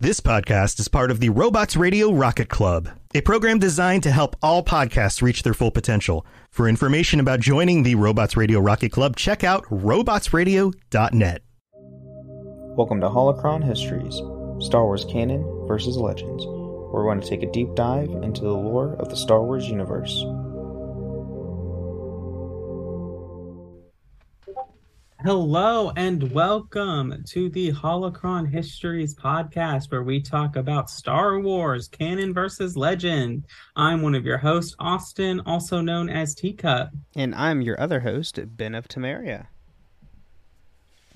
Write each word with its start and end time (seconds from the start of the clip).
This 0.00 0.20
podcast 0.20 0.78
is 0.78 0.86
part 0.86 1.10
of 1.10 1.18
the 1.18 1.30
Robots 1.30 1.74
Radio 1.74 2.12
Rocket 2.12 2.48
Club, 2.48 2.88
a 3.16 3.20
program 3.20 3.58
designed 3.58 4.04
to 4.04 4.12
help 4.12 4.36
all 4.40 4.62
podcasts 4.62 5.22
reach 5.22 5.42
their 5.42 5.54
full 5.54 5.72
potential. 5.72 6.24
For 6.52 6.68
information 6.68 7.18
about 7.18 7.40
joining 7.40 7.82
the 7.82 7.96
Robots 7.96 8.36
Radio 8.36 8.60
Rocket 8.60 8.92
Club, 8.92 9.16
check 9.16 9.42
out 9.42 9.64
robotsradio.net. 9.64 11.42
Welcome 12.76 13.00
to 13.00 13.08
Holocron 13.08 13.64
Histories 13.64 14.14
Star 14.64 14.84
Wars 14.84 15.04
Canon 15.04 15.42
versus 15.66 15.96
Legends, 15.96 16.46
where 16.46 17.02
we're 17.02 17.12
going 17.12 17.20
to 17.20 17.28
take 17.28 17.42
a 17.42 17.50
deep 17.50 17.74
dive 17.74 18.10
into 18.22 18.42
the 18.42 18.54
lore 18.54 18.94
of 19.00 19.08
the 19.08 19.16
Star 19.16 19.42
Wars 19.42 19.68
universe. 19.68 20.24
Hello 25.24 25.90
and 25.96 26.30
welcome 26.30 27.24
to 27.26 27.48
the 27.48 27.72
Holocron 27.72 28.48
Histories 28.48 29.16
podcast, 29.16 29.90
where 29.90 30.04
we 30.04 30.20
talk 30.20 30.54
about 30.54 30.88
Star 30.88 31.40
Wars 31.40 31.88
canon 31.88 32.32
versus 32.32 32.76
legend. 32.76 33.44
I'm 33.74 34.00
one 34.00 34.14
of 34.14 34.24
your 34.24 34.38
hosts, 34.38 34.76
Austin, 34.78 35.40
also 35.44 35.80
known 35.80 36.08
as 36.08 36.36
Teacup. 36.36 36.90
And 37.16 37.34
I'm 37.34 37.62
your 37.62 37.80
other 37.80 37.98
host, 37.98 38.38
Ben 38.56 38.76
of 38.76 38.86
Temeria. 38.86 39.48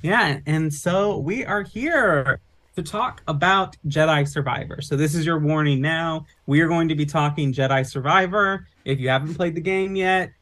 Yeah, 0.02 0.40
and 0.46 0.74
so 0.74 1.18
we 1.18 1.44
are 1.44 1.62
here 1.62 2.40
to 2.74 2.82
talk 2.82 3.22
about 3.28 3.76
Jedi 3.86 4.26
Survivor. 4.26 4.80
So 4.82 4.96
this 4.96 5.14
is 5.14 5.24
your 5.24 5.38
warning 5.38 5.80
now. 5.80 6.26
We 6.46 6.60
are 6.60 6.66
going 6.66 6.88
to 6.88 6.96
be 6.96 7.06
talking 7.06 7.52
Jedi 7.52 7.88
Survivor. 7.88 8.66
If 8.84 8.98
you 8.98 9.10
haven't 9.10 9.36
played 9.36 9.54
the 9.54 9.60
game 9.60 9.94
yet, 9.94 10.32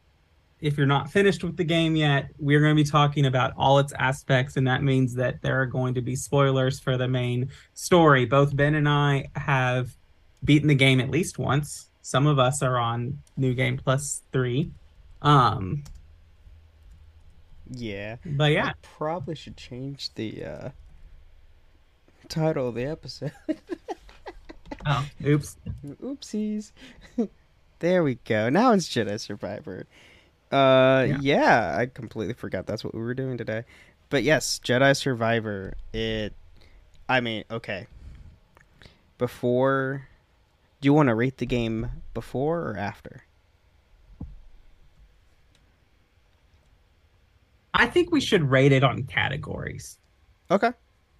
if 0.61 0.77
you're 0.77 0.87
not 0.87 1.11
finished 1.11 1.43
with 1.43 1.57
the 1.57 1.63
game 1.63 1.95
yet, 1.95 2.29
we're 2.39 2.59
going 2.61 2.75
to 2.75 2.83
be 2.83 2.89
talking 2.89 3.25
about 3.25 3.53
all 3.57 3.79
its 3.79 3.93
aspects, 3.93 4.57
and 4.57 4.67
that 4.67 4.83
means 4.83 5.15
that 5.15 5.41
there 5.41 5.59
are 5.61 5.65
going 5.65 5.93
to 5.95 6.01
be 6.01 6.15
spoilers 6.15 6.79
for 6.79 6.97
the 6.97 7.07
main 7.07 7.49
story. 7.73 8.25
Both 8.25 8.55
Ben 8.55 8.75
and 8.75 8.87
I 8.87 9.29
have 9.35 9.95
beaten 10.43 10.67
the 10.67 10.75
game 10.75 10.99
at 11.01 11.09
least 11.09 11.39
once. 11.39 11.89
Some 12.03 12.27
of 12.27 12.39
us 12.39 12.61
are 12.61 12.77
on 12.77 13.19
New 13.37 13.53
Game 13.53 13.77
Plus 13.77 14.21
3. 14.31 14.71
Um, 15.21 15.83
Yeah. 17.69 18.17
but 18.25 18.51
yeah, 18.51 18.67
I 18.67 18.73
probably 18.81 19.35
should 19.35 19.55
change 19.57 20.13
the 20.15 20.43
uh, 20.45 20.69
title 22.27 22.69
of 22.69 22.75
the 22.75 22.85
episode. 22.85 23.31
oh, 24.85 25.07
oops. 25.25 25.57
Oopsies. 26.03 26.71
there 27.79 28.03
we 28.03 28.15
go. 28.25 28.49
Now 28.49 28.73
it's 28.73 28.89
Jedi 28.89 29.19
Survivor. 29.19 29.85
Uh, 30.51 31.05
Yeah. 31.07 31.17
yeah. 31.21 31.75
I 31.77 31.85
completely 31.85 32.33
forgot 32.33 32.65
that's 32.67 32.83
what 32.83 32.93
we 32.93 33.01
were 33.01 33.13
doing 33.13 33.37
today. 33.37 33.63
But 34.09 34.23
yes, 34.23 34.59
Jedi 34.63 34.95
Survivor. 34.95 35.75
It. 35.93 36.33
I 37.07 37.21
mean, 37.21 37.43
okay. 37.49 37.87
Before, 39.17 40.07
do 40.81 40.87
you 40.87 40.93
want 40.93 41.07
to 41.09 41.15
rate 41.15 41.37
the 41.37 41.45
game 41.45 41.89
before 42.13 42.61
or 42.61 42.77
after? 42.77 43.23
I 47.73 47.87
think 47.87 48.11
we 48.11 48.19
should 48.19 48.49
rate 48.49 48.71
it 48.71 48.83
on 48.83 49.03
categories. 49.03 49.97
Okay. 50.49 50.71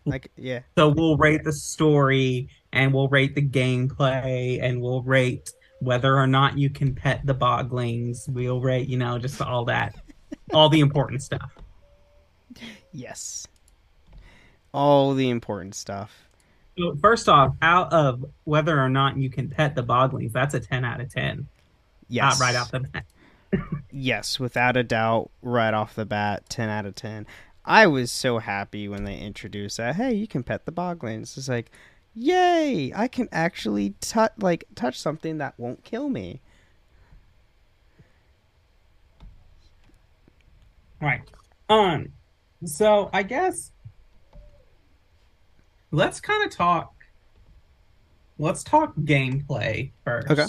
Like, 0.05 0.31
yeah. 0.35 0.61
So 0.77 0.89
we'll 0.89 1.17
rate 1.17 1.43
the 1.43 1.53
story 1.53 2.49
and 2.73 2.93
we'll 2.93 3.07
rate 3.07 3.35
the 3.35 3.41
gameplay 3.47 4.61
and 4.61 4.81
we'll 4.81 5.03
rate 5.03 5.51
whether 5.81 6.15
or 6.15 6.27
not 6.27 6.57
you 6.57 6.69
can 6.69 6.93
pet 6.93 7.25
the 7.25 7.33
boglings. 7.33 8.29
We'll 8.29 8.61
rate, 8.61 8.87
you 8.87 8.97
know, 8.97 9.17
just 9.17 9.41
all 9.41 9.65
that, 9.65 9.95
all 10.53 10.69
the 10.69 10.79
important 10.79 11.23
stuff. 11.23 11.57
Yes. 12.93 13.47
All 14.73 15.15
the 15.15 15.29
important 15.29 15.73
stuff. 15.73 16.29
So 16.77 16.95
first 17.01 17.27
off, 17.27 17.55
out 17.63 17.91
of 17.91 18.23
whether 18.43 18.79
or 18.79 18.89
not 18.89 19.17
you 19.17 19.29
can 19.29 19.49
pet 19.49 19.73
the 19.73 19.83
boglings, 19.83 20.31
that's 20.31 20.53
a 20.53 20.59
10 20.59 20.85
out 20.85 21.01
of 21.01 21.11
10. 21.11 21.47
Yes. 22.09 22.39
Uh, 22.39 22.45
right 22.45 22.55
off 22.55 22.71
the 22.71 22.79
bat. 22.81 23.05
Yes, 23.93 24.39
without 24.39 24.77
a 24.77 24.83
doubt, 24.83 25.29
right 25.41 25.73
off 25.73 25.95
the 25.95 26.05
bat, 26.05 26.47
10 26.47 26.69
out 26.69 26.85
of 26.85 26.95
10. 26.95 27.27
I 27.65 27.87
was 27.87 28.09
so 28.09 28.37
happy 28.37 28.87
when 28.87 29.03
they 29.03 29.17
introduced 29.17 29.75
that. 29.75 29.97
Hey, 29.97 30.13
you 30.13 30.27
can 30.27 30.43
pet 30.43 30.65
the 30.65 30.71
boglings. 30.71 31.37
It's 31.37 31.49
like, 31.49 31.69
yay! 32.13 32.91
I 32.95 33.07
can 33.07 33.27
actually 33.31 33.95
touch 33.99 34.33
like 34.37 34.65
touch 34.75 34.99
something 34.99 35.37
that 35.39 35.53
won't 35.57 35.83
kill 35.83 36.09
me. 36.09 36.41
Right. 41.01 41.21
Um. 41.69 42.09
So 42.65 43.09
I 43.11 43.23
guess 43.23 43.71
let's 45.91 46.19
kind 46.19 46.43
of 46.45 46.55
talk. 46.55 46.93
Let's 48.37 48.63
talk 48.63 48.95
gameplay 48.97 49.91
first. 50.03 50.29
Okay. 50.29 50.45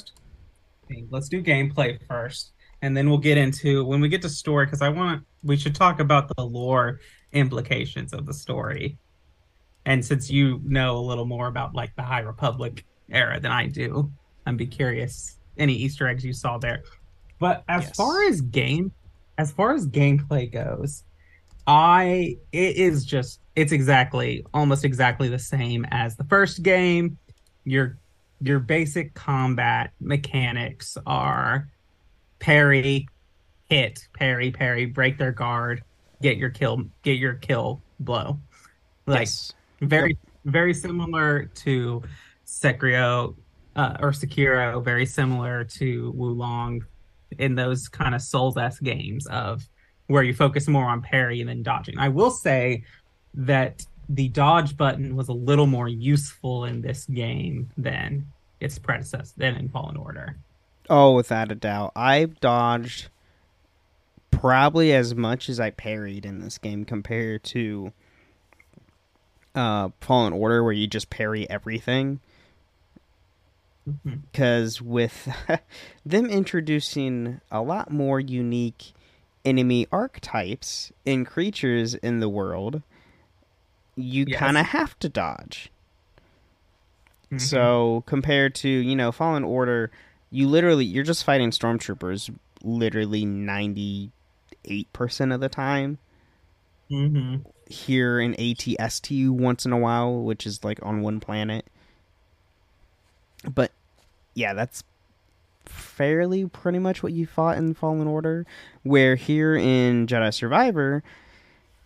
Okay, 0.91 1.05
Let's 1.11 1.29
do 1.29 1.43
gameplay 1.43 1.99
first, 2.07 2.53
and 2.83 2.97
then 2.97 3.09
we'll 3.09 3.19
get 3.19 3.39
into 3.39 3.85
when 3.85 4.01
we 4.01 4.09
get 4.09 4.23
to 4.23 4.29
story 4.29 4.67
because 4.67 4.83
I 4.83 4.89
want 4.89 5.25
we 5.43 5.57
should 5.57 5.75
talk 5.75 6.01
about 6.01 6.35
the 6.37 6.45
lore 6.45 7.01
implications 7.33 8.13
of 8.13 8.27
the 8.27 8.35
story. 8.35 8.99
And 9.85 10.05
since 10.05 10.31
you 10.31 10.61
know 10.65 10.97
a 10.97 11.01
little 11.01 11.25
more 11.27 11.49
about 11.49 11.75
like 11.75 11.95
the 11.97 12.03
High 12.03 12.21
Republic 12.21 12.85
era 13.11 13.41
than 13.41 13.51
I 13.51 13.67
do, 13.67 14.13
I'd 14.47 14.57
be 14.57 14.67
curious 14.67 15.39
any 15.59 15.75
Easter 15.75 16.07
eggs 16.09 16.25
you 16.25 16.33
saw 16.33 16.59
there. 16.59 16.83
But 17.39 17.65
as 17.69 17.85
Yes. 17.85 17.97
far 17.97 18.25
as 18.25 18.41
game, 18.41 18.93
as 19.39 19.51
far 19.51 19.75
as 19.75 19.87
gameplay 19.89 20.51
goes, 20.53 21.05
I 21.67 22.37
it 22.53 22.77
is 22.77 23.05
just 23.05 23.41
it's 23.57 23.73
exactly 23.73 24.45
almost 24.55 24.85
exactly 24.85 25.29
the 25.29 25.39
same 25.39 25.85
as 25.91 26.17
the 26.17 26.25
first 26.25 26.63
game. 26.63 27.19
Your 27.65 27.99
your 28.41 28.59
basic 28.61 29.15
combat 29.15 29.93
mechanics 30.01 30.97
are 31.07 31.69
parry, 32.41 33.07
hit, 33.69 34.09
parry, 34.13 34.51
parry, 34.51 34.87
break 34.87 35.19
their 35.19 35.33
guard, 35.33 35.85
get 36.21 36.37
your 36.37 36.51
kill, 36.51 36.85
get 37.03 37.19
your 37.19 37.35
kill 37.35 37.85
blow. 38.01 38.41
Like 39.07 39.21
yes. 39.21 39.53
Very 39.83 40.17
very 40.45 40.75
similar 40.75 41.45
to 41.55 42.03
Sekiro 42.47 43.35
uh, 43.77 43.97
or 44.01 44.11
Sekiro, 44.11 44.83
very 44.83 45.07
similar 45.07 45.65
to 45.65 46.13
Wo 46.13 46.29
Long 46.29 46.85
in 47.39 47.55
those 47.55 47.89
kind 47.89 48.15
of 48.15 48.21
Souls-esque 48.21 48.83
games 48.83 49.27
of 49.29 49.67
where 50.09 50.23
you 50.23 50.35
focus 50.35 50.69
more 50.69 50.85
on 50.85 51.01
parry 51.01 51.41
and 51.41 51.49
then 51.49 51.63
dodging. 51.63 51.99
I 51.99 52.09
will 52.09 52.31
say 52.31 52.85
that 53.35 53.87
the 54.09 54.29
dodge 54.29 54.77
button 54.77 55.17
was 55.17 55.29
a 55.29 55.33
little 55.33 55.67
more 55.67 55.89
useful 55.89 56.65
in 56.65 56.83
this 56.83 57.07
game 57.07 57.71
than 57.79 58.27
its 58.61 58.79
predecessor 58.79 59.33
than 59.37 59.57
in 59.57 59.69
Fallen 59.69 59.97
Order. 59.97 60.37
Oh, 60.91 61.15
without 61.15 61.51
a 61.51 61.55
doubt. 61.55 61.93
I've 61.97 62.41
dodged 62.41 63.09
probably 64.31 64.93
as 64.93 65.15
much 65.15 65.49
as 65.49 65.61
I 65.61 65.71
parried 65.71 66.27
in 66.27 66.41
this 66.41 66.59
game 66.59 66.85
compared 66.85 67.45
to 67.45 67.93
uh 69.55 69.91
Fallen 70.01 70.33
Order 70.33 70.63
where 70.65 70.73
you 70.73 70.87
just 70.87 71.11
parry 71.11 71.49
everything. 71.51 72.21
Because 74.31 74.81
with 74.81 75.29
them 76.07 76.27
introducing 76.27 77.41
a 77.51 77.61
lot 77.63 77.91
more 77.91 78.21
unique 78.21 78.93
enemy 79.45 79.89
archetypes 79.91 80.93
and 81.05 81.27
creatures 81.27 81.95
in 81.97 82.21
the 82.21 82.29
world, 82.29 82.83
you 83.97 84.25
Yes. 84.29 84.39
kind 84.39 84.57
of 84.57 84.67
have 84.67 84.97
to 85.01 85.09
dodge. 85.09 85.71
Mhm. 87.33 87.41
So 87.41 88.05
compared 88.07 88.55
to 88.57 88.69
you 88.69 88.95
know 88.95 89.11
Fallen 89.11 89.43
Order, 89.43 89.91
you 90.31 90.47
literally 90.49 90.85
you're 90.85 91.03
just 91.03 91.25
fighting 91.25 91.51
stormtroopers 91.51 92.33
literally 92.63 93.25
ninety 93.25 94.13
eight 94.65 94.93
percent 94.93 95.33
of 95.33 95.41
the 95.41 95.49
time. 95.49 95.99
Mhm. 96.89 97.45
Here 97.73 98.21
in 98.21 98.35
ATST 98.35 99.31
once 99.31 99.65
in 99.65 99.73
a 99.73 99.79
while, 99.79 100.23
which 100.23 100.47
is 100.47 100.63
like 100.63 100.79
on 100.83 101.01
one 101.03 101.21
planet. 101.21 101.67
But 103.53 103.73
yeah, 104.35 104.55
that's 104.55 104.85
fairly 105.65 106.47
pretty 106.47 106.79
much 106.79 107.03
what 107.03 107.13
you 107.13 107.27
fought 107.27 107.57
in 107.57 107.75
Fallen 107.75 108.07
Order. 108.07 108.47
Where 108.83 109.17
here 109.17 109.55
in 109.57 110.07
Jedi 110.07 110.33
Survivor, 110.33 111.03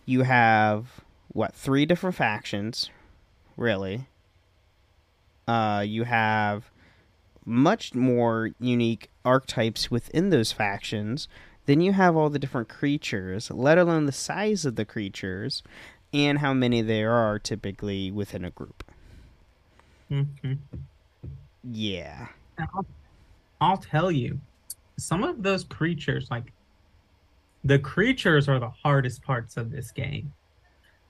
you 0.05 0.23
have 0.23 1.01
what 1.33 1.53
three 1.53 1.85
different 1.85 2.15
factions, 2.15 2.89
really. 3.55 4.07
Uh, 5.47 5.83
you 5.85 6.03
have 6.03 6.69
much 7.45 7.95
more 7.95 8.51
unique 8.59 9.09
archetypes 9.23 9.89
within 9.89 10.29
those 10.29 10.51
factions. 10.51 11.27
Then 11.67 11.81
you 11.81 11.91
have 11.93 12.15
all 12.15 12.29
the 12.29 12.39
different 12.39 12.69
creatures, 12.69 13.51
let 13.51 13.77
alone 13.77 14.05
the 14.05 14.11
size 14.11 14.65
of 14.65 14.77
the 14.77 14.85
creatures, 14.85 15.63
and 16.13 16.39
how 16.39 16.53
many 16.53 16.81
there 16.81 17.11
are 17.11 17.37
typically 17.37 18.09
within 18.09 18.45
a 18.45 18.49
group. 18.49 18.83
Mm-hmm. 20.09 20.53
Yeah. 21.63 22.27
I'll, 22.57 22.85
I'll 23.59 23.77
tell 23.77 24.09
you, 24.11 24.39
some 24.97 25.23
of 25.23 25.43
those 25.43 25.65
creatures, 25.65 26.29
like 26.31 26.53
the 27.65 27.79
creatures, 27.79 28.47
are 28.47 28.59
the 28.59 28.69
hardest 28.69 29.21
parts 29.21 29.57
of 29.57 29.69
this 29.69 29.91
game. 29.91 30.33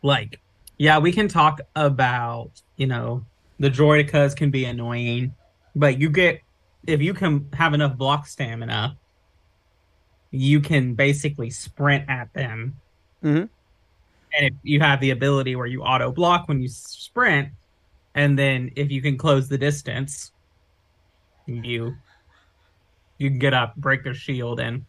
Like, 0.02 0.40
yeah, 0.80 0.98
we 0.98 1.12
can 1.12 1.28
talk 1.28 1.62
about 1.76 2.50
you 2.78 2.88
know 2.88 3.24
the 3.60 3.70
droidekas 3.70 4.36
can 4.36 4.50
be 4.50 4.66
annoying, 4.66 5.36
but 5.76 6.00
you 6.00 6.10
get 6.10 6.42
if 6.88 7.02
you 7.02 7.14
can 7.14 7.48
have 7.54 7.74
enough 7.74 7.96
block 7.96 8.26
stamina, 8.26 8.98
you 10.32 10.60
can 10.62 10.94
basically 10.96 11.50
sprint 11.50 12.10
at 12.10 12.34
them. 12.34 12.80
Mhm. 13.24 13.50
And 14.38 14.46
if 14.46 14.54
you 14.64 14.80
have 14.82 15.00
the 15.00 15.12
ability 15.12 15.56
where 15.56 15.66
you 15.66 15.84
auto 15.84 16.12
block 16.12 16.48
when 16.48 16.62
you 16.62 16.68
sprint, 16.68 17.50
and 18.14 18.38
then 18.38 18.72
if 18.76 18.92
you 18.92 19.02
can 19.02 19.18
close 19.18 19.48
the 19.48 19.58
distance, 19.58 20.32
you 21.46 21.96
you 23.18 23.30
can 23.30 23.40
get 23.40 23.54
up, 23.54 23.76
break 23.76 24.04
their 24.04 24.14
shield, 24.14 24.60
and 24.60 24.86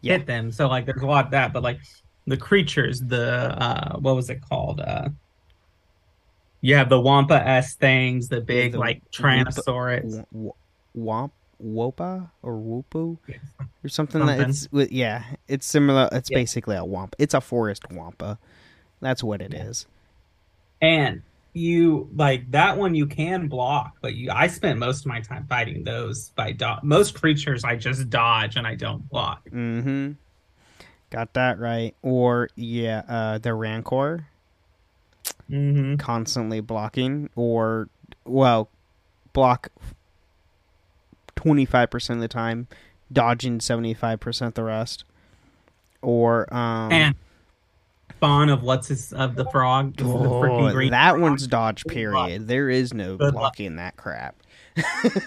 Yeah. 0.00 0.18
hit 0.18 0.26
them. 0.26 0.50
So 0.52 0.68
like, 0.68 0.86
there's 0.86 1.02
a 1.02 1.06
lot 1.06 1.26
of 1.26 1.30
that, 1.32 1.52
but 1.52 1.62
like 1.62 1.80
the 2.26 2.36
creatures, 2.36 3.00
the 3.00 3.62
uh, 3.62 3.98
what 3.98 4.16
was 4.16 4.30
it 4.30 4.40
called? 4.48 4.80
Uh, 4.80 5.10
you 6.62 6.76
have 6.76 6.88
the 6.88 7.00
Wampa 7.00 7.46
s 7.46 7.74
things, 7.76 8.28
the 8.28 8.40
big 8.40 8.72
the 8.72 8.78
like 8.78 9.02
Tyrannosaurus. 9.12 10.24
W- 10.32 10.52
Womp 10.96 11.32
Wopa 11.64 12.30
or 12.42 12.54
Woopu 12.54 13.18
or 13.84 13.88
something, 13.88 14.24
that 14.26 14.40
it's 14.48 14.68
with 14.72 14.90
yeah, 14.92 15.24
it's 15.48 15.66
similar. 15.66 16.08
It's 16.12 16.30
Yeah. 16.30 16.38
basically 16.38 16.76
a 16.76 16.84
wampa. 16.84 17.16
It's 17.18 17.34
a 17.34 17.40
forest 17.40 17.84
wampa. 17.90 18.38
That's 19.00 19.22
what 19.22 19.40
it 19.42 19.54
is. 19.54 19.86
And 20.82 21.22
you 21.52 22.08
like 22.14 22.50
that 22.52 22.78
one 22.78 22.94
you 22.94 23.06
can 23.06 23.48
block, 23.48 23.96
but 24.00 24.14
you 24.14 24.30
I 24.30 24.46
spent 24.46 24.78
most 24.78 25.00
of 25.00 25.06
my 25.06 25.20
time 25.20 25.46
fighting 25.48 25.84
those 25.84 26.30
by 26.30 26.52
do- 26.52 26.76
most 26.82 27.14
creatures 27.20 27.64
I 27.64 27.76
just 27.76 28.08
dodge 28.08 28.56
and 28.56 28.66
I 28.66 28.74
don't 28.76 29.08
block. 29.08 29.44
Mm-hmm. 29.50 30.12
Got 31.10 31.34
that 31.34 31.58
right. 31.58 31.94
Or 32.02 32.48
yeah, 32.56 33.02
uh, 33.08 33.38
the 33.38 33.52
Rancor 33.54 34.26
Mm-hmm. 35.50 35.96
constantly 35.96 36.60
blocking, 36.60 37.28
or 37.34 37.88
well, 38.24 38.68
block 39.32 39.68
twenty 41.42 41.64
five 41.64 41.90
percent 41.90 42.18
of 42.18 42.22
the 42.22 42.28
time, 42.28 42.66
dodging 43.12 43.60
seventy 43.60 43.94
five 43.94 44.20
percent 44.20 44.54
the 44.54 44.64
rest. 44.64 45.04
Or 46.02 46.52
um, 46.54 46.92
And 46.92 47.14
spawn 48.16 48.48
of 48.48 48.62
what's 48.62 48.88
his 48.88 49.12
of 49.12 49.34
the 49.36 49.44
frog, 49.50 49.96
the 49.96 50.04
oh, 50.04 50.40
freaking 50.42 50.72
green 50.72 50.90
that 50.92 51.10
frog. 51.10 51.20
one's 51.22 51.46
dodge 51.46 51.84
period. 51.86 52.46
There 52.48 52.68
is 52.70 52.92
no 52.94 53.16
Good 53.16 53.26
luck. 53.26 53.34
blocking 53.34 53.76
that 53.76 53.96
crap. 53.96 54.36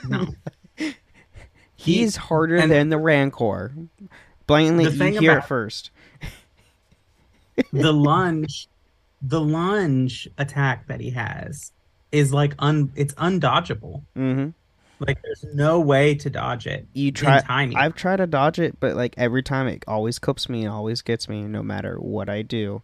No. 0.08 0.28
He's 1.76 2.16
harder 2.16 2.58
and- 2.58 2.72
than 2.72 2.90
the 2.90 2.98
Rancor. 2.98 3.72
Blatantly, 4.48 4.86
The 4.88 5.12
you 5.12 5.20
hear 5.20 5.38
it 5.38 5.46
first. 5.46 5.90
the 7.72 7.94
lunge 7.94 8.68
the 9.22 9.40
lunge 9.40 10.28
attack 10.38 10.88
that 10.88 11.00
he 11.00 11.12
has 11.12 11.72
is 12.12 12.34
like 12.34 12.56
un 12.60 12.92
it's 12.96 13.14
undodgeable. 13.16 14.02
Mm-hmm. 14.18 14.50
Like 15.06 15.22
there's 15.22 15.44
no 15.54 15.80
way 15.80 16.16
to 16.16 16.30
dodge 16.30 16.68
it. 16.68 16.88
You 16.94 17.12
try. 17.12 17.42
timing. 17.42 17.78
I've 17.78 17.96
tried 17.96 18.18
to 18.18 18.28
dodge 18.28 18.60
it, 18.60 18.80
but 18.80 18.96
like 18.96 19.16
every 19.18 19.44
time 19.44 19.68
it 19.68 19.84
always 19.88 20.20
clips 20.20 20.48
me 20.48 20.62
and 20.64 20.72
always 20.72 21.02
gets 21.02 21.28
me, 21.28 21.44
no 21.44 21.62
matter 21.64 21.98
what 22.00 22.30
I 22.30 22.42
do. 22.42 22.82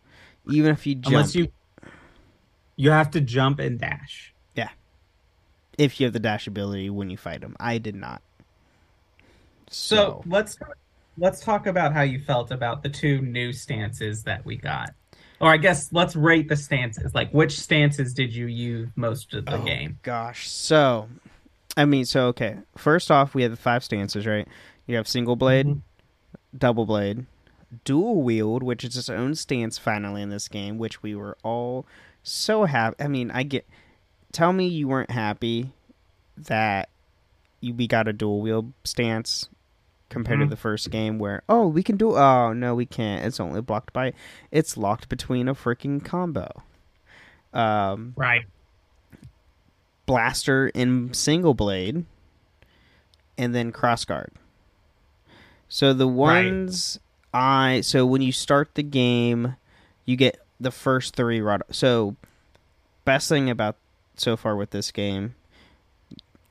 Even 0.49 0.71
if 0.71 0.85
you 0.87 0.95
jump, 0.95 1.15
unless 1.15 1.35
you 1.35 1.47
you 2.75 2.91
have 2.91 3.11
to 3.11 3.21
jump 3.21 3.59
and 3.59 3.79
dash. 3.79 4.33
Yeah, 4.55 4.69
if 5.77 5.99
you 5.99 6.05
have 6.07 6.13
the 6.13 6.19
dash 6.19 6.47
ability 6.47 6.89
when 6.89 7.09
you 7.09 7.17
fight 7.17 7.43
him. 7.43 7.55
I 7.59 7.77
did 7.77 7.95
not. 7.95 8.21
So, 9.69 9.95
So, 9.95 10.23
let's 10.25 10.57
let's 11.17 11.41
talk 11.41 11.67
about 11.67 11.93
how 11.93 12.01
you 12.01 12.19
felt 12.19 12.51
about 12.51 12.81
the 12.83 12.89
two 12.89 13.21
new 13.21 13.53
stances 13.53 14.23
that 14.23 14.43
we 14.45 14.57
got. 14.57 14.93
Or 15.41 15.51
I 15.51 15.57
guess 15.57 15.93
let's 15.93 16.15
rate 16.15 16.49
the 16.49 16.55
stances. 16.55 17.13
Like 17.13 17.31
which 17.31 17.59
stances 17.59 18.13
did 18.13 18.33
you 18.33 18.47
use 18.47 18.89
most 18.95 19.33
of 19.33 19.45
the 19.45 19.55
Oh. 19.57 19.63
game? 19.63 19.99
gosh, 20.03 20.49
so 20.49 21.07
I 21.79 21.85
mean, 21.85 22.05
so 22.05 22.27
okay. 22.27 22.57
First 22.77 23.09
off, 23.09 23.33
we 23.33 23.41
have 23.43 23.51
the 23.51 23.57
five 23.57 23.83
stances, 23.83 24.25
right? 24.27 24.47
You 24.85 24.95
have 24.97 25.07
single 25.07 25.35
blade, 25.35 25.65
Mhm. 25.67 25.81
double 26.57 26.85
blade, 26.85 27.25
dual 27.85 28.21
wield, 28.21 28.63
which 28.63 28.83
is 28.83 28.97
its 28.97 29.09
own 29.09 29.35
stance 29.35 29.77
finally 29.77 30.21
in 30.21 30.29
this 30.29 30.47
game, 30.47 30.77
which 30.77 31.01
we 31.01 31.15
were 31.15 31.37
all 31.43 31.85
so 32.23 32.65
happy. 32.65 32.95
I 32.99 33.07
mean, 33.07 33.31
I 33.31 33.43
get. 33.43 33.67
Tell 34.31 34.51
me 34.53 34.67
you 34.67 34.87
weren't 34.87 35.11
happy 35.11 35.71
that 36.37 36.89
you 37.61 37.73
we 37.73 37.87
got 37.87 38.07
a 38.07 38.13
dual 38.13 38.41
wield 38.41 38.73
stance 38.83 39.49
compared 40.09 40.39
Mhm. 40.39 40.43
to 40.45 40.49
the 40.49 40.55
first 40.55 40.89
game 40.91 41.19
where 41.19 41.43
oh 41.49 41.67
we 41.67 41.83
can 41.83 41.97
do 41.97 42.15
oh 42.17 42.51
no 42.53 42.73
we 42.73 42.85
can't 42.85 43.23
it's 43.25 43.39
only 43.39 43.61
blocked 43.61 43.91
by 43.93 44.11
it's 44.49 44.75
locked 44.77 45.07
between 45.09 45.47
a 45.47 45.53
freaking 45.53 46.03
combo 46.03 46.49
um 47.53 48.13
Right. 48.15 48.45
Blaster 50.09 50.69
in 50.69 51.13
single 51.13 51.53
blade 51.53 52.03
and 53.37 53.53
then 53.53 53.71
crossguard. 53.71 54.29
So 55.67 55.93
the 55.93 56.07
Right. 56.07 56.45
ones 56.51 56.99
I 57.31 57.81
so 57.81 58.07
when 58.07 58.23
you 58.23 58.31
start 58.31 58.73
the 58.73 58.81
game, 58.81 59.55
you 60.05 60.15
get 60.15 60.39
the 60.59 60.71
first 60.71 61.15
three 61.15 61.39
rod. 61.39 61.61
So 61.69 62.15
best 63.05 63.29
thing 63.29 63.51
about 63.51 63.75
so 64.15 64.35
far 64.35 64.55
with 64.55 64.71
this 64.71 64.89
game, 64.89 65.35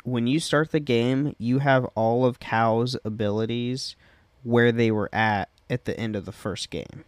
when 0.05 0.29
you 0.29 0.39
start 0.39 0.71
the 0.71 0.79
game, 0.79 1.35
you 1.37 1.59
have 1.59 1.85
all 1.97 2.25
of 2.25 2.39
Cal's 2.39 2.97
abilities 3.05 3.97
where 4.45 4.71
they 4.71 4.93
were 4.93 5.11
at 5.13 5.49
at 5.69 5.85
the 5.85 5.99
end 5.99 6.15
of 6.15 6.27
the 6.27 6.33
first 6.33 6.71
game. 6.71 7.03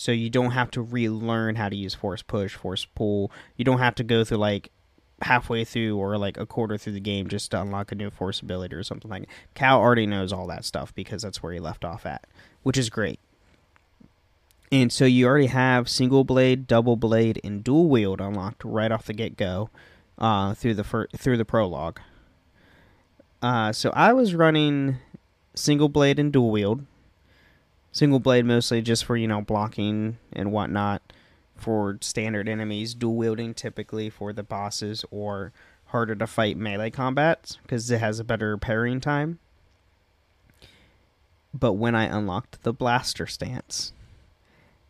So 0.00 0.12
you 0.12 0.30
don't 0.30 0.52
have 0.52 0.70
to 0.70 0.80
relearn 0.80 1.56
how 1.56 1.68
to 1.68 1.76
use 1.76 1.92
force 1.92 2.22
push, 2.22 2.54
force 2.54 2.86
pull. 2.86 3.30
You 3.58 3.66
don't 3.66 3.80
have 3.80 3.94
to 3.96 4.02
go 4.02 4.24
through 4.24 4.38
like 4.38 4.70
halfway 5.20 5.62
through 5.62 5.98
or 5.98 6.16
like 6.16 6.38
a 6.38 6.46
quarter 6.46 6.78
through 6.78 6.94
the 6.94 7.00
game 7.00 7.28
just 7.28 7.50
to 7.50 7.60
unlock 7.60 7.92
a 7.92 7.94
new 7.94 8.08
force 8.08 8.40
ability 8.40 8.74
or 8.74 8.82
something 8.82 9.10
like 9.10 9.26
that. 9.26 9.28
Cal 9.52 9.78
already 9.78 10.06
knows 10.06 10.32
all 10.32 10.46
that 10.46 10.64
stuff 10.64 10.94
because 10.94 11.20
that's 11.20 11.42
where 11.42 11.52
he 11.52 11.60
left 11.60 11.84
off 11.84 12.06
at, 12.06 12.26
which 12.62 12.78
is 12.78 12.88
great. 12.88 13.20
And 14.72 14.90
so 14.90 15.04
you 15.04 15.26
already 15.26 15.48
have 15.48 15.86
single 15.86 16.24
blade, 16.24 16.66
double 16.66 16.96
blade, 16.96 17.38
and 17.44 17.62
dual 17.62 17.90
wield 17.90 18.22
unlocked 18.22 18.64
right 18.64 18.90
off 18.90 19.04
the 19.04 19.12
get 19.12 19.36
go 19.36 19.68
uh, 20.16 20.54
through 20.54 20.76
the 20.76 20.84
fir- 20.84 21.08
through 21.14 21.36
the 21.36 21.44
prologue. 21.44 22.00
Uh, 23.42 23.70
so 23.70 23.90
I 23.90 24.14
was 24.14 24.34
running 24.34 24.96
single 25.54 25.90
blade 25.90 26.18
and 26.18 26.32
dual 26.32 26.50
wield. 26.50 26.86
Single 27.92 28.20
blade 28.20 28.44
mostly 28.44 28.82
just 28.82 29.04
for 29.04 29.16
you 29.16 29.26
know 29.26 29.40
blocking 29.40 30.18
and 30.32 30.52
whatnot 30.52 31.02
for 31.56 31.98
standard 32.00 32.48
enemies. 32.48 32.94
Dual 32.94 33.16
wielding 33.16 33.54
typically 33.54 34.10
for 34.10 34.32
the 34.32 34.42
bosses 34.42 35.04
or 35.10 35.52
harder 35.86 36.14
to 36.14 36.26
fight 36.26 36.56
melee 36.56 36.90
combats 36.90 37.58
because 37.62 37.90
it 37.90 37.98
has 37.98 38.20
a 38.20 38.24
better 38.24 38.56
parrying 38.56 39.00
time. 39.00 39.38
But 41.52 41.72
when 41.72 41.96
I 41.96 42.04
unlocked 42.04 42.62
the 42.62 42.72
blaster 42.72 43.26
stance, 43.26 43.92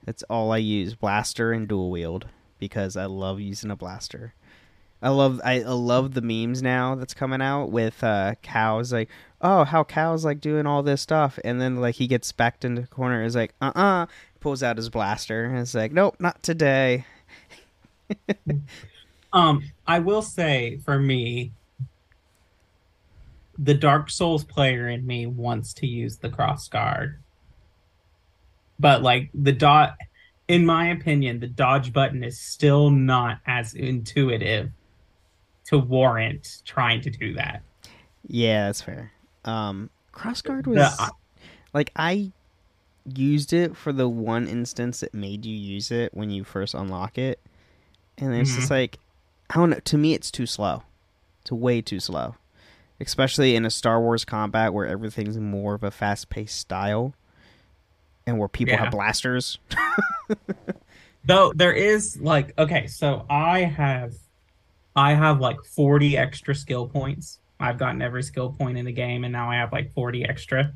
that's 0.05 0.23
all 0.25 0.53
I 0.53 0.59
use 0.59 0.95
blaster 0.95 1.53
and 1.53 1.67
dual 1.67 1.91
wield 1.91 2.27
because 2.59 2.97
I 2.97 3.07
love 3.07 3.41
using 3.41 3.71
a 3.71 3.77
blaster. 3.77 4.35
I 5.03 5.09
love 5.09 5.41
I, 5.43 5.61
love 5.61 6.13
the 6.13 6.21
memes 6.21 6.63
now 6.63 6.95
that's 6.95 7.15
coming 7.15 7.41
out 7.41 7.71
with 7.71 8.05
uh 8.05 8.35
Cal's 8.43 8.93
like 8.93 9.09
oh 9.41 9.65
how 9.65 9.85
Cal's 9.85 10.25
like 10.25 10.41
doing 10.41 10.67
all 10.67 10.83
this 10.83 11.03
stuff. 11.03 11.39
And 11.45 11.61
then 11.61 11.77
like 11.77 11.97
he 11.97 12.07
gets 12.07 12.31
backed 12.33 12.65
into 12.65 12.83
the 12.83 12.89
corner. 12.89 13.23
Is 13.23 13.35
like 13.35 13.55
uh 13.61 13.73
uh 13.75 14.07
pulls 14.41 14.63
out 14.63 14.77
his 14.77 14.89
blaster. 14.89 15.45
And 15.45 15.59
it's 15.59 15.75
like 15.75 15.93
nope 15.93 16.17
not 16.19 16.43
today. 16.43 17.05
Um, 19.33 19.63
I 19.87 20.01
will 20.01 20.23
say 20.23 20.79
for 20.79 20.99
me, 20.99 21.53
the 23.57 23.75
Dark 23.75 24.11
Souls 24.11 24.43
player 24.43 24.89
in 24.89 25.07
me 25.07 25.27
wants 25.27 25.73
to 25.75 25.87
use 25.87 26.17
the 26.17 26.29
cross 26.29 26.67
guard. 26.67 27.21
But 28.81 29.03
like 29.03 29.31
the 29.33 29.53
dot 29.53 29.97
in 30.49 30.67
my 30.67 30.89
opinion, 30.89 31.39
the 31.39 31.47
dodge 31.47 31.93
button 31.93 32.25
is 32.25 32.41
still 32.41 32.91
not 32.91 33.39
as 33.47 33.75
intuitive 33.75 34.71
to 35.67 35.79
warrant 35.79 36.63
trying 36.65 37.01
to 37.03 37.11
do 37.11 37.35
that. 37.35 37.63
yeah 38.27 38.67
that's 38.67 38.83
fair 38.83 39.13
um 39.51 39.91
crossguard 40.13 40.67
was 40.67 40.77
The- 40.79 41.11
like 41.75 41.91
I 41.97 42.33
used 43.15 43.53
it 43.53 43.77
for 43.77 43.93
the 43.93 44.09
one 44.09 44.47
instance 44.47 45.01
that 45.01 45.13
made 45.15 45.45
you 45.45 45.57
use 45.57 45.91
it 45.91 46.13
when 46.15 46.31
you 46.31 46.45
first 46.45 46.75
unlock 46.75 47.17
it 47.19 47.41
and 48.19 48.35
it's 48.35 48.55
just 48.55 48.71
like 48.71 48.99
I 49.49 49.55
don't 49.55 49.71
know. 49.71 49.81
To 49.81 49.99
me, 49.99 50.15
it's 50.15 50.31
too 50.31 50.47
slow. 50.47 50.85
It's 51.41 51.51
way 51.51 51.81
too 51.83 51.99
slow, 51.99 52.37
especially 53.01 53.57
in 53.57 53.65
a 53.65 53.71
Star 53.71 54.01
Wars 54.01 54.25
combat 54.25 54.73
where 54.73 54.87
everything's 54.87 55.37
more 55.39 55.75
of 55.75 55.83
a 55.83 55.91
fast-paced 55.91 56.57
style, 56.57 57.15
and 58.29 58.39
where 58.39 58.47
people 58.47 58.75
Yeah. 58.75 58.85
have 58.85 58.93
blasters. 58.93 59.59
Though 61.25 61.53
there 61.55 61.73
is 61.73 62.19
like 62.21 62.57
okay, 62.59 62.87
so 62.87 63.27
I 63.29 63.61
have 63.65 64.15
I 64.95 65.15
have 65.15 65.41
like 65.41 65.59
40 65.65 66.17
extra 66.17 66.55
skill 66.55 66.87
points. 66.87 67.40
I've 67.61 67.79
gotten 67.79 68.01
every 68.01 68.23
skill 68.23 68.53
point 68.53 68.79
in 68.79 68.87
the 68.87 68.93
game 68.93 69.25
and 69.25 69.33
now 69.33 69.51
I 69.51 69.57
have 69.57 69.73
like 69.73 69.93
40 69.95 70.25
extra. 70.25 70.73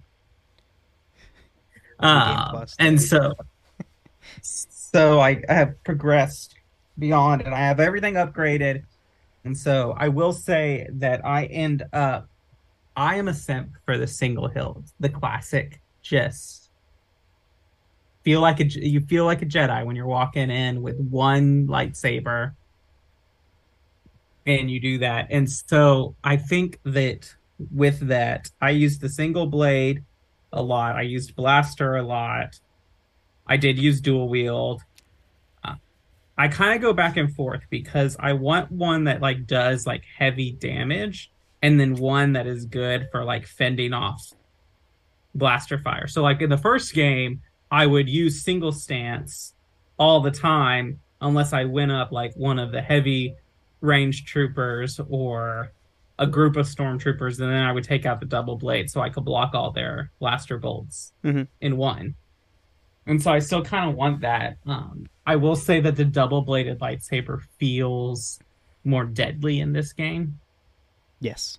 Um, 1.98 2.66
and 2.78 3.00
so 3.00 3.32
so 4.42 5.20
I, 5.20 5.42
I 5.48 5.54
have 5.54 5.82
progressed 5.84 6.56
beyond 6.98 7.42
and 7.42 7.54
I 7.54 7.60
have 7.60 7.80
everything 7.80 8.14
upgraded. 8.14 8.84
And 9.44 9.56
so 9.56 9.94
I 9.96 10.08
will 10.08 10.32
say 10.32 10.86
that 10.92 11.24
I 11.24 11.46
end 11.46 11.84
up 11.92 12.28
I 12.96 13.16
am 13.16 13.28
a 13.28 13.34
simp 13.34 13.70
for 13.84 13.98
the 13.98 14.06
single 14.06 14.48
hill, 14.48 14.84
the 15.00 15.08
classic 15.08 15.80
just 16.02 16.70
feel 18.22 18.40
like 18.40 18.60
a 18.60 18.64
you 18.64 19.00
feel 19.00 19.24
like 19.24 19.42
a 19.42 19.46
Jedi 19.46 19.84
when 19.84 19.96
you're 19.96 20.06
walking 20.06 20.50
in 20.50 20.82
with 20.82 20.98
one 20.98 21.66
lightsaber 21.66 22.54
and 24.46 24.70
you 24.70 24.80
do 24.80 24.98
that. 24.98 25.28
And 25.30 25.50
so 25.50 26.16
I 26.22 26.36
think 26.36 26.80
that 26.84 27.34
with 27.72 28.00
that, 28.08 28.50
I 28.60 28.70
used 28.70 29.00
the 29.00 29.08
single 29.08 29.46
blade 29.46 30.04
a 30.52 30.62
lot. 30.62 30.96
I 30.96 31.02
used 31.02 31.36
blaster 31.36 31.96
a 31.96 32.02
lot. 32.02 32.58
I 33.46 33.56
did 33.56 33.78
use 33.78 34.00
dual 34.00 34.28
wield. 34.28 34.82
Uh, 35.62 35.74
I 36.36 36.48
kind 36.48 36.74
of 36.74 36.82
go 36.82 36.92
back 36.92 37.16
and 37.16 37.34
forth 37.34 37.62
because 37.70 38.16
I 38.18 38.32
want 38.32 38.70
one 38.70 39.04
that 39.04 39.20
like 39.20 39.46
does 39.46 39.86
like 39.86 40.04
heavy 40.18 40.52
damage 40.52 41.30
and 41.62 41.78
then 41.78 41.94
one 41.94 42.34
that 42.34 42.46
is 42.46 42.66
good 42.66 43.08
for 43.10 43.24
like 43.24 43.46
fending 43.46 43.92
off 43.92 44.32
blaster 45.34 45.78
fire. 45.78 46.06
So 46.06 46.22
like 46.22 46.40
in 46.40 46.50
the 46.50 46.58
first 46.58 46.94
game, 46.94 47.42
I 47.70 47.86
would 47.86 48.08
use 48.08 48.42
single 48.42 48.72
stance 48.72 49.54
all 49.98 50.20
the 50.20 50.30
time 50.30 51.00
unless 51.20 51.52
I 51.52 51.64
went 51.64 51.90
up 51.90 52.12
like 52.12 52.34
one 52.34 52.58
of 52.58 52.70
the 52.70 52.82
heavy 52.82 53.34
range 53.84 54.24
troopers 54.24 54.98
or 55.08 55.70
a 56.18 56.26
group 56.26 56.56
of 56.56 56.66
stormtroopers, 56.66 57.40
and 57.40 57.50
then 57.50 57.62
I 57.62 57.72
would 57.72 57.84
take 57.84 58.06
out 58.06 58.20
the 58.20 58.26
double 58.26 58.56
blade 58.56 58.90
so 58.90 59.00
I 59.00 59.10
could 59.10 59.24
block 59.24 59.54
all 59.54 59.70
their 59.72 60.10
blaster 60.20 60.58
bolts 60.58 61.12
Mhm. 61.24 61.48
in 61.60 61.76
one. 61.76 62.14
And 63.06 63.20
so 63.22 63.32
I 63.32 63.40
still 63.40 63.62
kind 63.62 63.90
of 63.90 63.96
want 63.96 64.20
that. 64.20 64.56
Um, 64.64 65.06
I 65.26 65.36
will 65.36 65.56
say 65.56 65.80
that 65.80 65.96
the 65.96 66.04
double 66.04 66.40
bladed 66.42 66.78
lightsaber 66.78 67.42
feels 67.58 68.38
more 68.84 69.04
deadly 69.04 69.60
in 69.60 69.72
this 69.72 69.92
game. 69.92 70.38
Yes. 71.20 71.58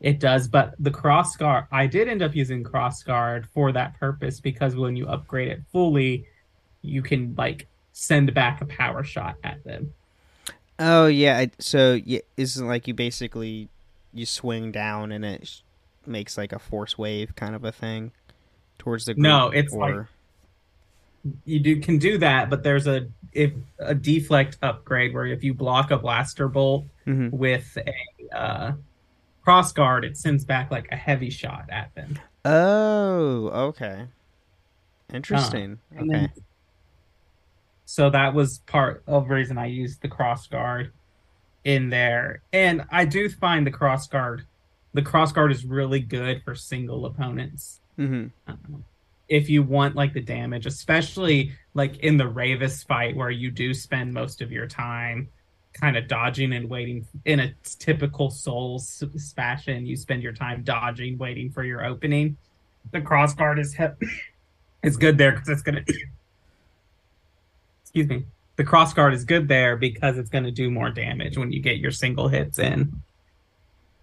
It 0.00 0.18
does, 0.20 0.48
but 0.48 0.74
the 0.78 0.90
cross 0.90 1.36
guard, 1.36 1.66
I 1.70 1.86
did 1.86 2.08
end 2.08 2.22
up 2.22 2.34
using 2.34 2.62
cross 2.64 3.02
guard 3.02 3.46
for 3.48 3.70
that 3.72 3.98
purpose 3.98 4.40
because 4.40 4.76
when 4.76 4.96
you 4.96 5.06
upgrade 5.08 5.48
it 5.48 5.62
fully, 5.72 6.26
you 6.82 7.02
can 7.02 7.34
like 7.36 7.66
send 7.92 8.32
back 8.32 8.60
a 8.60 8.66
power 8.66 9.02
shot 9.02 9.36
at 9.44 9.62
them. 9.64 9.92
Oh 10.78 11.06
yeah. 11.06 11.46
So 11.58 11.94
yeah, 12.04 12.20
isn't 12.36 12.66
like 12.66 12.86
you 12.88 12.94
basically 12.94 13.68
you 14.14 14.24
swing 14.26 14.72
down 14.72 15.12
and 15.12 15.24
it 15.24 15.46
sh- 15.46 15.60
makes 16.06 16.38
like 16.38 16.52
a 16.52 16.58
force 16.58 16.96
wave 16.96 17.34
kind 17.36 17.54
of 17.54 17.64
a 17.64 17.72
thing 17.72 18.12
towards 18.78 19.04
the 19.06 19.14
group, 19.14 19.22
No, 19.22 19.48
it's 19.50 19.72
or... 19.74 19.80
like- 21.24 21.32
You 21.44 21.60
do 21.60 21.80
can 21.80 21.98
do 21.98 22.16
that, 22.18 22.48
but 22.48 22.62
there's 22.62 22.86
a 22.86 23.06
if 23.32 23.52
a 23.78 23.94
deflect 23.94 24.56
upgrade 24.62 25.12
where 25.14 25.26
if 25.26 25.42
you 25.44 25.52
block 25.52 25.90
a 25.90 25.98
blaster 25.98 26.48
bolt 26.48 26.84
Mhm. 27.06 27.30
with 27.32 27.76
a 27.86 28.36
uh, 28.36 28.72
cross 29.42 29.72
guard, 29.72 30.04
it 30.04 30.16
sends 30.16 30.44
back 30.44 30.70
like 30.70 30.90
a 30.92 30.96
heavy 30.96 31.28
shot 31.30 31.64
at 31.70 31.94
them. 31.94 32.18
Oh, 32.44 33.48
okay. 33.68 34.06
Interesting. 35.12 35.78
And 35.96 36.10
okay. 36.14 36.28
So 37.90 38.10
that 38.10 38.34
was 38.34 38.58
part 38.66 39.02
of 39.06 39.28
the 39.28 39.34
reason 39.34 39.56
I 39.56 39.64
used 39.64 40.02
the 40.02 40.08
cross 40.08 40.46
guard 40.46 40.92
in 41.64 41.88
there. 41.88 42.42
And 42.52 42.84
I 42.90 43.06
do 43.06 43.30
find 43.30 43.66
the 43.66 43.70
cross 43.70 44.06
guard 44.06 44.44
the 44.92 45.00
cross 45.00 45.32
guard 45.32 45.52
is 45.52 45.64
really 45.64 46.00
good 46.00 46.42
for 46.44 46.54
single 46.54 47.06
opponents. 47.06 47.80
hmm 47.96 48.26
Um, 48.46 48.84
if 49.26 49.48
you 49.48 49.62
want 49.62 49.96
like 49.96 50.12
the 50.12 50.20
damage, 50.20 50.66
especially 50.66 51.52
like 51.72 51.96
in 52.00 52.18
the 52.18 52.24
Rayvis 52.24 52.86
fight 52.86 53.16
where 53.16 53.30
you 53.30 53.50
do 53.50 53.72
spend 53.72 54.12
most 54.12 54.42
of 54.42 54.52
your 54.52 54.66
time 54.66 55.30
kind 55.72 55.96
of 55.96 56.08
dodging 56.08 56.52
and 56.52 56.68
waiting 56.68 57.06
in 57.24 57.40
a 57.40 57.54
typical 57.78 58.30
Souls 58.30 59.02
fashion, 59.34 59.86
you 59.86 59.96
spend 59.96 60.22
your 60.22 60.32
time 60.34 60.62
dodging, 60.62 61.16
waiting 61.16 61.50
for 61.50 61.64
your 61.64 61.86
opening. 61.86 62.36
The 62.92 63.00
cross 63.00 63.34
guard 63.34 63.58
is 63.58 63.72
he- 63.72 64.08
is 64.82 64.98
good 64.98 65.16
there 65.16 65.32
because 65.32 65.48
it's 65.48 65.62
gonna. 65.62 65.84
Excuse 67.88 68.08
me. 68.08 68.24
The 68.56 68.64
cross 68.64 68.92
guard 68.92 69.14
is 69.14 69.24
good 69.24 69.48
there 69.48 69.76
because 69.76 70.18
it's 70.18 70.28
going 70.28 70.44
to 70.44 70.50
do 70.50 70.70
more 70.70 70.90
damage 70.90 71.38
when 71.38 71.52
you 71.52 71.60
get 71.60 71.78
your 71.78 71.90
single 71.90 72.28
hits 72.28 72.58
in. 72.58 72.92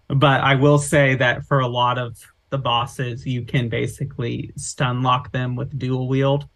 But 0.08 0.40
I 0.40 0.54
will 0.56 0.78
say 0.78 1.14
that 1.16 1.44
for 1.46 1.60
a 1.60 1.68
lot 1.68 1.98
of 1.98 2.18
the 2.50 2.58
bosses, 2.58 3.26
you 3.26 3.42
can 3.42 3.68
basically 3.68 4.52
stun 4.56 5.02
lock 5.02 5.30
them 5.32 5.56
with 5.56 5.78
dual 5.78 6.08
wield 6.08 6.48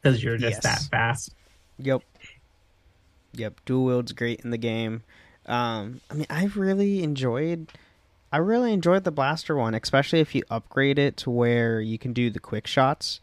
because 0.00 0.22
you're 0.22 0.36
just 0.36 0.62
Yes. 0.62 0.84
that 0.84 0.90
fast. 0.90 1.34
Yep. 1.78 2.02
Yep. 3.32 3.60
Dual 3.64 3.84
wield's 3.84 4.12
great 4.12 4.40
in 4.40 4.50
the 4.50 4.58
game. 4.58 5.02
Um, 5.46 6.00
I 6.10 6.14
mean, 6.14 6.26
I 6.30 6.44
really 6.54 7.02
enjoyed. 7.02 7.68
I 8.30 8.36
really 8.38 8.72
enjoyed 8.72 9.04
the 9.04 9.10
blaster 9.10 9.56
one, 9.56 9.74
especially 9.74 10.20
if 10.20 10.34
you 10.34 10.42
upgrade 10.50 10.98
it 10.98 11.16
to 11.18 11.30
where 11.30 11.80
you 11.80 11.98
can 11.98 12.12
do 12.12 12.30
the 12.30 12.40
quick 12.40 12.66
shots. 12.66 13.20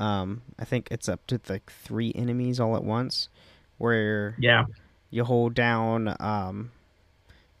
Um, 0.00 0.42
I 0.58 0.64
think 0.64 0.88
it's 0.90 1.08
up 1.08 1.26
to 1.28 1.40
like 1.48 1.70
three 1.70 2.12
enemies 2.14 2.58
all 2.58 2.74
at 2.74 2.82
once, 2.84 3.28
where 3.78 4.34
Yeah. 4.38 4.64
you 5.10 5.24
hold 5.24 5.54
down 5.54 6.16
um, 6.18 6.72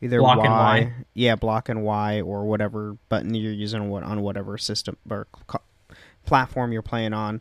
either 0.00 0.18
Block 0.18 0.38
Y, 0.38 0.44
and 0.46 0.86
Y. 0.86 0.92
yeah, 1.14 1.36
block 1.36 1.68
and 1.68 1.82
Y, 1.84 2.20
or 2.22 2.44
whatever 2.46 2.96
button 3.10 3.34
you're 3.34 3.52
using 3.52 3.82
on 3.82 3.90
what 3.90 4.02
on 4.02 4.22
whatever 4.22 4.56
system 4.58 4.96
or 5.08 5.26
platform 6.24 6.72
you're 6.72 6.82
playing 6.82 7.12
on. 7.12 7.40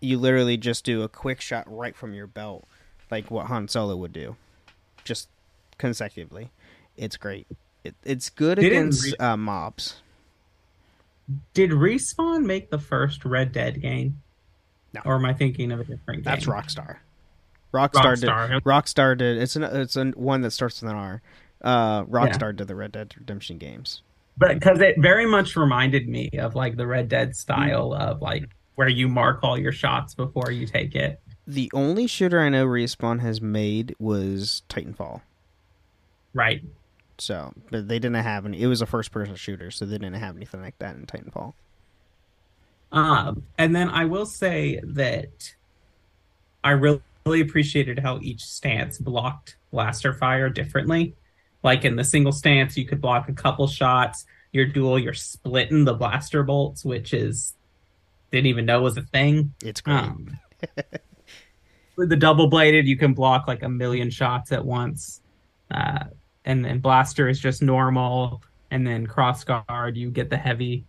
You 0.00 0.18
literally 0.18 0.56
just 0.56 0.84
do 0.84 1.02
a 1.02 1.08
quick 1.08 1.40
shot 1.40 1.64
right 1.66 1.94
from 1.96 2.12
your 2.14 2.26
belt, 2.26 2.66
like 3.10 3.30
what 3.30 3.46
Han 3.46 3.68
Solo 3.68 3.96
would 3.96 4.12
do, 4.12 4.36
just 5.04 5.28
consecutively. 5.78 6.50
It's 6.96 7.16
great. 7.16 7.46
It, 7.84 7.94
it's 8.04 8.30
good 8.30 8.58
against 8.58 9.04
re- 9.04 9.14
uh, 9.18 9.36
mobs. 9.36 10.02
Did 11.54 11.70
Respawn 11.70 12.44
make 12.44 12.70
the 12.70 12.78
first 12.78 13.24
Red 13.24 13.52
Dead 13.52 13.80
game? 13.80 14.22
No. 14.94 15.02
Or 15.04 15.16
am 15.16 15.24
I 15.24 15.34
thinking 15.34 15.72
of 15.72 15.80
a 15.80 15.84
different 15.84 16.24
game? 16.24 16.32
That's 16.32 16.46
Rockstar. 16.46 16.96
Rockstar, 17.74 18.16
Rockstar. 18.16 18.48
did. 18.48 18.64
Rockstar 18.64 19.18
did. 19.18 19.38
It's 19.38 19.56
an 19.56 19.62
it's 19.62 19.96
an, 19.96 20.12
one 20.12 20.40
that 20.40 20.52
starts 20.52 20.80
with 20.80 20.90
an 20.90 20.96
R. 20.96 21.22
Uh, 21.60 22.04
Rockstar 22.04 22.56
did 22.56 22.68
the 22.68 22.74
Red 22.74 22.92
Dead 22.92 23.14
Redemption 23.18 23.58
games. 23.58 24.02
But 24.38 24.54
because 24.54 24.80
it 24.80 24.94
very 24.98 25.26
much 25.26 25.56
reminded 25.56 26.08
me 26.08 26.30
of 26.38 26.54
like 26.54 26.76
the 26.76 26.86
Red 26.86 27.08
Dead 27.08 27.34
style 27.36 27.92
of 27.92 28.22
like 28.22 28.48
where 28.76 28.88
you 28.88 29.08
mark 29.08 29.40
all 29.42 29.58
your 29.58 29.72
shots 29.72 30.14
before 30.14 30.50
you 30.50 30.66
take 30.66 30.94
it. 30.94 31.20
The 31.46 31.70
only 31.74 32.06
shooter 32.06 32.40
I 32.40 32.48
know 32.48 32.66
Respawn 32.66 33.20
has 33.20 33.40
made 33.40 33.94
was 33.98 34.62
Titanfall. 34.68 35.22
Right. 36.32 36.62
So, 37.18 37.52
but 37.70 37.88
they 37.88 37.98
didn't 37.98 38.22
have 38.22 38.46
any. 38.46 38.62
It 38.62 38.66
was 38.66 38.80
a 38.80 38.86
first-person 38.86 39.34
shooter, 39.36 39.70
so 39.70 39.84
they 39.84 39.98
didn't 39.98 40.14
have 40.14 40.36
anything 40.36 40.62
like 40.62 40.78
that 40.78 40.96
in 40.96 41.06
Titanfall. 41.06 41.54
Um, 42.92 43.42
and 43.58 43.74
then 43.74 43.90
I 43.90 44.04
will 44.04 44.26
say 44.26 44.80
that 44.82 45.54
I 46.64 46.70
really, 46.70 47.02
really 47.26 47.40
appreciated 47.40 47.98
how 47.98 48.18
each 48.22 48.44
stance 48.44 48.98
blocked 48.98 49.56
blaster 49.70 50.14
fire 50.14 50.48
differently. 50.48 51.14
Like 51.62 51.84
in 51.84 51.96
the 51.96 52.04
single 52.04 52.32
stance, 52.32 52.76
you 52.76 52.86
could 52.86 53.00
block 53.00 53.28
a 53.28 53.32
couple 53.32 53.66
shots. 53.66 54.26
Your 54.52 54.64
dual, 54.64 54.98
you're 54.98 55.12
splitting 55.12 55.84
the 55.84 55.94
blaster 55.94 56.42
bolts, 56.42 56.84
which 56.84 57.12
is 57.12 57.54
didn't 58.30 58.46
even 58.46 58.64
know 58.64 58.82
was 58.82 58.96
a 58.96 59.02
thing. 59.02 59.54
It's 59.62 59.80
great. 59.80 59.96
Um, 59.96 60.38
with 61.96 62.08
the 62.08 62.16
double 62.16 62.46
bladed, 62.48 62.86
you 62.86 62.96
can 62.96 63.12
block 63.12 63.48
like 63.48 63.62
a 63.62 63.68
million 63.68 64.10
shots 64.10 64.52
at 64.52 64.64
once. 64.64 65.20
Uh, 65.70 66.04
and 66.48 66.64
then 66.66 66.80
blaster 66.80 67.28
is 67.28 67.40
just 67.40 67.62
normal. 67.62 68.42
And 68.72 68.86
then 68.86 69.06
cross 69.08 69.44
guard, 69.44 69.96
you 69.98 70.10
get 70.10 70.30
the 70.30 70.38
heavy 70.38 70.86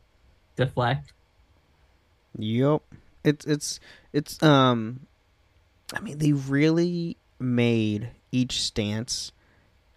deflect. 0.58 1.14
Yep. 2.38 2.82
It's 3.24 3.46
it's 3.46 3.80
it's 4.14 4.42
um 4.44 5.08
I 5.94 6.00
mean 6.02 6.18
they 6.20 6.34
really 6.34 7.18
made 7.40 8.12
each 8.32 8.62
stance 8.64 9.32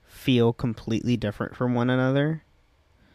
feel 0.05 0.53
completely 0.53 1.17
different 1.17 1.57
from 1.57 1.75
one 1.75 1.91
another, 1.91 2.45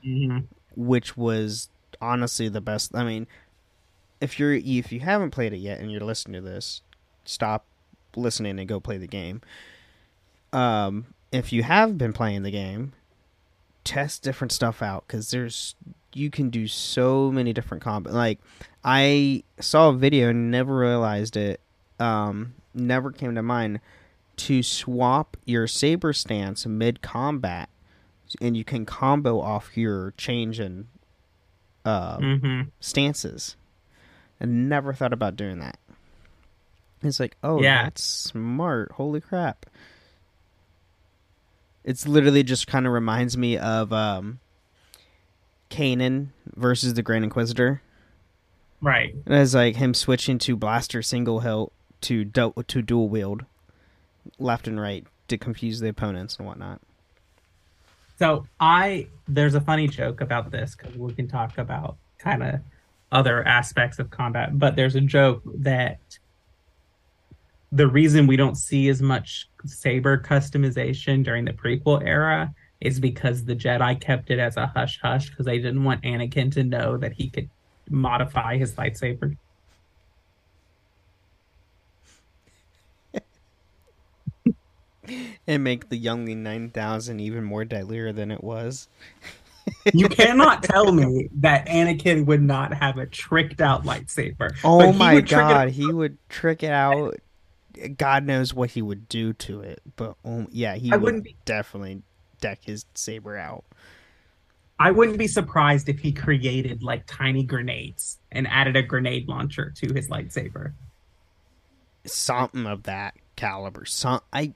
Mm-hmm. 0.05 0.47
which 0.75 1.17
was 1.17 1.69
honestly 2.01 2.49
the 2.49 2.61
best. 2.61 2.95
I 2.95 3.03
mean, 3.03 3.27
if 4.21 4.39
you're 4.39 4.53
if 4.53 4.91
you 4.91 5.01
haven't 5.01 5.31
played 5.31 5.53
it 5.53 5.57
yet 5.59 5.79
and 5.79 5.91
you're 5.91 6.01
listening 6.01 6.41
to 6.43 6.49
this, 6.49 6.81
stop 7.25 7.65
listening 8.15 8.59
and 8.59 8.67
go 8.69 8.79
play 8.81 8.97
the 8.97 9.07
game. 9.07 9.41
um, 10.53 11.05
if 11.31 11.51
you 11.51 11.63
have 11.63 11.97
been 11.97 12.13
playing 12.13 12.43
the 12.43 12.51
game, 12.51 12.93
test 13.83 14.23
different 14.23 14.51
stuff 14.51 14.81
out 14.81 15.05
because 15.07 15.31
there's 15.31 15.75
you 16.13 16.29
can 16.29 16.49
do 16.49 16.67
so 16.67 17.31
many 17.31 17.53
different 17.53 17.83
combat. 17.83 18.13
Like 18.13 18.39
I 18.83 19.43
saw 19.59 19.89
a 19.89 19.93
video, 19.93 20.29
and 20.29 20.51
never 20.51 20.77
realized 20.77 21.37
it, 21.37 21.59
um, 21.99 22.53
never 22.73 23.11
came 23.11 23.35
to 23.35 23.43
mind 23.43 23.79
to 24.37 24.61
swap 24.63 25.35
your 25.45 25.67
saber 25.67 26.13
stance 26.13 26.65
mid 26.65 27.01
combat, 27.01 27.69
and 28.41 28.55
you 28.55 28.63
can 28.63 28.85
combo 28.85 29.39
off 29.39 29.75
your 29.77 30.13
change 30.17 30.59
in 30.59 30.87
uh, 31.85 32.17
hmm 32.17 32.61
stances. 32.79 33.55
I 34.39 34.45
never 34.45 34.93
thought 34.93 35.13
about 35.13 35.35
doing 35.35 35.59
that. 35.59 35.79
It's 37.01 37.19
like, 37.19 37.37
oh, 37.43 37.61
Yeah. 37.61 37.83
that's 37.83 38.03
smart. 38.03 38.91
Holy 38.93 39.21
crap. 39.21 39.65
It's 41.87 42.05
literally 42.05 42.43
just 42.43 42.67
kind 42.67 42.85
of 42.85 42.91
reminds 42.91 43.37
me 43.37 43.57
of 43.57 43.93
um, 43.93 44.39
Kanan 45.69 46.27
versus 46.53 46.95
the 46.95 47.01
Grand 47.01 47.23
Inquisitor. 47.23 47.81
Right. 48.81 49.15
And 49.25 49.35
it's 49.35 49.53
like 49.53 49.77
him 49.77 49.93
switching 49.93 50.37
to 50.39 50.57
blaster 50.57 51.01
single 51.01 51.39
hilt 51.39 51.71
to 52.01 52.25
du- 52.25 52.53
to 52.67 52.81
dual 52.81 53.07
wield, 53.07 53.45
left 54.37 54.67
and 54.67 54.81
right 54.81 55.07
to 55.29 55.37
confuse 55.37 55.79
the 55.79 55.87
opponents 55.87 56.35
and 56.35 56.45
whatnot. 56.45 56.81
So 58.19 58.45
I 58.59 59.07
there's 59.29 59.55
a 59.55 59.61
funny 59.61 59.87
joke 59.87 60.19
about 60.19 60.51
this 60.51 60.75
because 60.75 60.93
we 60.97 61.13
can 61.13 61.29
talk 61.29 61.57
about 61.57 61.95
kind 62.17 62.43
of 62.43 62.59
other 63.13 63.47
aspects 63.47 63.97
of 63.97 64.09
combat, 64.09 64.59
but 64.59 64.75
there's 64.75 64.95
a 64.95 65.01
joke 65.01 65.41
that 65.45 65.99
the 67.71 67.87
reason 67.87 68.27
we 68.27 68.37
don't 68.37 68.55
see 68.55 68.87
as 68.89 69.01
much 69.01 69.49
saber 69.65 70.17
customization 70.17 71.23
during 71.23 71.45
the 71.45 71.53
prequel 71.53 72.05
era 72.05 72.53
is 72.79 72.99
because 72.99 73.43
the 73.43 73.55
Jedi 73.55 73.99
kept 73.99 74.29
it 74.29 74.39
as 74.39 74.55
a 74.57 74.67
hush 74.67 74.99
hush 75.01 75.29
because 75.29 75.45
they 75.45 75.57
didn't 75.57 75.83
want 75.83 76.03
Anakin 76.03 76.51
to 76.53 76.63
know 76.63 76.97
that 76.97 77.13
he 77.13 77.29
could 77.29 77.49
modify 77.89 78.57
his 78.57 78.73
lightsaber. 78.73 79.35
And 85.49 85.63
make 85.63 85.87
the 85.87 85.97
Youngling 85.97 86.43
9000 86.43 87.21
even 87.21 87.41
more 87.45 87.63
deadlier 87.63 88.11
than 88.11 88.29
it 88.29 88.43
was. 88.43 88.89
You 89.93 90.09
cannot 90.09 90.63
tell 90.63 90.91
me 90.91 91.29
that 91.35 91.65
Anakin 91.67 92.25
would 92.25 92.41
not 92.41 92.73
have 92.73 92.97
a 92.97 93.05
tricked 93.05 93.61
out 93.61 93.85
lightsaber. 93.85 94.53
Oh 94.65 94.91
my 94.91 95.13
would 95.13 95.27
trick 95.27 95.39
it 95.39 95.53
god, 95.53 95.69
he 95.69 95.91
would 95.93 96.17
trick 96.27 96.61
it 96.61 96.71
out. 96.71 97.15
God 97.97 98.25
knows 98.25 98.53
what 98.53 98.71
he 98.71 98.81
would 98.81 99.07
do 99.09 99.33
to 99.33 99.61
it, 99.61 99.81
but 99.95 100.15
um, 100.25 100.47
yeah, 100.51 100.75
he 100.75 100.91
I 100.91 100.95
would 100.95 101.03
wouldn't 101.03 101.23
be- 101.23 101.35
definitely 101.45 102.01
deck 102.41 102.59
his 102.63 102.85
saber 102.93 103.37
out. 103.37 103.63
I 104.79 104.91
wouldn't 104.91 105.17
be 105.17 105.27
surprised 105.27 105.89
if 105.89 105.99
he 105.99 106.11
created 106.11 106.83
like 106.83 107.05
tiny 107.07 107.43
grenades 107.43 108.17
and 108.31 108.47
added 108.47 108.75
a 108.75 108.83
grenade 108.83 109.27
launcher 109.27 109.73
to 109.77 109.93
his 109.93 110.07
lightsaber. 110.07 110.73
Something 112.05 112.67
of 112.67 112.83
that 112.83 113.15
caliber. 113.35 113.85
Some 113.85 114.21
I 114.31 114.53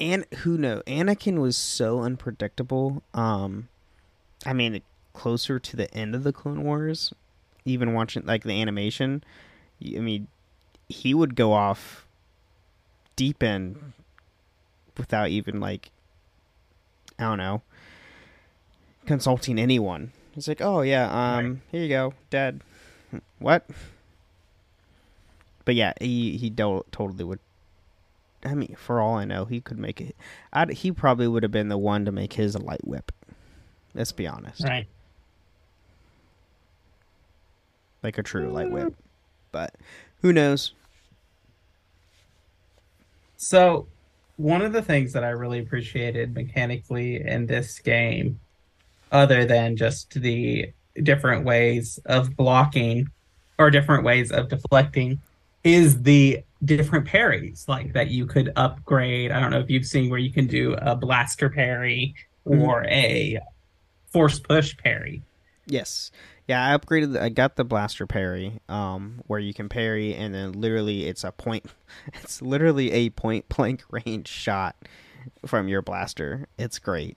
and 0.00 0.24
who 0.38 0.58
know? 0.58 0.82
Anakin 0.86 1.38
was 1.38 1.56
so 1.56 2.00
unpredictable. 2.00 3.02
Um, 3.14 3.68
I 4.44 4.52
mean, 4.52 4.80
closer 5.12 5.58
to 5.58 5.76
the 5.76 5.92
end 5.94 6.14
of 6.14 6.24
the 6.24 6.32
Clone 6.32 6.64
Wars, 6.64 7.12
even 7.64 7.92
watching 7.92 8.24
like 8.24 8.42
the 8.42 8.60
animation, 8.60 9.22
I 9.84 10.00
mean, 10.00 10.28
he 10.88 11.14
would 11.14 11.34
go 11.36 11.52
off 11.52 12.06
deep 13.22 13.40
end 13.42 13.92
without 14.98 15.28
even 15.28 15.60
like 15.60 15.90
I 17.18 17.22
don't 17.24 17.38
know 17.38 17.62
consulting 19.06 19.58
anyone. 19.58 20.12
It's 20.36 20.48
like, 20.48 20.60
oh 20.60 20.80
yeah, 20.80 21.06
um, 21.36 21.60
here 21.70 21.82
you 21.82 21.88
go, 21.88 22.14
dead. 22.30 22.62
What? 23.38 23.68
But 25.64 25.74
yeah, 25.76 25.92
he 26.00 26.36
he 26.36 26.50
do- 26.50 26.84
totally 26.90 27.22
would. 27.24 27.38
I 28.44 28.54
mean, 28.54 28.74
for 28.76 29.00
all 29.00 29.14
I 29.14 29.24
know, 29.24 29.44
he 29.44 29.60
could 29.60 29.78
make 29.78 30.00
it. 30.00 30.16
I'd, 30.52 30.70
he 30.70 30.90
probably 30.90 31.28
would 31.28 31.42
have 31.44 31.52
been 31.52 31.68
the 31.68 31.78
one 31.78 32.04
to 32.06 32.12
make 32.12 32.32
his 32.32 32.54
a 32.56 32.58
light 32.58 32.84
whip. 32.86 33.12
Let's 33.94 34.10
be 34.10 34.26
honest, 34.26 34.64
Right. 34.64 34.88
like 38.02 38.18
a 38.18 38.22
true 38.22 38.48
light 38.50 38.70
whip. 38.70 38.94
But 39.52 39.74
who 40.22 40.32
knows? 40.32 40.72
So, 43.42 43.88
one 44.36 44.62
of 44.62 44.72
the 44.72 44.82
things 44.82 45.12
that 45.14 45.24
I 45.24 45.30
really 45.30 45.58
appreciated 45.58 46.32
mechanically 46.32 47.20
in 47.26 47.46
this 47.46 47.80
game, 47.80 48.38
other 49.10 49.44
than 49.44 49.76
just 49.76 50.14
the 50.14 50.72
different 51.02 51.44
ways 51.44 51.98
of 52.06 52.36
blocking 52.36 53.10
or 53.58 53.68
different 53.68 54.04
ways 54.04 54.30
of 54.30 54.48
deflecting, 54.48 55.20
is 55.64 56.02
the 56.02 56.44
different 56.64 57.04
parries 57.04 57.64
like 57.66 57.92
that 57.94 58.10
you 58.10 58.26
could 58.26 58.52
upgrade. 58.54 59.32
I 59.32 59.40
don't 59.40 59.50
know 59.50 59.58
if 59.58 59.68
you've 59.68 59.86
seen 59.86 60.08
where 60.08 60.20
you 60.20 60.32
can 60.32 60.46
do 60.46 60.74
a 60.74 60.94
blaster 60.94 61.50
parry 61.50 62.14
mm-hmm. 62.46 62.62
or 62.62 62.84
a 62.84 63.40
force 64.12 64.38
push 64.38 64.76
parry. 64.76 65.20
Yes. 65.66 66.12
Yeah, 66.48 66.72
I 66.72 66.76
upgraded. 66.76 67.18
I 67.20 67.28
got 67.28 67.56
the 67.56 67.64
blaster 67.64 68.06
parry, 68.06 68.60
um, 68.68 69.22
where 69.26 69.38
you 69.38 69.54
can 69.54 69.68
parry, 69.68 70.14
and 70.14 70.34
then 70.34 70.52
literally 70.52 71.06
it's 71.06 71.24
a 71.24 71.32
point. 71.32 71.66
It's 72.22 72.40
literally 72.42 72.90
a 72.92 73.10
point 73.10 73.48
blank 73.48 73.84
range 73.90 74.26
shot 74.26 74.74
from 75.46 75.68
your 75.68 75.82
blaster. 75.82 76.48
It's 76.58 76.78
great. 76.78 77.16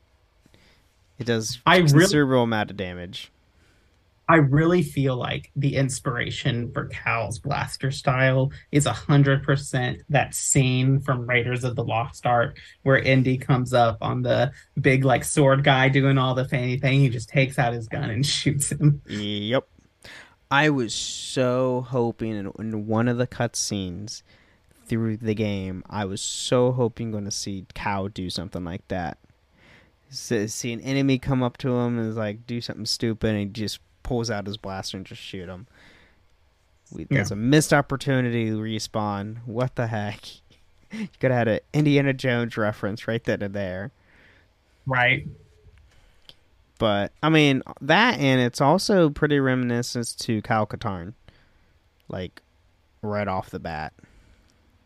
It 1.18 1.26
does 1.26 1.60
I 1.66 1.78
really- 1.78 1.90
considerable 1.92 2.44
amount 2.44 2.72
of 2.72 2.78
damage. 2.78 3.32
I 4.28 4.38
really 4.38 4.82
feel 4.82 5.16
like 5.16 5.52
the 5.56 5.76
inspiration 5.76 6.72
for 6.72 6.86
Cal's 6.86 7.38
blaster 7.38 7.92
style 7.92 8.52
is 8.72 8.86
a 8.86 8.94
hundred 8.94 9.44
percent 9.44 10.02
that 10.10 10.34
scene 10.34 11.00
from 11.00 11.28
Raiders 11.28 11.64
of 11.64 11.76
the 11.76 11.84
Lost 11.84 12.26
Ark 12.26 12.58
where 12.84 12.98
Indy 12.98 13.38
comes 13.38 13.74
up 13.74 13.98
on 14.02 14.24
the 14.24 14.52
big 14.80 15.06
like 15.06 15.24
sword 15.24 15.64
guy 15.64 15.90
doing 15.90 16.18
all 16.18 16.34
the 16.34 16.46
fanny 16.46 16.80
thing. 16.80 17.02
He 17.02 17.10
just 17.10 17.30
takes 17.30 17.60
out 17.60 17.74
his 17.74 17.88
gun 17.88 18.10
and 18.10 18.26
shoots 18.26 18.72
him. 18.72 19.02
Yep. 19.08 19.68
I 20.50 20.70
was 20.70 20.94
so 20.94 21.86
hoping 21.90 22.32
in, 22.32 22.86
one 22.88 23.08
of 23.08 23.18
the 23.18 23.28
cutscenes 23.28 24.24
through 24.88 25.18
the 25.18 25.34
game, 25.34 25.84
I 25.90 26.06
was 26.06 26.22
so 26.22 26.72
hoping 26.72 27.12
going 27.12 27.26
to 27.26 27.32
see 27.32 27.66
Cal 27.74 28.08
do 28.08 28.30
something 28.30 28.64
like 28.64 28.88
that. 28.88 29.18
See 30.10 30.72
an 30.72 30.82
enemy 30.82 31.18
come 31.18 31.44
up 31.44 31.58
to 31.58 31.76
him 31.76 31.98
and 31.98 32.16
like 32.16 32.46
do 32.46 32.62
something 32.62 32.86
stupid, 32.86 33.32
and 33.32 33.40
he 33.40 33.46
just 33.48 33.80
pulls 34.06 34.30
out 34.30 34.46
his 34.46 34.56
blaster 34.56 34.98
and 34.98 35.06
just 35.06 35.22
shoot 35.22 35.50
him. 35.50 35.65
We, 36.91 37.06
That's 37.06 37.32
a 37.32 37.36
missed 37.36 37.74
opportunity 37.74 38.46
to 38.46 38.58
respawn. 38.58 39.38
What 39.46 39.76
the 39.76 39.88
heck? 39.88 40.22
You 40.91 41.10
could 41.20 41.32
have 41.32 41.39
had 41.39 41.48
an 41.50 41.60
Indiana 41.74 42.13
Jones 42.13 42.56
reference 42.56 43.06
right 43.06 43.22
then 43.22 43.41
and 43.41 43.54
there. 43.54 43.91
Right. 44.86 45.28
But 46.80 47.12
I 47.22 47.28
mean 47.28 47.63
that, 47.82 48.18
and 48.18 48.39
it's 48.39 48.62
also 48.62 49.10
pretty 49.10 49.39
reminiscent 49.39 50.15
to 50.20 50.41
Kyle 50.44 50.65
Katarn, 50.65 51.13
like 52.08 52.41
right 53.02 53.28
off 53.28 53.50
the 53.50 53.60
bat. 53.60 53.91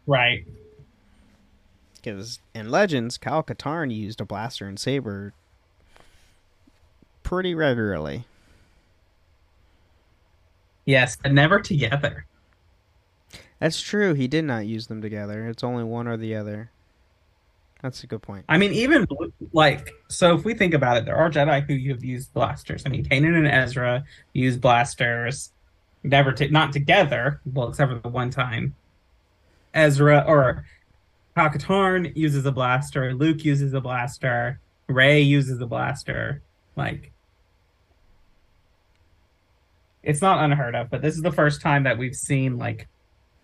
Right. 0.08 0.48
Because 1.98 2.40
in 2.56 2.72
Legends, 2.72 3.20
Kyle 3.20 3.44
Katarn 3.44 3.94
used 3.94 4.20
a 4.20 4.26
blaster 4.26 4.66
and 4.66 4.80
saber 4.80 5.34
pretty 7.22 7.54
regularly. 7.54 8.24
Yes, 10.90 11.18
but 11.22 11.32
never 11.32 11.60
together. 11.60 12.26
That's 13.60 13.80
true. 13.80 14.16
He 14.16 14.28
did 14.28 14.44
not 14.44 14.66
use 14.66 14.88
them 14.88 15.04
together. 15.04 15.48
It's 15.48 15.64
only 15.64 15.84
one 15.84 16.08
or 16.08 16.18
the 16.18 16.36
other. 16.36 16.72
That's 17.84 18.04
a 18.04 18.08
good 18.08 18.24
point. 18.24 18.46
I 18.50 18.58
mean, 18.58 18.74
even 18.74 19.08
like 19.54 19.92
so, 20.08 20.34
if 20.34 20.44
we 20.44 20.56
think 20.56 20.74
about 20.74 20.98
it, 20.98 21.06
there 21.06 21.16
are 21.16 21.30
Jedi 21.30 21.62
who 21.68 21.90
have 21.92 22.04
used 22.04 22.34
blasters. 22.34 22.88
I 22.88 22.90
mean, 22.90 23.06
Kanan 23.06 23.38
and 23.38 23.48
Ezra 23.48 24.04
use 24.34 24.58
blasters, 24.58 25.52
never 26.02 26.32
to, 26.32 26.50
not 26.50 26.74
together. 26.74 27.40
Well, 27.46 27.70
except 27.70 27.92
for 27.92 28.00
the 28.00 28.10
one 28.10 28.32
time. 28.32 28.74
Ezra 29.76 30.26
or 30.28 30.66
Katarn 31.38 32.16
uses 32.16 32.48
a 32.48 32.52
blaster. 32.52 33.14
Luke 33.14 33.46
uses 33.46 33.76
a 33.76 33.80
blaster. 33.80 34.60
Rey 34.88 35.22
uses 35.22 35.62
a 35.62 35.68
blaster. 35.68 36.42
Like, 36.76 37.12
it's 40.04 40.22
not 40.22 40.44
unheard 40.44 40.76
of. 40.76 40.90
But 40.90 41.02
this 41.02 41.16
is 41.16 41.22
the 41.22 41.32
first 41.32 41.62
time 41.62 41.84
that 41.84 41.98
we've 41.98 42.16
seen 42.16 42.58
like 42.58 42.88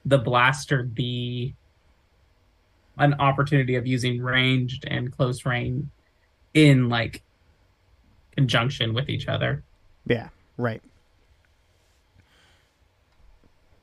the 0.06 0.18
blaster 0.18 0.84
be 0.84 1.56
an 2.98 3.16
opportunity 3.16 3.76
of 3.76 3.86
using 3.86 4.22
ranged 4.22 4.86
and 4.88 5.12
close 5.12 5.46
range 5.46 5.86
in 6.54 6.90
like 6.90 7.24
conjunction 8.36 8.94
with 8.94 9.10
each 9.10 9.28
other. 9.28 9.64
Yeah, 10.06 10.30
right. 10.58 10.82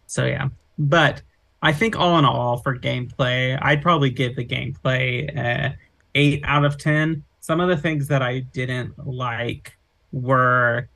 So 0.06 0.24
yeah. 0.24 0.48
But 0.78 1.22
I 1.62 1.72
think 1.72 1.96
all 1.96 2.18
in 2.18 2.24
all 2.24 2.58
for 2.58 2.76
gameplay, 2.76 3.58
I'd 3.60 3.82
probably 3.82 4.10
give 4.10 4.36
the 4.36 4.44
gameplay 4.44 5.36
uh, 5.36 5.74
eight 6.14 6.42
out 6.44 6.64
of 6.64 6.78
ten. 6.78 7.24
Some 7.40 7.60
of 7.60 7.68
the 7.68 7.76
things 7.76 8.08
that 8.08 8.22
I 8.22 8.40
didn't 8.40 9.06
like 9.06 9.76
were 10.12 10.88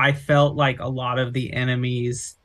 I 0.00 0.14
felt 0.14 0.56
like 0.56 0.80
a 0.80 0.88
lot 0.88 1.18
of 1.18 1.34
the 1.34 1.52
enemies 1.52 2.36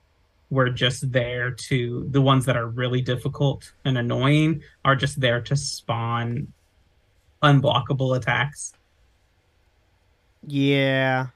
were 0.50 0.70
just 0.70 1.10
there 1.14 1.52
to 1.52 2.06
the 2.12 2.22
ones 2.22 2.46
that 2.46 2.58
are 2.58 2.68
really 2.68 3.02
difficult 3.02 3.72
and 3.86 3.98
annoying 3.98 4.62
are 4.84 4.96
just 4.98 5.22
there 5.22 5.40
to 5.40 5.56
spawn 5.56 6.52
unblockable 7.42 8.18
attacks. 8.18 8.74
Yeah. 10.46 11.28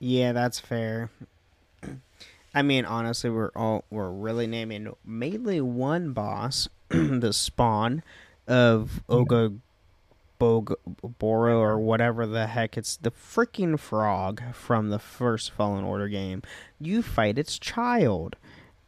Yeah, 0.00 0.32
that's 0.32 0.58
fair. 0.58 1.08
I 2.54 2.62
mean, 2.62 2.84
honestly, 2.84 3.30
we're 3.30 3.52
all 3.54 3.84
we're 3.90 4.10
really 4.10 4.48
naming 4.48 4.92
mainly 5.06 5.60
one 5.60 6.12
boss, 6.12 6.68
the 6.88 7.32
spawn 7.32 8.02
of 8.48 9.04
Oggdo 9.08 9.60
Bog- 10.40 10.74
Boro 11.20 11.60
or 11.60 11.78
whatever 11.78 12.26
the 12.26 12.48
heck. 12.48 12.76
It's 12.76 12.96
the 12.96 13.12
freaking 13.12 13.78
frog 13.78 14.42
from 14.52 14.88
the 14.88 14.98
first 14.98 15.52
Fallen 15.52 15.84
Order 15.84 16.08
game. 16.08 16.42
You 16.80 17.02
fight 17.02 17.38
its 17.38 17.60
child, 17.60 18.34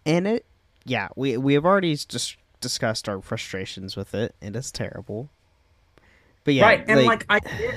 and 0.04 0.26
it. 0.26 0.44
Yeah, 0.84 1.10
we 1.14 1.36
we 1.36 1.54
have 1.54 1.64
already 1.64 1.94
just 1.94 2.36
discussed 2.60 3.08
our 3.08 3.20
frustrations 3.22 3.94
with 3.96 4.14
it. 4.16 4.34
And 4.42 4.56
It 4.56 4.58
is 4.58 4.72
terrible. 4.72 5.28
But 6.42 6.54
yeah, 6.54 6.64
right, 6.64 6.84
and 6.88 7.04
like, 7.04 7.24
like 7.30 7.46
I. 7.46 7.74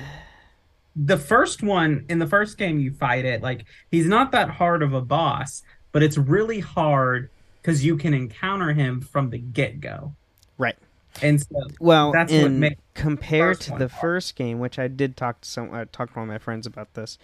the 0.95 1.17
first 1.17 1.61
one 1.61 2.05
in 2.09 2.17
the 2.19 2.25
first 2.27 2.57
game 2.57 2.79
you 2.79 2.91
fight 2.91 3.25
it 3.25 3.41
like 3.43 3.65
he's 3.91 4.05
not 4.07 4.31
that 4.31 4.49
hard 4.49 4.81
of 4.81 4.93
a 4.93 5.01
boss 5.01 5.61
but 5.91 6.01
it's 6.01 6.17
really 6.17 6.61
hard 6.61 7.29
because 7.61 7.83
you 7.83 7.97
can 7.97 8.13
encounter 8.13 8.71
him 8.73 9.01
from 9.01 9.29
the 9.29 9.37
get-go 9.37 10.15
right 10.57 10.77
and 11.21 11.39
so 11.41 11.67
well 11.79 12.11
that's 12.11 12.31
in, 12.31 12.41
what 12.43 12.51
makes 12.51 12.81
compared 12.93 13.59
to 13.59 13.69
the 13.71 13.87
hard. 13.87 13.91
first 13.91 14.35
game 14.35 14.59
which 14.59 14.77
i 14.77 14.87
did 14.87 15.15
talk 15.15 15.39
to 15.41 15.49
some 15.49 15.73
i 15.73 15.85
talked 15.85 16.13
to 16.13 16.19
one 16.19 16.27
of 16.27 16.33
my 16.33 16.37
friends 16.37 16.65
about 16.67 16.93
this 16.93 17.17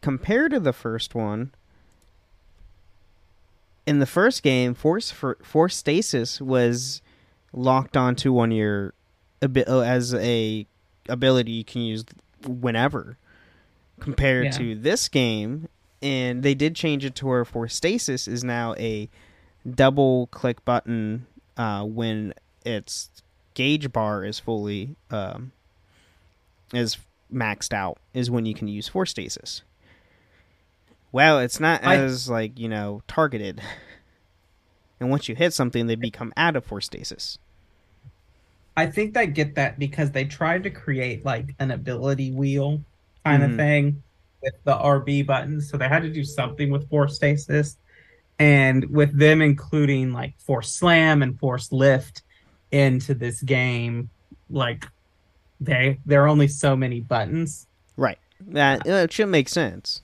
compared 0.00 0.50
to 0.50 0.58
the 0.60 0.72
first 0.72 1.14
one 1.14 1.52
in 3.86 3.98
the 3.98 4.06
first 4.06 4.42
game 4.42 4.74
force 4.74 5.10
for 5.10 5.36
force 5.42 5.76
stasis 5.76 6.40
was 6.40 7.02
locked 7.52 7.96
onto 7.96 8.32
one 8.32 8.50
of 8.52 8.56
your 8.58 8.94
uh, 9.42 9.80
as 9.80 10.14
a 10.14 10.66
ability 11.08 11.52
you 11.52 11.64
can 11.64 11.82
use 11.82 12.04
whenever 12.46 13.16
compared 14.00 14.46
Yeah. 14.46 14.50
to 14.52 14.74
this 14.74 15.08
game 15.08 15.68
and 16.02 16.42
they 16.42 16.54
did 16.54 16.74
change 16.74 17.04
it 17.04 17.14
to 17.16 17.26
where 17.26 17.44
force 17.44 17.74
stasis 17.74 18.26
is 18.28 18.42
now 18.44 18.74
a 18.78 19.08
double 19.74 20.28
click 20.28 20.64
button 20.64 21.26
uh, 21.56 21.84
when 21.84 22.32
its 22.64 23.10
gauge 23.54 23.92
bar 23.92 24.24
is 24.24 24.38
fully 24.38 24.96
um, 25.10 25.52
is 26.72 26.98
maxed 27.32 27.72
out 27.72 27.98
is 28.14 28.30
when 28.30 28.44
you 28.46 28.54
can 28.54 28.68
use 28.68 28.88
force 28.88 29.10
stasis 29.10 29.62
well 31.12 31.38
it's 31.38 31.60
not 31.60 31.84
I- 31.84 31.96
as 31.96 32.28
like 32.28 32.58
you 32.58 32.68
know 32.68 33.02
targeted 33.06 33.60
and 35.00 35.10
once 35.10 35.28
you 35.28 35.34
hit 35.34 35.52
something 35.52 35.86
they 35.86 35.94
become 35.94 36.32
out 36.36 36.56
of 36.56 36.64
force 36.64 36.86
stasis 36.86 37.38
I 38.76 38.86
think 38.86 39.14
they 39.14 39.26
get 39.26 39.56
that 39.56 39.78
because 39.78 40.10
they 40.10 40.24
tried 40.24 40.62
to 40.62 40.70
create 40.70 41.24
like 41.24 41.54
an 41.58 41.70
ability 41.70 42.30
wheel 42.32 42.82
kind 43.24 43.42
Mhm. 43.42 43.50
of 43.50 43.56
thing 43.56 44.02
with 44.42 44.54
the 44.64 44.72
RB 44.72 45.26
buttons. 45.26 45.68
So 45.68 45.76
they 45.76 45.88
had 45.88 46.02
to 46.02 46.08
do 46.10 46.24
something 46.24 46.70
with 46.70 46.88
force 46.88 47.16
stasis. 47.16 47.76
And 48.38 48.88
with 48.88 49.18
them 49.18 49.42
including 49.42 50.12
like 50.12 50.38
force 50.38 50.72
slam 50.74 51.22
and 51.22 51.38
force 51.38 51.72
lift 51.72 52.22
into 52.72 53.14
this 53.14 53.42
game, 53.42 54.10
like 54.48 54.86
they 55.60 55.98
there 56.06 56.24
are 56.24 56.28
only 56.28 56.48
so 56.48 56.74
many 56.76 57.00
buttons. 57.00 57.66
right 57.96 58.18
that 58.48 58.86
uh, 58.86 58.92
it 58.92 59.12
should 59.12 59.28
make 59.28 59.48
sense 59.48 60.00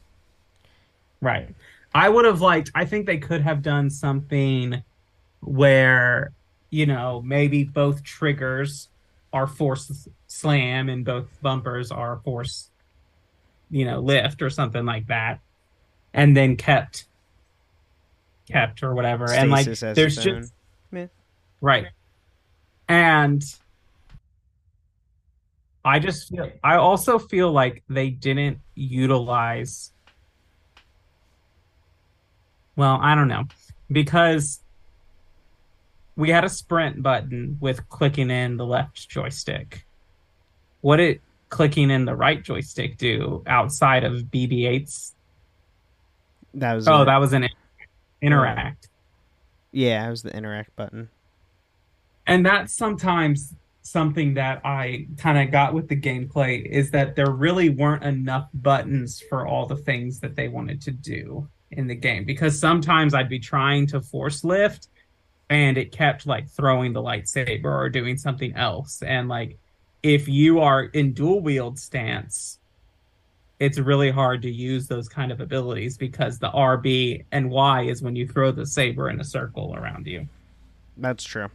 Right. 1.20 1.48
I 1.94 2.08
would 2.08 2.24
have 2.24 2.40
liked 2.40 2.70
I 2.74 2.84
think 2.84 3.06
they 3.06 3.18
could 3.18 3.40
have 3.40 3.62
done 3.62 3.88
something 3.90 4.82
where, 5.40 6.32
you 6.70 6.86
know, 6.86 7.22
maybe 7.24 7.64
both 7.64 8.04
triggers 8.04 8.88
are 9.32 9.46
force 9.46 10.08
slam 10.26 10.88
and 10.88 11.04
both 11.04 11.26
bumpers 11.42 11.90
are 11.90 12.18
force 12.24 12.70
you 13.70 13.84
know, 13.84 13.98
lift 13.98 14.42
or 14.42 14.50
something 14.50 14.84
like 14.84 15.08
that. 15.08 15.40
And 16.14 16.36
then 16.36 16.56
kept 16.56 17.06
kept 18.48 18.82
or 18.82 18.94
whatever. 18.94 19.32
and 19.32 19.50
like 19.50 19.66
there's 19.66 20.16
just. 20.16 20.52
Yeah. 20.92 21.06
Right. 21.60 21.86
And 22.88 23.42
I 25.84 25.98
just 25.98 26.28
feel 26.28 26.50
I 26.64 26.76
also 26.76 27.18
feel 27.18 27.50
like 27.52 27.82
they 27.88 28.10
didn't 28.10 28.58
utilize 28.74 29.92
well, 32.76 32.98
I 33.00 33.14
don't 33.14 33.28
know. 33.28 33.44
Because 33.90 34.60
we 36.14 36.28
had 36.30 36.44
a 36.44 36.48
sprint 36.48 37.02
button 37.02 37.56
with 37.60 37.88
clicking 37.88 38.30
in 38.30 38.56
the 38.58 38.66
left 38.66 39.08
joystick. 39.08 39.86
What 40.82 40.96
did 40.96 41.20
clicking 41.48 41.90
in 41.90 42.04
the 42.04 42.14
right 42.14 42.42
joystick 42.42 42.98
do 42.98 43.42
outside 43.46 44.04
of 44.04 44.14
BB-8's? 44.24 45.14
that 46.54 46.74
was 46.74 46.88
Oh, 46.88 47.02
it. 47.02 47.04
that 47.06 47.18
was 47.18 47.32
an 47.34 47.48
interact. 48.22 48.88
yeah 49.72 50.06
it 50.06 50.10
was 50.10 50.22
the 50.22 50.34
interact 50.34 50.74
button 50.76 51.08
and 52.26 52.44
that's 52.44 52.74
sometimes 52.74 53.54
something 53.82 54.34
that 54.34 54.60
I 54.64 55.06
kind 55.16 55.38
of 55.38 55.52
got 55.52 55.72
with 55.72 55.88
the 55.88 55.96
gameplay 56.00 56.64
is 56.66 56.90
that 56.90 57.14
there 57.14 57.30
really 57.30 57.68
weren't 57.68 58.02
enough 58.02 58.48
buttons 58.52 59.22
for 59.28 59.46
all 59.46 59.66
the 59.66 59.76
things 59.76 60.18
that 60.20 60.34
they 60.34 60.48
wanted 60.48 60.82
to 60.82 60.90
do 60.90 61.48
in 61.70 61.86
the 61.86 61.94
game. 61.94 62.24
Because 62.24 62.58
sometimes 62.58 63.14
I'd 63.14 63.28
be 63.28 63.38
trying 63.38 63.86
to 63.88 64.00
force 64.00 64.42
lift 64.42 64.88
and 65.48 65.78
it 65.78 65.92
kept 65.92 66.26
like 66.26 66.48
throwing 66.48 66.92
the 66.92 67.02
lightsaber 67.02 67.66
or 67.66 67.88
doing 67.88 68.16
something 68.16 68.54
else. 68.56 69.02
And 69.02 69.28
like 69.28 69.56
if 70.02 70.26
you 70.26 70.60
are 70.60 70.84
in 70.84 71.12
dual 71.12 71.40
wield 71.40 71.78
stance 71.78 72.58
it's 73.58 73.78
really 73.78 74.10
hard 74.10 74.42
to 74.42 74.50
use 74.50 74.86
those 74.86 75.08
kind 75.08 75.32
of 75.32 75.40
abilities 75.40 75.96
because 75.96 76.38
the 76.38 76.50
RB 76.50 77.24
and 77.32 77.50
Y 77.50 77.82
is 77.84 78.02
when 78.02 78.14
you 78.14 78.26
throw 78.26 78.52
the 78.52 78.66
saber 78.66 79.08
in 79.08 79.20
a 79.20 79.24
circle 79.24 79.74
around 79.74 80.06
you. 80.06 80.28
that's 80.98 81.24
true 81.24 81.48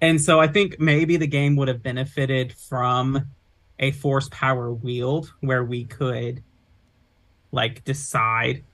And 0.00 0.20
so 0.20 0.38
I 0.40 0.46
think 0.46 0.78
maybe 0.78 1.16
the 1.16 1.26
game 1.26 1.56
would 1.56 1.68
have 1.68 1.82
benefited 1.82 2.52
from 2.52 3.30
a 3.78 3.90
force 3.92 4.28
power 4.30 4.72
wield 4.72 5.32
where 5.40 5.64
we 5.64 5.84
could 5.84 6.42
like 7.52 7.84
decide 7.84 8.64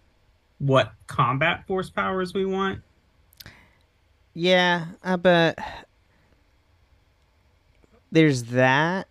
what 0.58 0.92
combat 1.06 1.66
force 1.66 1.90
powers 1.90 2.34
we 2.34 2.44
want. 2.44 2.80
Yeah, 4.34 4.86
uh, 5.02 5.12
I 5.12 5.16
bet 5.16 5.58
there's 8.10 8.44
that, 8.44 9.08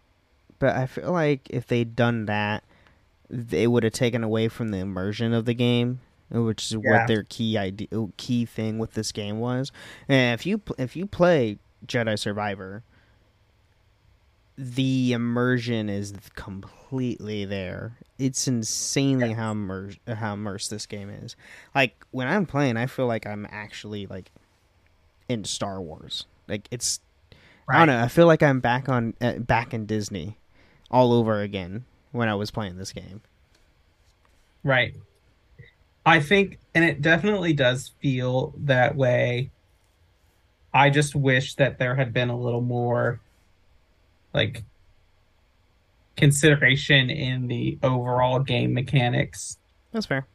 but 0.60 0.76
I 0.76 0.86
feel 0.86 1.12
like 1.12 1.50
if 1.50 1.68
they'd 1.68 1.96
done 1.96 2.26
that, 2.26 2.64
they 3.30 3.68
would 3.68 3.84
have 3.84 3.94
taken 3.94 4.24
away 4.24 4.48
from 4.48 4.70
the 4.70 4.78
immersion 4.80 5.34
of 5.34 5.46
the 5.46 5.54
game, 5.54 6.00
which 6.30 6.66
is 6.66 6.78
Yeah. 6.84 6.92
what 7.00 7.08
their 7.08 7.24
key 7.24 7.58
idea, 7.58 7.88
key 8.18 8.46
thing 8.46 8.80
with 8.80 8.94
this 8.94 9.12
game 9.12 9.40
was. 9.40 9.72
And 10.08 10.40
if 10.40 10.46
you 10.46 10.62
if 10.78 10.96
you 10.96 11.06
play 11.06 11.58
Jedi 11.88 12.18
Survivor, 12.18 12.84
the 14.58 15.14
immersion 15.14 15.90
is 15.90 16.14
completely 16.36 17.46
there. 17.46 17.98
It's 18.20 18.48
insanely 18.48 19.34
how 19.34 19.52
immer- 19.52 19.94
how 20.08 20.34
immersed 20.34 20.70
this 20.70 20.86
game 20.86 21.10
is. 21.10 21.36
Like 21.74 22.06
when 22.12 22.28
I'm 22.28 22.46
playing, 22.46 22.78
I 22.78 22.86
feel 22.86 23.08
like 23.08 23.26
I'm 23.26 23.48
actually 23.50 24.06
like 24.06 24.32
in 25.28 25.44
Star 25.44 25.82
Wars. 25.82 26.26
Like 26.48 26.68
it's 26.72 27.00
I 27.68 27.80
don't 27.80 27.88
know. 27.88 28.04
I 28.04 28.08
feel 28.08 28.28
like 28.28 28.44
I'm 28.44 28.60
back 28.60 28.90
on 28.90 29.14
uh, 29.22 29.34
back 29.34 29.74
in 29.74 29.86
Disney 29.86 30.38
all 30.92 31.14
over 31.14 31.42
again 31.42 31.86
when 32.12 32.30
I 32.30 32.36
was 32.36 32.52
playing 32.52 32.78
this 32.78 32.92
game. 32.94 33.22
Right. 34.64 34.96
I 36.06 36.20
think, 36.20 36.60
and 36.76 36.84
it 36.84 37.02
definitely 37.02 37.54
does 37.54 37.92
feel 38.02 38.54
that 38.58 38.96
way. 38.96 39.52
I 40.74 40.90
just 40.90 41.16
wish 41.16 41.56
that 41.56 41.78
there 41.78 41.96
had 41.96 42.14
been 42.14 42.30
a 42.30 42.38
little 42.38 42.62
more, 42.62 43.20
like, 44.34 44.64
consideration 46.18 47.10
in 47.10 47.48
the 47.48 47.78
overall 47.84 48.40
game 48.40 48.74
mechanics. 48.74 49.58
That's 49.92 50.06
fair. 50.06 50.26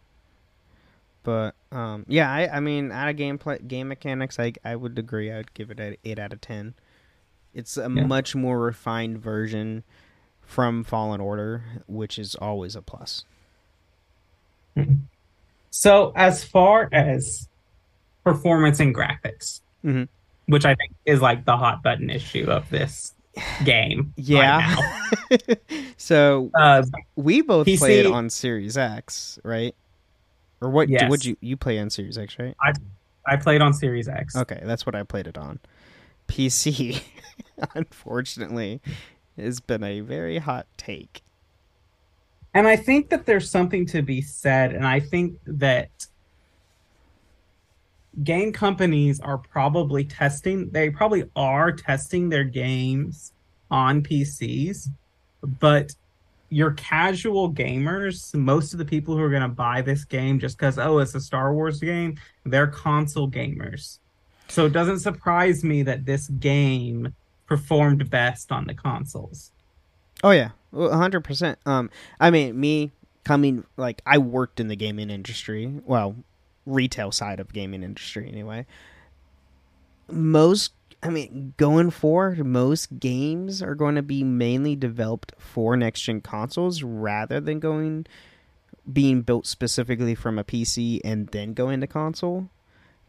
But 1.24 1.54
um, 1.72 2.04
yeah, 2.08 2.30
I, 2.32 2.56
I 2.56 2.60
mean, 2.60 2.90
out 2.92 3.08
of 3.08 3.16
gameplay, 3.16 3.66
game 3.66 3.88
mechanics, 3.88 4.38
I 4.38 4.52
I 4.64 4.76
would 4.76 4.98
agree. 4.98 5.30
I 5.30 5.36
would 5.38 5.52
give 5.54 5.70
it 5.70 5.78
an 5.80 5.96
eight 6.04 6.18
out 6.18 6.32
of 6.32 6.40
ten. 6.40 6.74
It's 7.52 7.76
a 7.76 7.82
Yeah. 7.82 8.06
much 8.06 8.34
more 8.34 8.58
refined 8.60 9.18
version 9.18 9.82
from 10.40 10.84
Fallen 10.84 11.20
Order, 11.20 11.62
which 11.86 12.18
is 12.18 12.34
always 12.36 12.74
a 12.76 12.82
plus. 12.82 13.24
So, 15.70 16.12
as 16.16 16.44
far 16.44 16.88
as 16.92 17.48
performance 18.24 18.80
and 18.80 18.94
graphics, 18.94 19.60
Mhm. 19.84 20.08
Which 20.48 20.64
I 20.64 20.74
think 20.74 20.92
is 21.04 21.20
like 21.20 21.44
the 21.44 21.56
hot 21.56 21.82
button 21.82 22.10
issue 22.10 22.50
of 22.50 22.68
this 22.70 23.14
game. 23.64 24.12
right 24.16 24.16
Yeah. 24.16 24.76
so. 25.96 26.50
Uh, 26.58 26.82
we 27.16 27.42
both 27.42 27.66
PC 27.66 27.78
played 27.78 28.06
on 28.06 28.30
Series 28.30 28.76
X, 28.76 29.38
right? 29.44 29.74
Or 30.60 30.70
what? 30.70 30.88
Yes. 30.88 31.08
Would 31.10 31.24
you 31.24 31.36
you 31.40 31.56
play 31.56 31.78
on 31.78 31.90
Series 31.90 32.18
X, 32.18 32.36
right? 32.38 32.56
I 32.60 32.72
I 33.26 33.36
played 33.36 33.60
on 33.60 33.72
Series 33.72 34.08
X. 34.08 34.34
Okay, 34.34 34.60
that's 34.64 34.86
what 34.86 34.94
I 34.94 35.02
played 35.02 35.26
it 35.26 35.38
on. 35.38 35.60
PC, 36.26 37.02
unfortunately, 37.74 38.80
has 39.36 39.60
been 39.60 39.84
a 39.84 40.00
very 40.00 40.38
hot 40.38 40.66
take. 40.76 41.22
And 42.54 42.66
I 42.66 42.76
think 42.76 43.10
that 43.10 43.26
there's 43.26 43.48
something 43.50 43.86
to 43.86 44.02
be 44.02 44.22
said, 44.22 44.72
and 44.72 44.86
I 44.86 45.00
think 45.00 45.38
that 45.46 45.90
game 48.24 48.52
companies 48.52 49.20
are 49.20 49.38
probably 49.38 50.04
testing, 50.04 50.70
they 50.70 50.90
probably 50.90 51.24
are 51.36 51.72
testing 51.72 52.28
their 52.28 52.44
games 52.44 53.32
on 53.70 54.02
PCs, 54.02 54.88
but 55.42 55.94
your 56.50 56.72
casual 56.72 57.52
gamers, 57.52 58.34
most 58.34 58.72
of 58.72 58.78
the 58.78 58.84
people 58.84 59.16
who 59.16 59.22
are 59.22 59.28
going 59.28 59.42
to 59.42 59.48
buy 59.48 59.82
this 59.82 60.04
game 60.04 60.38
just 60.38 60.56
because, 60.56 60.78
oh, 60.78 60.98
it's 60.98 61.14
a 61.14 61.20
Star 61.20 61.52
Wars 61.52 61.80
game, 61.80 62.16
they're 62.44 62.66
console 62.66 63.30
gamers. 63.30 63.98
So 64.48 64.64
it 64.66 64.72
doesn't 64.72 65.00
surprise 65.00 65.62
me 65.62 65.82
that 65.82 66.06
this 66.06 66.28
game 66.28 67.14
performed 67.46 68.08
best 68.10 68.50
on 68.50 68.66
the 68.66 68.74
consoles. 68.74 69.52
Oh 70.22 70.30
yeah, 70.30 70.50
a 70.72 70.96
hundred 70.96 71.22
percent. 71.22 71.58
Um, 71.66 71.90
I 72.18 72.30
mean, 72.30 72.58
me 72.58 72.90
coming 73.24 73.64
like 73.76 74.00
I 74.06 74.18
worked 74.18 74.58
in 74.58 74.68
the 74.68 74.76
gaming 74.76 75.10
industry, 75.10 75.72
well, 75.84 76.16
retail 76.68 77.10
side 77.10 77.40
of 77.40 77.52
gaming 77.52 77.82
industry 77.82 78.28
anyway. 78.28 78.66
Most, 80.10 80.72
I 81.02 81.10
mean, 81.10 81.54
going 81.56 81.90
forward, 81.90 82.44
most 82.44 82.98
games 82.98 83.62
are 83.62 83.74
going 83.74 83.94
to 83.96 84.02
be 84.02 84.22
mainly 84.24 84.76
developed 84.76 85.32
for 85.38 85.76
next 85.76 86.02
gen 86.02 86.20
consoles 86.20 86.82
rather 86.82 87.40
than 87.40 87.60
going 87.60 88.06
being 88.90 89.20
built 89.22 89.46
specifically 89.46 90.14
from 90.14 90.38
a 90.38 90.44
PC 90.44 91.00
and 91.04 91.28
then 91.28 91.52
go 91.52 91.68
into 91.68 91.86
console, 91.86 92.48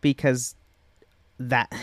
because 0.01 0.55
that 1.39 1.73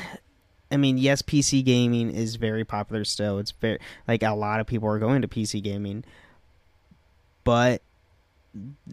I 0.71 0.77
mean, 0.77 0.99
yes, 0.99 1.23
PC 1.23 1.65
gaming 1.65 2.11
is 2.11 2.37
very 2.37 2.65
popular 2.65 3.05
still. 3.05 3.39
It's 3.39 3.53
very 3.53 3.79
like 4.07 4.23
a 4.23 4.35
lot 4.35 4.61
of 4.61 4.67
people 4.67 4.89
are 4.89 4.99
going 4.99 5.23
to 5.23 5.29
PC 5.29 5.63
gaming, 5.63 6.05
but 7.45 7.83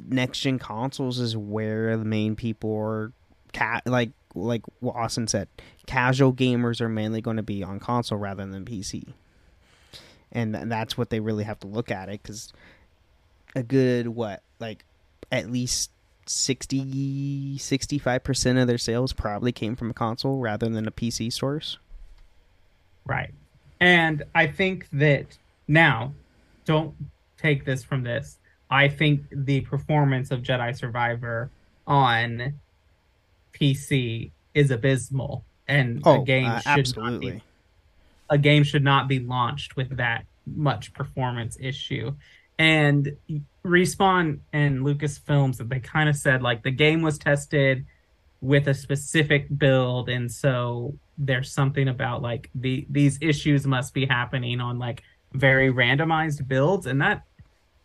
next 0.08 0.40
gen 0.40 0.60
consoles 0.60 1.20
is 1.20 1.36
where 1.36 1.98
the 1.98 2.06
main 2.06 2.36
people 2.36 2.76
are. 2.76 3.12
Ca- 3.54 3.82
like 3.86 4.12
like 4.34 4.64
what 4.80 4.96
Austin 4.96 5.28
said, 5.28 5.48
casual 5.86 6.34
gamers 6.34 6.82
are 6.82 6.90
mainly 6.90 7.22
going 7.22 7.38
to 7.38 7.44
be 7.44 7.64
on 7.64 7.80
console 7.80 8.18
rather 8.18 8.46
than 8.46 8.66
PC, 8.66 9.14
and 10.32 10.54
th- 10.54 10.66
that's 10.68 10.98
what 10.98 11.12
they 11.12 11.20
really 11.20 11.44
have 11.44 11.60
to 11.60 11.68
look 11.68 11.92
at 11.92 12.10
it 12.10 12.22
because 12.24 12.52
a 13.56 13.62
good 13.62 14.08
what 14.08 14.42
like 14.60 14.86
at 15.32 15.52
least 15.52 15.92
60 16.26 17.58
65% 17.58 18.62
of 18.62 18.68
their 18.68 18.78
sales 18.78 19.14
probably 19.14 19.52
came 19.52 19.76
from 19.76 19.90
a 19.90 19.94
console 19.94 20.40
rather 20.40 20.70
than 20.70 20.88
a 20.88 20.92
PC 20.92 21.32
source. 21.32 21.78
Right. 23.06 23.34
And 23.80 24.24
I 24.34 24.48
think 24.48 24.88
that 24.94 25.38
now, 25.68 26.14
don't 26.66 26.96
take 27.38 27.66
this 27.66 27.84
from 27.84 28.04
this. 28.04 28.38
I 28.74 28.90
think 28.90 29.22
the 29.32 29.62
performance 29.62 30.32
of 30.32 30.42
Jedi 30.42 30.76
Survivor 30.76 31.52
on 31.86 32.54
PC 33.54 34.32
is 34.56 34.72
abysmal, 34.72 35.46
and 35.68 36.02
Oh, 36.06 36.22
a 36.22 36.26
game 36.26 36.48
uh, 36.50 36.60
should 36.60 36.98
not 36.98 37.20
be 37.20 37.42
a 38.30 38.38
game 38.38 38.64
should 38.64 38.84
not 38.84 39.08
be 39.08 39.20
launched 39.20 39.76
with 39.76 39.98
that 39.98 40.26
much 40.48 40.92
performance 40.94 41.56
issue. 41.60 42.14
And 42.58 43.16
Respawn 43.64 44.40
and 44.54 44.80
Lucasfilms, 44.80 45.58
that 45.58 45.70
they 45.70 45.80
kind 45.80 46.10
of 46.10 46.16
said 46.16 46.42
like 46.42 46.64
the 46.64 46.72
game 46.72 47.04
was 47.04 47.20
tested 47.20 47.86
with 48.42 48.68
a 48.68 48.74
specific 48.74 49.56
build, 49.56 50.10
and 50.10 50.32
so 50.32 50.96
there's 51.20 51.52
something 51.52 51.88
about 51.90 52.24
like 52.24 52.50
the 52.56 52.88
these 52.90 53.20
issues 53.22 53.68
must 53.68 53.94
be 53.94 54.08
happening 54.08 54.60
on 54.60 54.80
like 54.80 55.04
very 55.34 55.72
randomized 55.72 56.48
builds, 56.48 56.88
and 56.88 57.00
that 57.02 57.22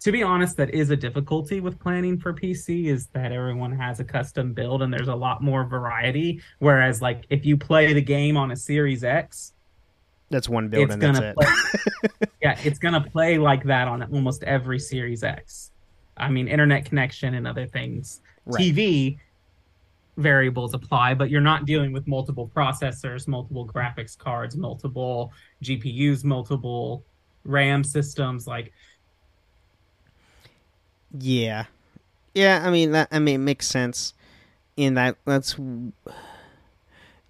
to 0.01 0.13
be 0.13 0.23
honest, 0.23 0.57
that 0.57 0.71
is 0.71 0.91
a 0.91 0.97
difficulty 0.97 1.61
with 1.61 1.79
planning 1.81 2.19
for 2.19 2.33
PC 2.33 2.87
is 2.87 3.09
that 3.09 3.33
everyone 3.33 3.73
has 3.73 3.99
a 4.01 4.05
custom 4.05 4.53
build 4.53 4.83
and 4.83 4.93
there's 4.93 5.09
a 5.09 5.15
lot 5.15 5.43
more 5.43 5.65
variety. 5.65 6.41
Whereas 6.61 7.03
like 7.03 7.25
if 7.31 7.45
you 7.45 7.57
play 7.57 7.93
the 7.93 8.03
game 8.03 8.37
on 8.37 8.53
a 8.53 8.57
Series 8.57 9.03
X, 9.03 9.55
That's 10.31 10.49
one 10.49 10.69
build 10.69 10.85
it's 10.85 10.95
and 10.95 11.03
that's 11.03 11.19
gonna 11.19 11.31
it. 11.31 11.37
play, 11.37 12.29
yeah, 12.43 12.59
it's 12.63 12.79
gonna 12.79 13.01
play 13.01 13.39
like 13.39 13.65
that 13.65 13.89
on 13.89 14.03
almost 14.13 14.45
every 14.45 14.79
Series 14.79 15.25
X. 15.25 15.73
I 16.17 16.29
mean, 16.29 16.49
internet 16.49 16.85
connection 16.85 17.35
and 17.35 17.47
other 17.47 17.67
things. 17.67 18.21
Right. 18.47 18.61
TV 18.61 19.19
variables 20.17 20.75
apply, 20.75 21.15
but 21.15 21.31
you're 21.31 21.41
not 21.41 21.65
dealing 21.65 21.93
with 21.93 22.07
multiple 22.07 22.51
processors, 22.55 23.29
multiple 23.29 23.67
graphics 23.67 24.19
cards, 24.19 24.57
multiple 24.57 25.33
GPUs, 25.63 26.25
multiple 26.25 27.05
RAM 27.45 27.85
systems. 27.85 28.47
Like, 28.47 28.73
Yeah, 31.16 31.64
yeah. 32.35 32.62
I 32.64 32.71
mean 32.71 32.92
that. 32.92 33.09
I 33.11 33.18
mean 33.18 33.37
it 33.37 33.44
makes 33.44 33.66
sense. 33.66 34.14
In 34.77 34.94
that, 34.94 35.16
that's 35.25 35.57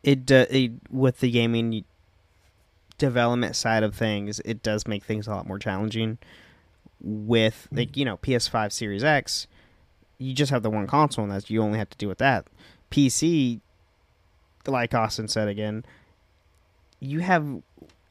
it. 0.03 0.27
do- 0.27 0.47
it 0.51 0.73
with 0.91 1.21
the 1.21 1.31
gaming 1.31 1.85
development 2.99 3.57
side 3.57 3.83
of 3.83 3.95
things, 3.95 4.41
it 4.45 4.63
does 4.63 4.87
make 4.87 5.05
things 5.05 5.27
a 5.27 5.31
lot 5.31 5.47
more 5.47 5.59
challenging. 5.59 6.19
With 7.01 7.69
hmm. 7.71 7.79
like 7.79 7.97
you 7.97 8.05
know 8.05 8.17
PS5 8.19 8.73
Series 8.73 9.05
X, 9.05 9.47
you 10.19 10.35
just 10.35 10.51
have 10.51 10.63
the 10.63 10.71
one 10.71 10.87
console, 10.87 11.25
and 11.25 11.33
that's 11.33 11.49
you 11.49 11.63
only 11.63 11.79
have 11.79 11.91
to 11.91 11.97
deal 11.97 12.09
with 12.09 12.19
that. 12.19 12.47
PC, 12.91 13.61
like 14.67 14.95
Austin 14.95 15.29
said 15.29 15.49
again, 15.49 15.85
you 17.01 17.21
have 17.21 17.47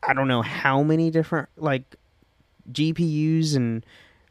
I 0.04 0.14
don't 0.14 0.28
know 0.28 0.42
how 0.42 0.84
many 0.84 1.12
different 1.12 1.50
like 1.58 1.98
GPUs 2.72 3.56
and 3.56 3.86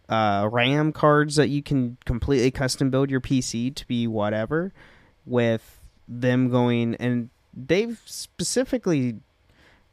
uh, 0.08 0.48
RAM 0.50 0.92
cards 0.92 1.36
that 1.36 1.48
you 1.48 1.62
can 1.62 1.96
completely 2.04 2.50
custom 2.50 2.90
build 2.90 3.10
your 3.10 3.20
PC 3.20 3.74
to 3.74 3.86
be 3.86 4.06
whatever. 4.06 4.72
With 5.24 5.80
them 6.06 6.50
going 6.50 6.94
and 6.96 7.30
they've 7.52 8.00
specifically, 8.04 9.16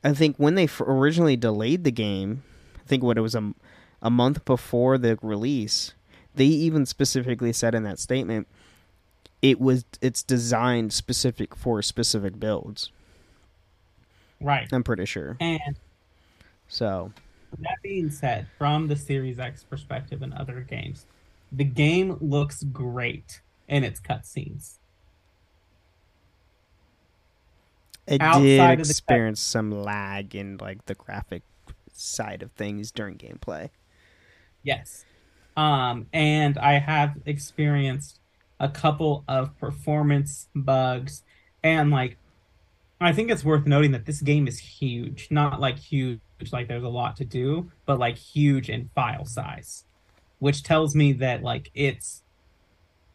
I 0.03 0.13
think 0.13 0.37
when 0.37 0.53
they 0.55 0.65
f- 0.65 0.81
originally 0.81 1.35
delayed 1.35 1.83
the 1.83 1.91
game, 1.91 2.43
I 2.75 2.87
think 2.87 3.01
what 3.03 3.17
it 3.17 3.21
was 3.21 3.33
a 3.35 3.53
a 4.01 4.09
month 4.11 4.43
before 4.45 4.97
the 4.97 5.17
release, 5.21 5.93
they 6.35 6.45
even 6.45 6.85
specifically 6.85 7.53
said 7.53 7.73
in 7.73 7.83
that 7.83 7.99
statement 7.99 8.47
it 9.41 9.59
was 9.59 9.85
it's 10.01 10.23
designed 10.23 10.93
specific 10.93 11.55
for 11.55 11.81
specific 11.81 12.39
builds. 12.39 12.91
right. 14.39 14.67
I'm 14.71 14.83
pretty 14.83 15.05
sure. 15.05 15.37
And 15.39 15.75
So 16.67 17.11
that 17.59 17.77
being 17.81 18.09
said, 18.09 18.47
from 18.57 18.87
the 18.87 18.95
Series 18.95 19.39
X 19.39 19.63
perspective 19.63 20.21
and 20.21 20.33
other 20.33 20.61
games, 20.61 21.05
the 21.51 21.63
game 21.63 22.17
looks 22.19 22.63
great 22.63 23.41
in 23.67 23.83
its 23.83 23.99
cutscenes. 23.99 24.77
I 28.09 28.17
Outside 28.19 28.41
did 28.41 28.59
cut- 28.59 28.79
experience 28.79 29.41
some 29.41 29.71
lag 29.71 30.35
in 30.35 30.57
like 30.57 30.85
the 30.85 30.95
graphic 30.95 31.43
side 31.93 32.43
of 32.43 32.51
things 32.51 32.91
during 32.91 33.17
gameplay. 33.17 33.69
Yes. 34.63 35.05
Um, 35.55 36.07
and 36.11 36.57
I 36.57 36.79
have 36.79 37.17
experienced 37.25 38.19
a 38.59 38.69
couple 38.69 39.23
of 39.27 39.57
performance 39.59 40.49
bugs. 40.55 41.23
And 41.63 41.91
like, 41.91 42.17
I 42.99 43.13
think 43.13 43.29
it's 43.29 43.43
worth 43.43 43.65
noting 43.65 43.91
that 43.91 44.05
this 44.05 44.21
game 44.21 44.47
is 44.47 44.59
huge. 44.59 45.27
Not 45.29 45.59
like 45.59 45.77
huge, 45.77 46.19
like 46.51 46.67
there's 46.67 46.83
a 46.83 46.89
lot 46.89 47.15
to 47.17 47.25
do, 47.25 47.71
but 47.85 47.99
like 47.99 48.17
huge 48.17 48.69
in 48.69 48.89
file 48.95 49.25
size, 49.25 49.85
which 50.39 50.63
tells 50.63 50.95
me 50.95 51.13
that 51.13 51.41
like 51.43 51.71
it's 51.73 52.23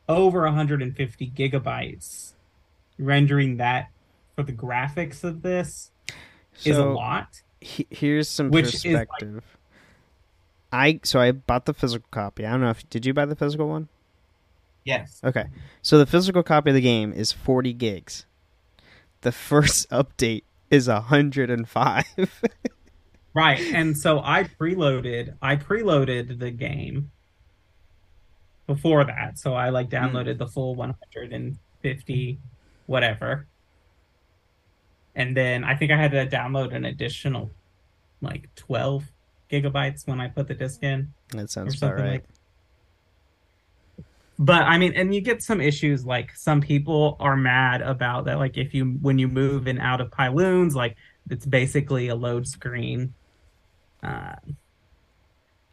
over 0.09 0.43
150 0.43 1.31
gigabytes. 1.37 2.33
Rendering 2.99 3.59
that 3.59 3.91
for 4.35 4.43
the 4.43 4.53
graphics 4.53 5.23
of 5.23 5.43
this 5.43 5.91
is 6.65 6.77
a 6.77 6.85
lot. 6.85 7.43
he- 7.61 7.87
here's 7.91 8.29
some 8.29 8.51
Which 8.51 8.75
is, 8.75 8.85
like- 8.87 9.09
perspective. 9.09 9.45
I 10.73 11.01
so 11.05 11.21
I 11.21 11.33
bought 11.33 11.65
the 11.67 11.73
physical 11.75 12.07
copy. 12.11 12.45
I 12.45 12.51
don't 12.51 12.61
know 12.61 12.71
if 12.71 12.89
did 12.91 13.07
you 13.07 13.15
buy 13.15 13.25
the 13.25 13.37
physical 13.37 13.69
one? 13.69 13.89
Yes. 14.85 15.21
Okay. 15.25 15.45
So 15.83 15.97
the 15.99 16.07
physical 16.07 16.43
copy 16.43 16.71
of 16.71 16.75
the 16.75 16.81
game 16.81 17.13
is 17.13 17.31
40 17.33 17.73
gigs. 17.73 18.27
The 19.23 19.33
first 19.33 19.89
update 19.91 20.43
is 20.71 20.89
105. 20.89 22.05
Right. 23.39 23.61
And 23.73 23.97
so 23.97 24.19
I 24.19 24.43
preloaded 24.45 25.35
I 25.41 25.55
preloaded 25.55 26.41
the 26.41 26.51
game 26.51 27.13
before 28.67 29.05
that. 29.05 29.39
So 29.39 29.55
I 29.55 29.69
like 29.69 29.91
hmm. 29.91 29.95
downloaded 29.95 30.39
the 30.39 30.49
full 30.49 30.75
150 30.75 32.39
whatever. 32.87 33.47
and 35.15 35.37
then 35.37 35.63
I 35.63 35.77
think 35.77 35.93
I 35.93 35.97
had 35.97 36.11
to 36.13 36.27
download 36.27 36.75
an 36.75 36.85
additional 36.87 37.51
like 38.23 38.53
12 38.57 39.05
gigabytes 39.51 40.07
when 40.09 40.21
I 40.21 40.27
put 40.27 40.49
the 40.49 40.55
disc 40.55 40.83
in. 40.83 41.13
That 41.31 41.49
sounds 41.49 41.77
about 41.77 41.95
right. 41.95 42.11
like 42.11 42.25
but 44.41 44.63
I 44.63 44.79
mean, 44.79 44.95
and 44.95 45.15
you 45.15 45.21
get 45.21 45.43
some 45.43 45.61
issues 45.61 46.05
like 46.05 46.35
some 46.35 46.61
people 46.61 47.17
are 47.21 47.37
mad 47.37 47.83
about 47.83 48.25
that. 48.27 48.39
Like 48.39 48.57
if 48.57 48.73
you 48.73 48.99
when 49.01 49.19
you 49.19 49.29
move 49.29 49.69
in 49.69 49.79
out 49.79 50.01
of 50.01 50.11
Pyloon's, 50.11 50.75
like 50.75 50.97
it's 51.31 51.47
basically 51.47 52.09
a 52.09 52.15
load 52.15 52.47
screen. 52.47 53.15
Uh, 54.03 54.37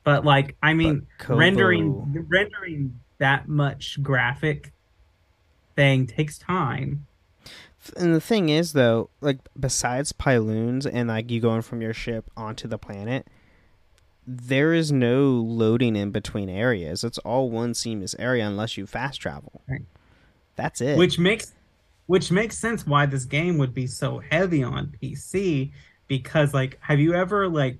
but 0.03 0.25
like 0.25 0.55
I 0.61 0.73
mean, 0.73 1.07
rendering 1.27 2.25
rendering 2.29 2.99
that 3.17 3.47
much 3.47 4.01
graphic 4.01 4.71
thing 5.75 6.07
takes 6.07 6.37
time. 6.37 7.07
And 7.97 8.15
the 8.15 8.21
thing 8.21 8.49
is, 8.49 8.73
though, 8.73 9.09
like 9.21 9.39
besides 9.59 10.11
Pyloon's 10.11 10.85
and 10.85 11.09
like 11.09 11.29
you 11.29 11.39
going 11.39 11.61
from 11.61 11.81
your 11.81 11.93
ship 11.93 12.29
onto 12.35 12.67
the 12.67 12.79
planet, 12.79 13.27
there 14.25 14.73
is 14.73 14.91
no 14.91 15.29
loading 15.31 15.95
in 15.95 16.11
between 16.11 16.49
areas. 16.49 17.03
It's 17.03 17.19
all 17.19 17.49
one 17.49 17.73
seamless 17.73 18.15
area 18.17 18.47
unless 18.47 18.77
you 18.77 18.87
fast 18.87 19.21
travel. 19.21 19.61
Right. 19.69 19.85
That's 20.55 20.81
it. 20.81 20.97
which 20.97 21.19
makes 21.19 21.53
which 22.07 22.31
makes 22.31 22.57
sense 22.57 22.85
why 22.87 23.05
this 23.05 23.25
game 23.25 23.57
would 23.57 23.73
be 23.73 23.87
so 23.87 24.19
heavy 24.31 24.63
on 24.63 24.95
PC 25.01 25.71
because 26.07 26.53
like 26.53 26.77
have 26.81 26.99
you 26.99 27.13
ever 27.13 27.47
like 27.47 27.79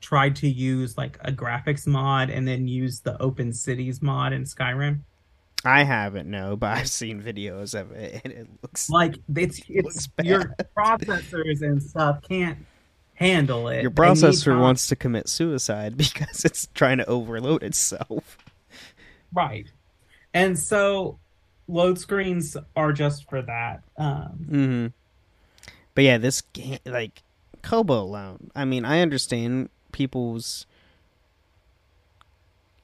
tried 0.00 0.36
to 0.36 0.48
use 0.48 0.96
like 0.96 1.18
a 1.22 1.32
graphics 1.32 1.86
mod 1.86 2.30
and 2.30 2.46
then 2.46 2.68
use 2.68 3.00
the 3.00 3.20
open 3.20 3.52
cities 3.52 4.02
mod 4.02 4.32
in 4.32 4.44
Skyrim 4.44 5.00
I 5.64 5.82
haven't 5.82 6.30
no, 6.30 6.54
but 6.56 6.76
I've 6.76 6.88
seen 6.88 7.20
videos 7.20 7.78
of 7.78 7.90
it 7.92 8.20
and 8.24 8.32
it 8.32 8.48
looks 8.62 8.88
like 8.88 9.16
it's 9.34 9.60
it's 9.68 10.08
your 10.22 10.54
processors 10.76 11.62
and 11.62 11.82
stuff 11.82 12.20
can't 12.28 12.58
handle 13.14 13.68
it 13.68 13.82
your 13.82 13.90
processor 13.90 14.60
wants 14.60 14.86
to 14.88 14.96
commit 14.96 15.28
suicide 15.28 15.96
because 15.98 16.44
it's 16.44 16.68
trying 16.74 16.98
to 16.98 17.06
overload 17.06 17.62
itself. 17.62 18.36
right 19.32 19.66
and 20.34 20.58
so 20.58 21.18
load 21.66 21.98
screens 21.98 22.56
are 22.76 22.92
just 22.92 23.28
for 23.28 23.42
that 23.42 23.82
um 23.98 24.28
hmm 24.48 24.86
But 25.94 26.04
yeah, 26.04 26.18
this 26.18 26.42
game, 26.52 26.78
like 26.84 27.22
Koboh 27.62 28.00
alone. 28.02 28.50
I 28.54 28.64
mean, 28.64 28.84
I 28.84 29.00
understand 29.00 29.70
people's 29.96 30.66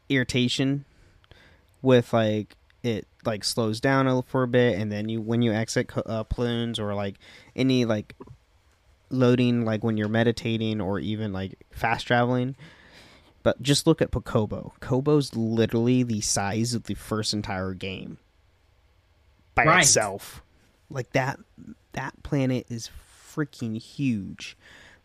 irritation 0.08 0.84
with 1.82 2.12
like 2.12 2.56
it 2.82 3.06
like 3.24 3.44
slows 3.44 3.80
down 3.80 4.06
a 4.06 4.22
for 4.22 4.42
a 4.42 4.48
bit, 4.48 4.78
and 4.78 4.90
then 4.90 5.08
you 5.08 5.20
when 5.20 5.42
you 5.42 5.52
exit 5.52 5.90
uh, 6.06 6.24
plumes 6.24 6.78
or 6.80 6.94
like 6.94 7.16
any 7.54 7.84
like 7.84 8.14
loading, 9.10 9.64
like 9.64 9.84
when 9.84 9.96
you're 9.96 10.08
meditating 10.08 10.80
or 10.80 10.98
even 10.98 11.32
like 11.32 11.54
fast 11.70 12.06
traveling. 12.06 12.56
But 13.44 13.60
just 13.60 13.86
look 13.86 14.00
at 14.00 14.10
Koboh. 14.12 14.72
Koboh's 14.80 15.34
literally 15.34 16.02
the 16.04 16.20
size 16.20 16.74
of 16.74 16.84
the 16.84 16.94
first 16.94 17.34
entire 17.34 17.74
game 17.74 18.18
by 19.54 19.64
Right. 19.64 19.80
itself. 19.82 20.42
Like 20.90 21.12
that 21.12 21.38
that 21.92 22.22
planet 22.22 22.66
is 22.68 22.88
freaking 23.34 23.80
huge. 23.80 24.56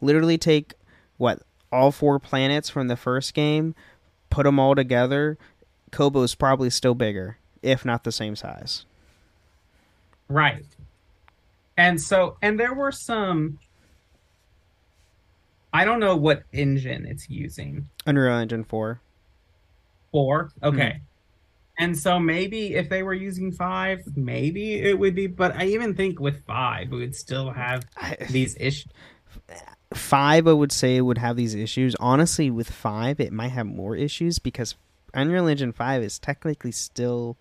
Literally 0.01 0.37
take 0.37 0.73
what 1.17 1.41
all 1.71 1.91
four 1.91 2.19
planets 2.19 2.69
from 2.69 2.87
the 2.87 2.95
first 2.95 3.33
game, 3.33 3.75
put 4.29 4.43
them 4.43 4.59
all 4.59 4.75
together. 4.75 5.37
Koboh's 5.91 6.35
probably 6.35 6.69
still 6.69 6.95
bigger, 6.95 7.37
if 7.61 7.85
not 7.85 8.03
the 8.03 8.11
same 8.11 8.35
size. 8.35 8.85
Right. 10.27 10.65
And 11.77 12.01
so, 12.01 12.37
and 12.41 12.59
there 12.59 12.73
were 12.73 12.91
some. 12.91 13.59
I 15.73 15.85
don't 15.85 15.99
know 15.99 16.15
what 16.15 16.43
engine 16.53 17.05
it's 17.05 17.29
using 17.29 17.87
Unreal 18.05 18.33
Engine 18.33 18.63
4. 18.63 18.99
4? 20.11 20.51
Okay. 20.63 20.79
Mm-hmm. 20.79 21.03
And 21.79 21.97
so 21.97 22.19
maybe 22.19 22.73
if 22.73 22.89
they 22.89 23.03
were 23.03 23.13
using 23.13 23.51
five, 23.51 24.01
maybe 24.15 24.79
it 24.79 24.97
would 24.97 25.13
be. 25.13 25.27
But 25.27 25.55
I 25.55 25.65
even 25.65 25.93
think 25.93 26.19
with 26.19 26.43
five, 26.45 26.89
we 26.89 26.99
would 26.99 27.15
still 27.15 27.51
have 27.51 27.85
these 28.31 28.57
issues. 28.59 28.91
5 29.97 30.47
I 30.47 30.53
would 30.53 30.71
say 30.71 30.99
would 31.01 31.17
have 31.17 31.35
these 31.35 31.55
issues. 31.55 31.95
Honestly, 31.99 32.49
with 32.49 32.69
5 32.69 33.19
it 33.19 33.33
might 33.33 33.49
have 33.49 33.65
more 33.65 33.95
issues 33.95 34.39
because 34.39 34.75
Unreal 35.13 35.47
Engine 35.47 35.71
5 35.73 36.03
is 36.03 36.19
technically 36.19 36.71
still 36.71 37.37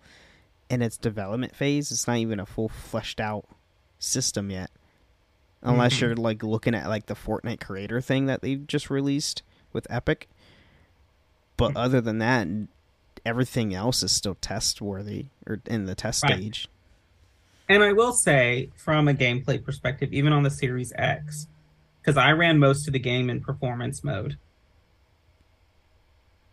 in 0.69 0.81
its 0.81 0.97
development 0.97 1.55
phase. 1.55 1.91
It's 1.91 2.07
not 2.07 2.17
even 2.17 2.39
a 2.39 2.45
full 2.45 2.69
fleshed 2.69 3.19
out 3.19 3.45
system 3.99 4.49
yet. 4.49 4.71
Unless 5.61 5.95
Mhm. 5.95 6.01
you're 6.01 6.15
like 6.15 6.43
looking 6.43 6.75
at 6.75 6.87
like 6.87 7.07
the 7.07 7.15
Fortnite 7.15 7.59
creator 7.59 7.99
thing 8.01 8.25
that 8.27 8.41
they 8.41 8.55
just 8.55 8.89
released 8.89 9.43
with 9.73 9.87
Epic. 9.89 10.29
But 11.57 11.75
other 11.75 11.99
than 12.01 12.19
that, 12.19 12.47
everything 13.25 13.73
else 13.73 14.03
is 14.03 14.11
still 14.11 14.35
test 14.35 14.81
worthy 14.81 15.27
or 15.47 15.59
in 15.65 15.85
the 15.85 15.95
test 15.95 16.23
Right. 16.23 16.37
stage. 16.37 16.67
And 17.67 17.83
I 17.83 17.91
will 17.91 18.13
say, 18.13 18.69
from 18.77 19.07
a 19.07 19.13
gameplay 19.13 19.61
perspective, 19.61 20.13
even 20.13 20.31
on 20.31 20.43
the 20.43 20.49
Series 20.51 20.93
X, 20.95 21.47
because 22.07 22.17
I 22.17 22.31
ran 22.31 22.57
most 22.57 22.87
of 22.87 22.93
the 22.93 22.99
game 22.99 23.29
in 23.29 23.41
performance 23.41 24.01
mode, 24.01 24.37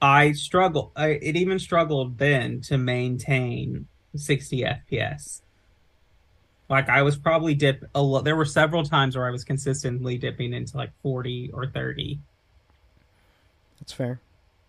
I 0.03 0.33
struggle. 0.33 0.93
I, 0.97 1.11
it 1.11 1.37
even 1.37 1.61
struggled 1.61 2.19
then 2.19 2.61
to 2.62 2.77
maintain 2.77 3.87
60 4.17 4.64
FPS. 4.64 5.43
Like 6.69 6.88
I 6.88 7.03
was 7.03 7.17
probably 7.17 7.55
dip 7.55 7.85
a 7.95 8.03
lot. 8.03 8.25
There 8.25 8.35
were 8.37 8.45
several 8.45 8.83
times 8.85 9.17
where 9.17 9.27
I 9.27 9.31
was 9.31 9.45
consistently 9.45 10.19
dipping 10.19 10.53
into 10.53 10.77
like 10.77 10.90
40 11.03 11.51
or 11.53 11.67
30. 11.69 12.21
That's 13.79 13.93
fair. 13.93 14.21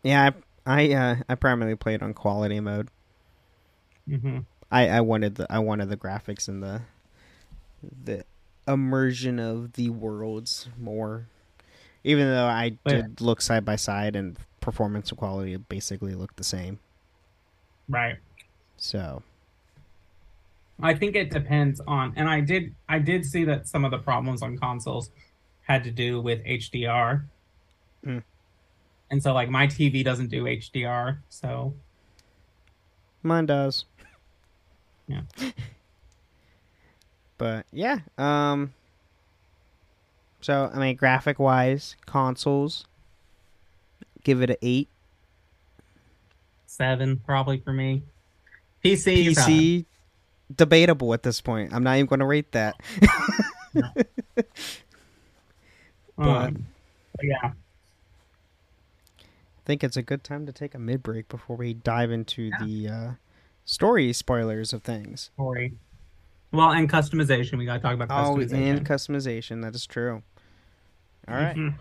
Yeah, 0.03 0.31
I 0.65 0.81
I, 0.81 0.93
uh, 0.93 1.15
I 1.29 1.35
primarily 1.35 1.75
played 1.75 2.01
on 2.01 2.13
quality 2.13 2.59
mode. 2.59 2.89
hmm 4.07 4.45
I, 4.71 4.89
I 4.89 5.01
wanted 5.01 5.35
the 5.35 5.51
I 5.51 5.59
wanted 5.59 5.89
the 5.89 5.97
graphics 5.97 6.47
and 6.47 6.61
the 6.61 6.81
the 8.03 8.25
immersion 8.67 9.39
of 9.39 9.73
the 9.73 9.89
worlds 9.89 10.67
more. 10.79 11.27
Even 12.03 12.27
though 12.27 12.45
I 12.45 12.77
Yeah. 12.85 13.01
did 13.01 13.21
look 13.21 13.41
side 13.41 13.65
by 13.65 13.75
side 13.75 14.15
and 14.15 14.37
performance 14.61 15.09
and 15.09 15.17
quality 15.17 15.55
basically 15.57 16.13
looked 16.15 16.37
the 16.37 16.43
same. 16.43 16.79
Right. 17.89 18.17
So 18.77 19.23
I 20.81 20.93
think 20.93 21.15
it 21.15 21.31
depends 21.31 21.79
on, 21.87 22.13
and 22.15 22.27
I 22.29 22.41
did 22.41 22.75
I 22.89 22.99
did 22.99 23.25
see 23.25 23.43
that 23.45 23.67
some 23.67 23.85
of 23.85 23.91
the 23.91 23.97
problems 23.99 24.41
on 24.41 24.57
consoles 24.57 25.09
had 25.61 25.83
to 25.85 25.91
do 25.91 26.21
with 26.21 26.43
HDR, 26.45 27.25
Hmm. 28.03 28.19
and 29.09 29.23
so 29.23 29.33
like 29.33 29.49
my 29.49 29.67
TV 29.67 30.03
doesn't 30.03 30.27
do 30.27 30.45
HDR, 30.47 31.19
so 31.29 31.73
mine 33.23 33.45
does. 33.45 33.85
Yeah. 35.07 35.21
but 37.37 37.65
yeah, 37.71 37.99
um 38.17 38.73
so 40.41 40.69
I 40.73 40.79
mean 40.79 40.95
graphic 40.95 41.39
wise, 41.39 41.95
consoles 42.05 42.85
give 44.25 44.41
it 44.41 44.49
a 44.49 44.57
8. 44.61 44.89
seven 46.65 47.21
probably 47.25 47.59
for 47.59 47.71
me. 47.71 48.03
PC, 48.83 49.27
PC 49.27 49.85
debatable 50.53 51.13
at 51.13 51.23
this 51.23 51.39
point. 51.39 51.73
I'm 51.73 51.83
not 51.83 51.95
even 51.95 52.07
going 52.07 52.19
to 52.19 52.25
rate 52.25 52.51
that. 52.51 52.75
um, 56.17 56.65
but 57.15 57.23
yeah, 57.23 57.37
I 57.43 57.51
think 59.65 59.83
it's 59.83 59.97
a 59.97 60.01
good 60.01 60.23
time 60.23 60.45
to 60.45 60.51
take 60.51 60.75
a 60.75 60.79
mid 60.79 61.01
break 61.01 61.29
before 61.29 61.55
we 61.55 61.73
dive 61.73 62.11
into 62.11 62.51
the 62.61 62.89
uh, 62.89 63.11
story 63.63 64.13
spoilers 64.13 64.73
of 64.73 64.83
things. 64.83 65.31
story. 65.33 65.73
Well, 66.55 66.71
and 66.71 66.89
customization. 66.89 67.57
We 67.57 67.65
got 67.65 67.75
to 67.75 67.79
talk 67.81 67.93
about 67.93 68.09
Oh, 68.11 68.35
customization. 68.35 68.77
and 68.77 68.85
customization. 68.87 69.61
That 69.63 69.75
is 69.75 69.85
true. 69.85 70.23
All 71.27 71.35
right. 71.35 71.55
Mhm. 71.55 71.75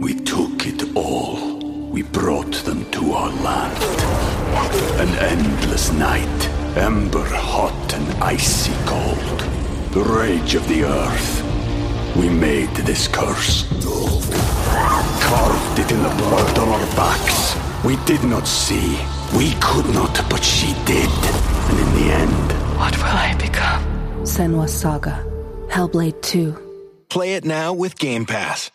We 0.00 0.14
took 0.14 0.66
it 0.66 0.96
all. 0.96 1.58
We 1.90 2.02
brought 2.02 2.54
them 2.64 2.84
to 2.92 3.12
our 3.12 3.30
land. 3.42 3.82
An 5.00 5.08
endless 5.18 5.92
night, 5.92 6.48
ember 6.76 7.24
hot 7.28 7.94
and 7.94 8.22
icy 8.22 8.72
cold. 8.86 9.40
The 9.92 10.02
rage 10.02 10.54
of 10.54 10.66
the 10.68 10.84
earth. 10.84 11.42
We 12.16 12.28
made 12.28 12.70
this 12.76 13.08
curse. 13.08 13.64
Carved 15.20 15.78
it 15.78 15.90
in 15.92 16.02
the 16.02 16.14
blood 16.16 16.58
on 16.58 16.68
our 16.68 16.86
backs. 16.96 17.54
We 17.84 17.96
did 18.04 18.22
not 18.24 18.46
see. 18.46 18.98
We 19.36 19.54
could 19.60 19.88
not, 19.94 20.14
but 20.30 20.42
she 20.44 20.74
did. 20.84 21.10
And 21.68 21.78
in 21.78 21.94
the 21.94 22.12
end, 22.12 22.52
What 22.78 22.96
will 22.96 23.04
I 23.04 23.34
become? 23.38 23.82
Senua's 24.24 24.72
Saga. 24.72 25.24
Hellblade 25.68 26.20
2. 26.22 26.56
Play 27.08 27.34
it 27.34 27.44
now 27.44 27.72
with 27.72 27.98
Game 27.98 28.26
Pass. 28.26 28.70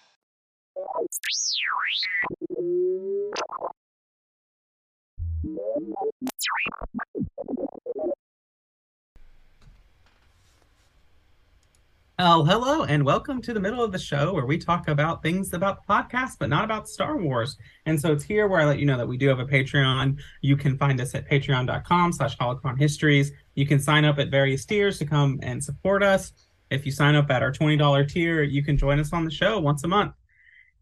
Oh, 12.20 12.44
hello, 12.44 12.84
and 12.84 13.06
welcome 13.06 13.44
to 13.44 13.54
the 13.54 13.60
middle 13.60 13.84
of 13.84 13.92
the 13.92 14.00
show 14.00 14.34
where 14.34 14.48
we 14.48 14.58
talk 14.58 14.88
about 14.88 15.22
things 15.22 15.54
about 15.54 15.86
the 15.86 15.94
podcast, 15.94 16.40
but 16.40 16.50
not 16.50 16.64
about 16.64 16.90
Star 16.90 17.16
Wars. 17.16 17.58
And 17.86 18.02
so 18.02 18.12
it's 18.12 18.24
here 18.24 18.48
where 18.48 18.60
I 18.60 18.66
let 18.66 18.80
you 18.80 18.88
know 18.88 18.98
that 18.98 19.08
we 19.08 19.18
do 19.18 19.28
have 19.28 19.38
a 19.38 19.46
Patreon. 19.46 20.18
You 20.42 20.58
can 20.58 20.80
find 20.80 21.00
us 21.00 21.14
at 21.14 21.30
patreon.com 21.30 22.14
slash 22.14 22.36
holocron 22.36 22.80
histories. 22.80 23.34
You 23.54 23.68
can 23.68 23.80
sign 23.80 24.04
up 24.04 24.18
at 24.18 24.32
various 24.32 24.66
tiers 24.66 24.98
to 24.98 25.06
come 25.06 25.38
and 25.44 25.64
support 25.64 26.02
us. 26.02 26.34
If 26.72 26.88
you 26.88 26.92
sign 26.92 27.14
up 27.14 27.30
at 27.30 27.44
our 27.44 27.52
$20 27.52 28.10
tier, 28.10 28.42
you 28.42 28.64
can 28.64 28.80
join 28.80 29.00
us 29.00 29.14
on 29.14 29.24
the 29.24 29.30
show 29.30 29.60
once 29.60 29.84
a 29.84 29.88
month. 29.88 30.14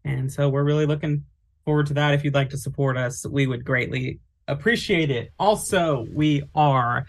And 0.06 0.32
so 0.32 0.48
we're 0.48 0.64
really 0.64 0.86
looking 0.86 1.22
forward 1.66 1.84
to 1.88 1.94
that. 1.94 2.14
If 2.14 2.24
you'd 2.24 2.32
like 2.32 2.48
to 2.48 2.58
support 2.58 2.96
us, 2.96 3.26
we 3.26 3.46
would 3.46 3.62
greatly 3.62 4.20
appreciate 4.48 5.10
it. 5.10 5.34
Also, 5.38 6.06
we 6.14 6.44
are 6.54 7.04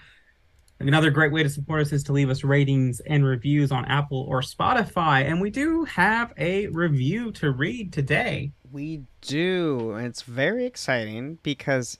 Another 0.79 1.09
great 1.09 1.31
way 1.31 1.41
to 1.41 1.49
support 1.49 1.81
us 1.81 1.91
is 1.91 2.03
to 2.03 2.13
leave 2.13 2.29
us 2.29 2.43
ratings 2.43 2.99
and 2.99 3.25
reviews 3.25 3.71
on 3.71 3.85
Apple 3.85 4.25
or 4.29 4.41
Spotify. 4.41 5.25
And 5.25 5.41
we 5.41 5.49
do 5.49 5.85
have 5.85 6.33
a 6.37 6.67
review 6.67 7.31
to 7.33 7.51
read 7.51 7.91
today. 7.91 8.51
We 8.71 9.03
do. 9.21 9.93
And 9.93 10.05
it's 10.05 10.21
very 10.21 10.65
exciting 10.65 11.39
because 11.41 11.97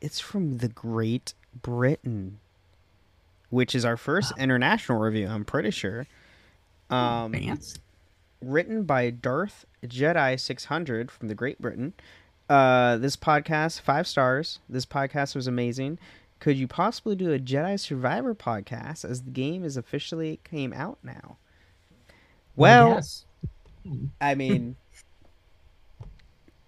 it's 0.00 0.18
from 0.18 0.58
the 0.58 0.68
Great 0.68 1.34
Britain, 1.62 2.40
which 3.50 3.72
is 3.72 3.84
our 3.84 3.96
first 3.96 4.36
wow. 4.36 4.42
international 4.42 4.98
review, 4.98 5.28
I'm 5.28 5.44
pretty 5.44 5.70
sure. 5.70 6.08
Um, 6.90 7.32
Fancy. 7.32 7.78
Written 8.42 8.82
by 8.82 9.10
Darth 9.10 9.64
Jedi 9.84 10.38
600 10.40 11.10
from 11.12 11.28
the 11.28 11.36
Great 11.36 11.60
Britain. 11.60 11.92
Uh, 12.48 12.96
this 12.96 13.16
podcast, 13.16 13.80
five 13.80 14.08
stars. 14.08 14.58
This 14.68 14.86
podcast 14.86 15.36
was 15.36 15.46
amazing 15.46 15.98
could 16.38 16.56
you 16.56 16.68
possibly 16.68 17.16
do 17.16 17.32
a 17.32 17.38
Jedi 17.38 17.78
Survivor 17.78 18.34
podcast 18.34 19.04
as 19.04 19.22
the 19.22 19.30
game 19.30 19.64
is 19.64 19.76
officially 19.76 20.40
came 20.44 20.72
out 20.72 20.98
now? 21.02 21.38
Well, 22.54 22.90
yes. 22.90 23.24
I 24.20 24.34
mean, 24.34 24.76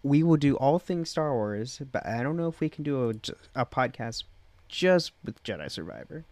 we 0.02 0.22
will 0.22 0.36
do 0.36 0.56
all 0.56 0.78
things 0.78 1.10
Star 1.10 1.32
Wars, 1.32 1.80
but 1.92 2.06
I 2.06 2.22
don't 2.22 2.36
know 2.36 2.48
if 2.48 2.60
we 2.60 2.68
can 2.68 2.84
do 2.84 3.10
a, 3.10 3.60
a 3.62 3.66
podcast 3.66 4.24
just 4.68 5.12
with 5.24 5.42
Jedi 5.42 5.70
Survivor. 5.70 6.24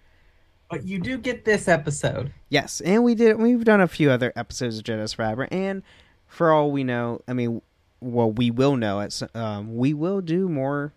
But 0.70 0.84
you 0.84 0.98
do 0.98 1.16
get 1.16 1.44
this 1.44 1.68
episode. 1.68 2.32
Yes, 2.48 2.80
and 2.80 3.04
we 3.04 3.14
did. 3.14 3.38
We've 3.38 3.64
done 3.64 3.80
a 3.80 3.88
few 3.88 4.10
other 4.10 4.32
episodes 4.34 4.78
of 4.78 4.84
Jedi 4.84 5.08
Survivor, 5.08 5.48
and 5.50 5.82
for 6.26 6.52
all 6.52 6.70
we 6.70 6.84
know, 6.84 7.22
I 7.28 7.34
mean, 7.34 7.62
well, 8.00 8.30
we 8.30 8.50
will 8.50 8.76
know 8.76 9.00
it. 9.00 9.22
Um, 9.34 9.76
we 9.76 9.94
will 9.94 10.20
do 10.20 10.48
more 10.48 10.92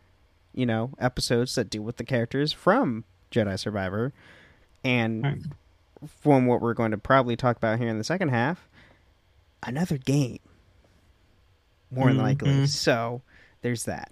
you 0.54 0.66
know, 0.66 0.92
episodes 1.00 1.56
that 1.56 1.70
deal 1.70 1.82
with 1.84 1.98
the 1.98 2.04
characters 2.04 2.52
from 2.52 3.06
Jedi 3.32 3.58
Survivor. 3.58 4.14
And 4.84 5.24
right. 5.24 5.42
from 6.22 6.46
what 6.46 6.62
we're 6.62 6.74
going 6.74 6.92
to 6.92 6.98
probably 6.98 7.36
talk 7.36 7.58
about 7.58 7.80
here 7.80 7.90
in 7.90 7.98
the 7.98 8.04
second 8.04 8.30
half, 8.30 8.68
another 9.64 9.98
game. 9.98 10.40
More 11.92 12.08
mm-hmm. 12.08 12.18
than 12.18 12.26
likely. 12.26 12.68
So 12.68 13.22
there's 13.62 13.86
that. 13.86 14.12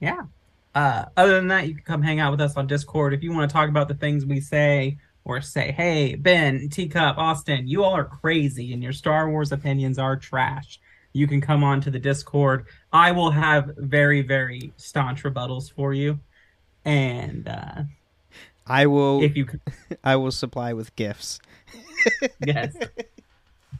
Yeah. 0.00 0.22
Uh, 0.74 1.06
other 1.16 1.36
than 1.36 1.48
that, 1.48 1.68
you 1.68 1.74
can 1.74 1.84
come 1.84 2.02
hang 2.02 2.20
out 2.20 2.32
with 2.32 2.40
us 2.40 2.56
on 2.56 2.66
Discord 2.66 3.14
if 3.14 3.22
you 3.22 3.32
want 3.32 3.48
to 3.48 3.52
talk 3.52 3.68
about 3.68 3.88
the 3.88 3.94
things 3.94 4.26
we 4.26 4.40
say 4.40 4.98
or 5.24 5.40
say, 5.40 5.72
hey, 5.72 6.16
Ben, 6.16 6.68
Teacup, 6.68 7.16
Austin, 7.16 7.66
you 7.66 7.82
all 7.84 7.94
are 7.94 8.04
crazy 8.04 8.72
and 8.72 8.82
your 8.82 8.92
Star 8.92 9.30
Wars 9.30 9.52
opinions 9.52 9.98
are 9.98 10.16
trash 10.16 10.78
you 11.14 11.26
can 11.26 11.40
come 11.40 11.64
on 11.64 11.80
to 11.80 11.90
the 11.90 11.98
Discord. 11.98 12.66
I 12.92 13.12
will 13.12 13.30
have 13.30 13.70
very, 13.78 14.20
very 14.20 14.72
staunch 14.76 15.22
rebuttals 15.22 15.72
for 15.72 15.94
you. 15.94 16.20
And 16.84 17.48
uh 17.48 17.84
I 18.66 18.86
will 18.86 19.22
if 19.22 19.36
you 19.36 19.46
I 20.04 20.16
will 20.16 20.32
supply 20.32 20.74
with 20.74 20.94
gifts. 20.96 21.40
yes. 22.46 22.76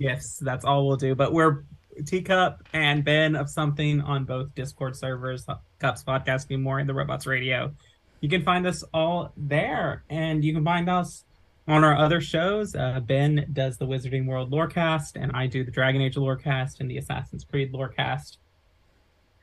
Gifts. 0.00 0.38
That's 0.38 0.64
all 0.64 0.86
we'll 0.86 0.96
do. 0.96 1.14
But 1.14 1.32
we're 1.32 1.64
Teacup 2.06 2.62
and 2.72 3.04
Ben 3.04 3.36
of 3.36 3.50
something 3.50 4.00
on 4.00 4.24
both 4.24 4.54
Discord 4.54 4.96
servers, 4.96 5.46
Cups 5.78 6.02
Podcasting 6.02 6.60
More 6.60 6.78
and 6.78 6.88
the 6.88 6.94
Robots 6.94 7.26
Radio. 7.26 7.72
You 8.20 8.28
can 8.28 8.42
find 8.42 8.66
us 8.66 8.82
all 8.92 9.32
there, 9.36 10.02
and 10.08 10.44
you 10.44 10.52
can 10.54 10.64
find 10.64 10.88
us 10.88 11.24
on 11.66 11.82
our 11.82 11.96
other 11.96 12.20
shows, 12.20 12.74
uh, 12.74 13.00
Ben 13.00 13.46
does 13.52 13.78
the 13.78 13.86
Wizarding 13.86 14.26
World 14.26 14.50
Lorecast, 14.50 15.16
and 15.16 15.32
I 15.32 15.46
do 15.46 15.64
the 15.64 15.70
Dragon 15.70 16.02
Age 16.02 16.16
Lorecast 16.16 16.80
and 16.80 16.90
the 16.90 16.98
Assassin's 16.98 17.44
Creed 17.44 17.72
Lorecast. 17.72 18.36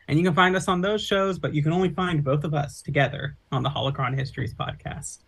And 0.07 0.19
you 0.19 0.25
can 0.25 0.35
find 0.35 0.55
us 0.55 0.67
on 0.67 0.81
those 0.81 1.03
shows, 1.03 1.39
but 1.39 1.53
you 1.53 1.63
can 1.63 1.71
only 1.71 1.89
find 1.89 2.23
both 2.23 2.43
of 2.43 2.53
us 2.53 2.81
together 2.81 3.37
on 3.51 3.63
the 3.63 3.69
Holocron 3.69 4.17
Histories 4.17 4.53
podcast. 4.53 5.19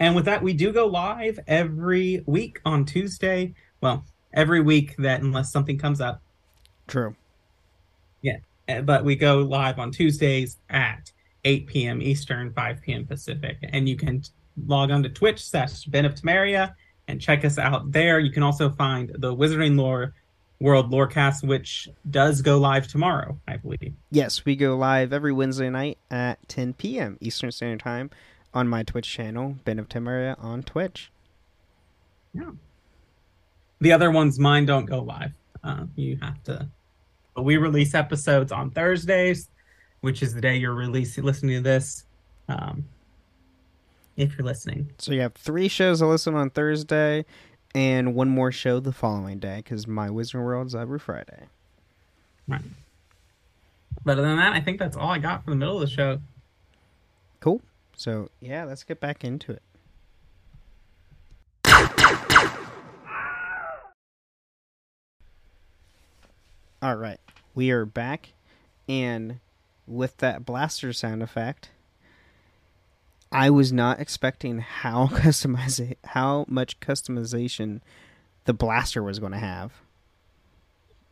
And 0.00 0.14
with 0.14 0.24
that, 0.26 0.42
we 0.42 0.52
do 0.52 0.72
go 0.72 0.86
live 0.86 1.38
every 1.46 2.22
week 2.26 2.60
on 2.64 2.84
Tuesday. 2.84 3.54
Well, 3.80 4.04
every 4.32 4.60
week 4.60 4.96
that 4.98 5.22
unless 5.22 5.52
something 5.52 5.78
comes 5.78 6.00
up. 6.00 6.20
True. 6.88 7.14
Yeah, 8.22 8.38
uh, 8.68 8.80
but 8.80 9.04
we 9.04 9.16
go 9.16 9.38
live 9.38 9.78
on 9.78 9.90
Tuesdays 9.90 10.58
at 10.68 11.12
8 11.44 11.66
p.m. 11.66 12.02
Eastern, 12.02 12.52
5 12.52 12.82
p.m. 12.82 13.06
Pacific, 13.06 13.58
and 13.62 13.88
you 13.88 13.96
can 13.96 14.22
log 14.66 14.90
on 14.90 15.02
to 15.02 15.08
Twitch 15.08 15.44
slash 15.44 15.84
Ben 15.84 16.04
of 16.04 16.14
Temeria 16.14 16.74
and 17.08 17.20
check 17.20 17.44
us 17.44 17.58
out 17.58 17.92
there. 17.92 18.18
You 18.18 18.30
can 18.30 18.42
also 18.42 18.70
find 18.70 19.10
the 19.18 19.34
Wizarding 19.34 19.76
Lore 19.78 20.14
World 20.60 20.90
Lorecast, 20.90 21.46
which 21.46 21.88
does 22.10 22.40
go 22.40 22.58
live 22.58 22.88
tomorrow, 22.88 23.38
I 23.46 23.56
believe. 23.56 23.92
Yes, 24.10 24.44
we 24.44 24.56
go 24.56 24.76
live 24.76 25.12
every 25.12 25.32
Wednesday 25.32 25.68
night 25.68 25.98
at 26.10 26.46
10 26.48 26.74
p.m. 26.74 27.18
Eastern 27.20 27.50
Standard 27.50 27.80
Time 27.80 28.10
on 28.52 28.68
my 28.68 28.82
Twitch 28.82 29.10
channel, 29.10 29.56
Ben 29.64 29.78
of 29.78 29.88
Temeria 29.88 30.36
on 30.42 30.62
Twitch. 30.62 31.10
Yeah. 32.32 32.52
The 33.80 33.92
other 33.92 34.10
ones, 34.10 34.38
mine 34.38 34.64
don't 34.64 34.86
go 34.86 35.00
live. 35.00 35.32
Uh, 35.62 35.86
you 35.96 36.18
have 36.22 36.42
to. 36.44 36.68
But 37.34 37.42
we 37.42 37.56
release 37.56 37.94
episodes 37.94 38.52
on 38.52 38.70
Thursdays, 38.70 39.50
which 40.00 40.22
is 40.22 40.34
the 40.34 40.40
day 40.40 40.56
you're 40.56 40.74
releasing 40.74 41.24
listening 41.24 41.56
to 41.56 41.62
this. 41.62 42.04
Um, 42.48 42.84
if 44.16 44.36
you're 44.36 44.46
listening. 44.46 44.90
So 44.98 45.12
you 45.12 45.20
have 45.20 45.34
three 45.34 45.68
shows 45.68 46.00
to 46.00 46.06
listen 46.06 46.34
on 46.34 46.50
Thursday 46.50 47.24
and 47.74 48.14
one 48.14 48.28
more 48.28 48.52
show 48.52 48.80
the 48.80 48.92
following 48.92 49.38
day 49.38 49.56
because 49.56 49.86
my 49.86 50.10
Wizard 50.10 50.42
World's 50.42 50.74
every 50.74 50.98
Friday. 50.98 51.46
Right. 52.46 52.60
But 54.04 54.18
other 54.18 54.22
than 54.22 54.36
that, 54.36 54.52
I 54.52 54.60
think 54.60 54.78
that's 54.78 54.96
all 54.96 55.10
I 55.10 55.18
got 55.18 55.44
for 55.44 55.50
the 55.50 55.56
middle 55.56 55.76
of 55.76 55.80
the 55.80 55.94
show. 55.94 56.20
Cool. 57.40 57.60
So, 57.96 58.28
yeah, 58.40 58.64
let's 58.64 58.84
get 58.84 59.00
back 59.00 59.24
into 59.24 59.52
it. 59.52 59.62
All 66.82 66.96
right. 66.96 67.18
We 67.54 67.70
are 67.70 67.86
back. 67.86 68.34
And 68.88 69.40
with 69.86 70.18
that 70.18 70.44
blaster 70.44 70.92
sound 70.92 71.22
effect, 71.22 71.70
I 73.34 73.50
was 73.50 73.72
not 73.72 74.00
expecting 74.00 74.60
how 74.60 75.06
customize 75.12 75.94
how 76.04 76.46
much 76.48 76.80
customization 76.80 77.80
the 78.44 78.54
blaster 78.54 79.02
was 79.02 79.18
going 79.18 79.32
to 79.32 79.38
have. 79.38 79.72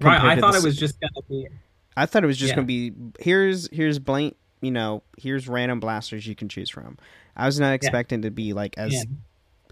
Right, 0.01 0.21
I 0.21 0.41
thought 0.41 0.55
it 0.55 0.63
was 0.63 0.77
just 0.77 1.01
going 1.01 1.13
to 1.15 1.23
be. 1.29 1.49
I 1.97 2.07
thought 2.07 2.25
it 2.25 2.27
was 2.27 2.39
just 2.39 2.51
yeah. 2.51 2.57
going 2.57 2.67
to 2.67 2.91
be 2.91 2.93
here's 3.21 3.69
here's 3.71 3.99
blank, 3.99 4.37
you 4.61 4.71
know, 4.71 5.03
here's 5.19 5.49
random 5.49 5.81
blasters 5.81 6.27
you 6.27 6.35
can 6.35 6.49
choose 6.49 6.71
from. 6.71 6.97
I 7.37 7.47
was 7.47 7.61
not 7.61 7.73
expecting 7.75 8.21
yeah. 8.21 8.29
to 8.29 8.31
be 8.31 8.53
like 8.53 8.77
as 8.79 8.93
yeah. 8.93 9.05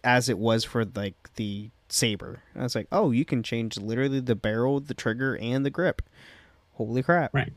as 0.05 0.29
it 0.29 0.39
was 0.39 0.65
for 0.65 0.85
like 0.85 1.15
the 1.37 1.71
saber. 1.89 2.43
I 2.55 2.63
was 2.63 2.75
like, 2.75 2.89
oh, 2.93 3.11
you 3.11 3.25
can 3.25 3.43
change 3.43 3.79
literally 3.79 4.21
the 4.21 4.37
barrel, 4.37 4.81
the 4.81 4.95
trigger, 4.95 5.37
and 5.37 5.65
the 5.65 5.71
grip. 5.71 6.03
Holy 6.75 7.03
crap! 7.03 7.35
Right. 7.35 7.53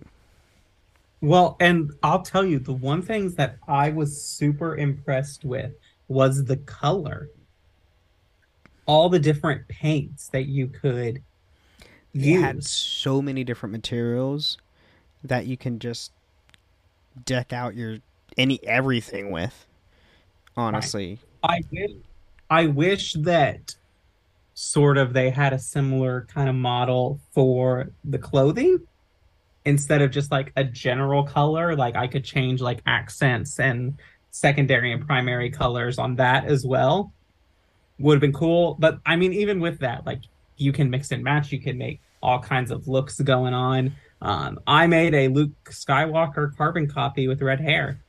Well, 1.24 1.55
and 1.61 1.93
I'll 2.03 2.21
tell 2.21 2.43
you, 2.43 2.59
the 2.59 2.74
one 2.74 3.01
things 3.01 3.36
that 3.36 3.55
I 3.65 3.91
was 3.91 4.21
super 4.21 4.76
impressed 4.76 5.45
with 5.45 5.71
was 6.09 6.43
the 6.43 6.57
color. 6.57 7.30
All 8.86 9.07
the 9.07 9.19
different 9.19 9.65
paints 9.69 10.28
that 10.34 10.47
you 10.47 10.67
could 10.67 11.24
you 12.11 12.34
use. 12.34 12.41
had 12.41 12.63
so 12.65 13.21
many 13.21 13.45
different 13.45 13.71
materials 13.71 14.57
that 15.24 15.45
you 15.45 15.55
can 15.55 15.80
just 15.80 16.11
deck 17.24 17.53
out 17.53 17.74
your 17.74 17.99
any 18.38 18.59
everything 18.67 19.32
with. 19.32 19.65
Honestly. 20.57 21.19
Right. 21.41 21.63
I 21.63 21.63
wish 21.71 21.91
I 22.49 22.67
wish 22.67 23.13
that 23.13 23.76
sort 24.55 24.97
of 24.97 25.13
they 25.13 25.30
had 25.30 25.53
a 25.53 25.59
similar 25.59 26.28
kind 26.34 26.49
of 26.49 26.55
model 26.55 27.21
for 27.32 27.91
the 28.03 28.17
clothing 28.17 28.86
instead 29.66 30.01
of 30.01 30.11
just 30.11 30.32
like 30.32 30.51
a 30.55 30.64
general 30.64 31.24
color, 31.24 31.76
like 31.76 31.95
I 31.95 32.07
could 32.07 32.24
change 32.24 32.61
like 32.61 32.82
accents 32.86 33.59
and 33.59 33.97
secondary 34.32 34.91
and 34.91 35.05
primary 35.05 35.49
colors 35.49 35.97
on 35.99 36.16
that 36.16 36.45
as 36.45 36.66
well. 36.66 37.14
Would 37.99 38.16
have 38.16 38.22
been 38.22 38.34
cool. 38.34 38.76
But 38.80 38.99
I 39.05 39.16
mean, 39.16 39.34
even 39.34 39.59
with 39.59 39.80
that, 39.80 40.05
like 40.05 40.22
you 40.57 40.72
can 40.74 40.89
mix 40.89 41.11
and 41.11 41.24
match, 41.24 41.51
you 41.51 41.59
can 41.61 41.78
make 41.78 42.01
all 42.22 42.39
kinds 42.39 42.72
of 42.72 42.88
looks 42.88 43.20
going 43.20 43.53
on. 43.53 43.93
Um, 44.22 44.59
I 44.66 44.88
made 44.88 45.14
a 45.14 45.28
Luke 45.28 45.51
Skywalker 45.66 46.55
carbon 46.55 46.88
copy 46.88 47.28
with 47.28 47.41
red 47.41 47.59
hair. 47.61 47.99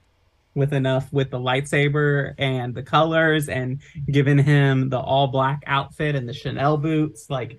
with 0.55 0.73
enough 0.73 1.13
with 1.13 1.31
the 1.31 1.39
lightsaber 1.39 2.35
and 2.39 2.75
the 2.75 2.83
colors 2.83 3.49
and 3.49 3.81
giving 4.11 4.39
him 4.39 4.89
the 4.89 4.99
all 4.99 5.27
black 5.27 5.63
outfit 5.67 6.15
and 6.15 6.29
the 6.29 6.33
Chanel 6.33 6.77
boots. 6.79 7.29
Like 7.29 7.59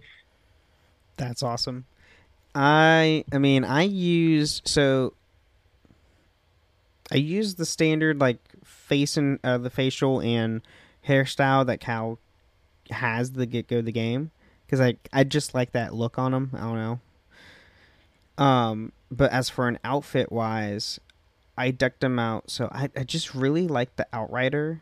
That's 1.18 1.44
awesome. 1.44 1.86
I 2.56 3.26
I 3.34 3.38
mean 3.38 3.64
I 3.66 3.84
use 3.84 4.62
so 4.66 5.14
I 7.12 7.18
use 7.18 7.56
the 7.56 7.66
standard 7.66 8.20
like 8.20 8.40
face 8.64 9.18
and 9.18 9.40
uh, 9.44 9.58
the 9.60 9.70
facial 9.70 10.22
and 10.22 10.62
hairstyle 11.08 11.66
that 11.68 11.80
Cal 11.80 12.18
has 12.90 13.34
the 13.34 13.46
get 13.46 13.68
go 13.68 13.82
the 13.82 13.92
game 13.92 14.32
because 14.66 14.80
I 14.80 14.96
I 15.14 15.24
just 15.26 15.54
like 15.54 15.74
that 15.74 15.94
look 15.94 16.18
on 16.18 16.34
him. 16.34 16.52
I 16.54 16.60
don't 16.62 16.76
know. 18.38 18.44
Um, 18.44 18.92
but 19.12 19.32
as 19.32 19.50
for 19.50 19.68
an 19.68 19.80
outfit 19.84 20.32
wise, 20.32 21.00
I 21.58 21.72
decked 21.72 22.02
them 22.02 22.18
out. 22.20 22.50
So 22.50 22.70
I 22.72 22.90
I 22.96 23.04
just 23.04 23.36
really 23.36 23.68
like 23.68 23.96
the 23.98 24.08
Outrider 24.14 24.82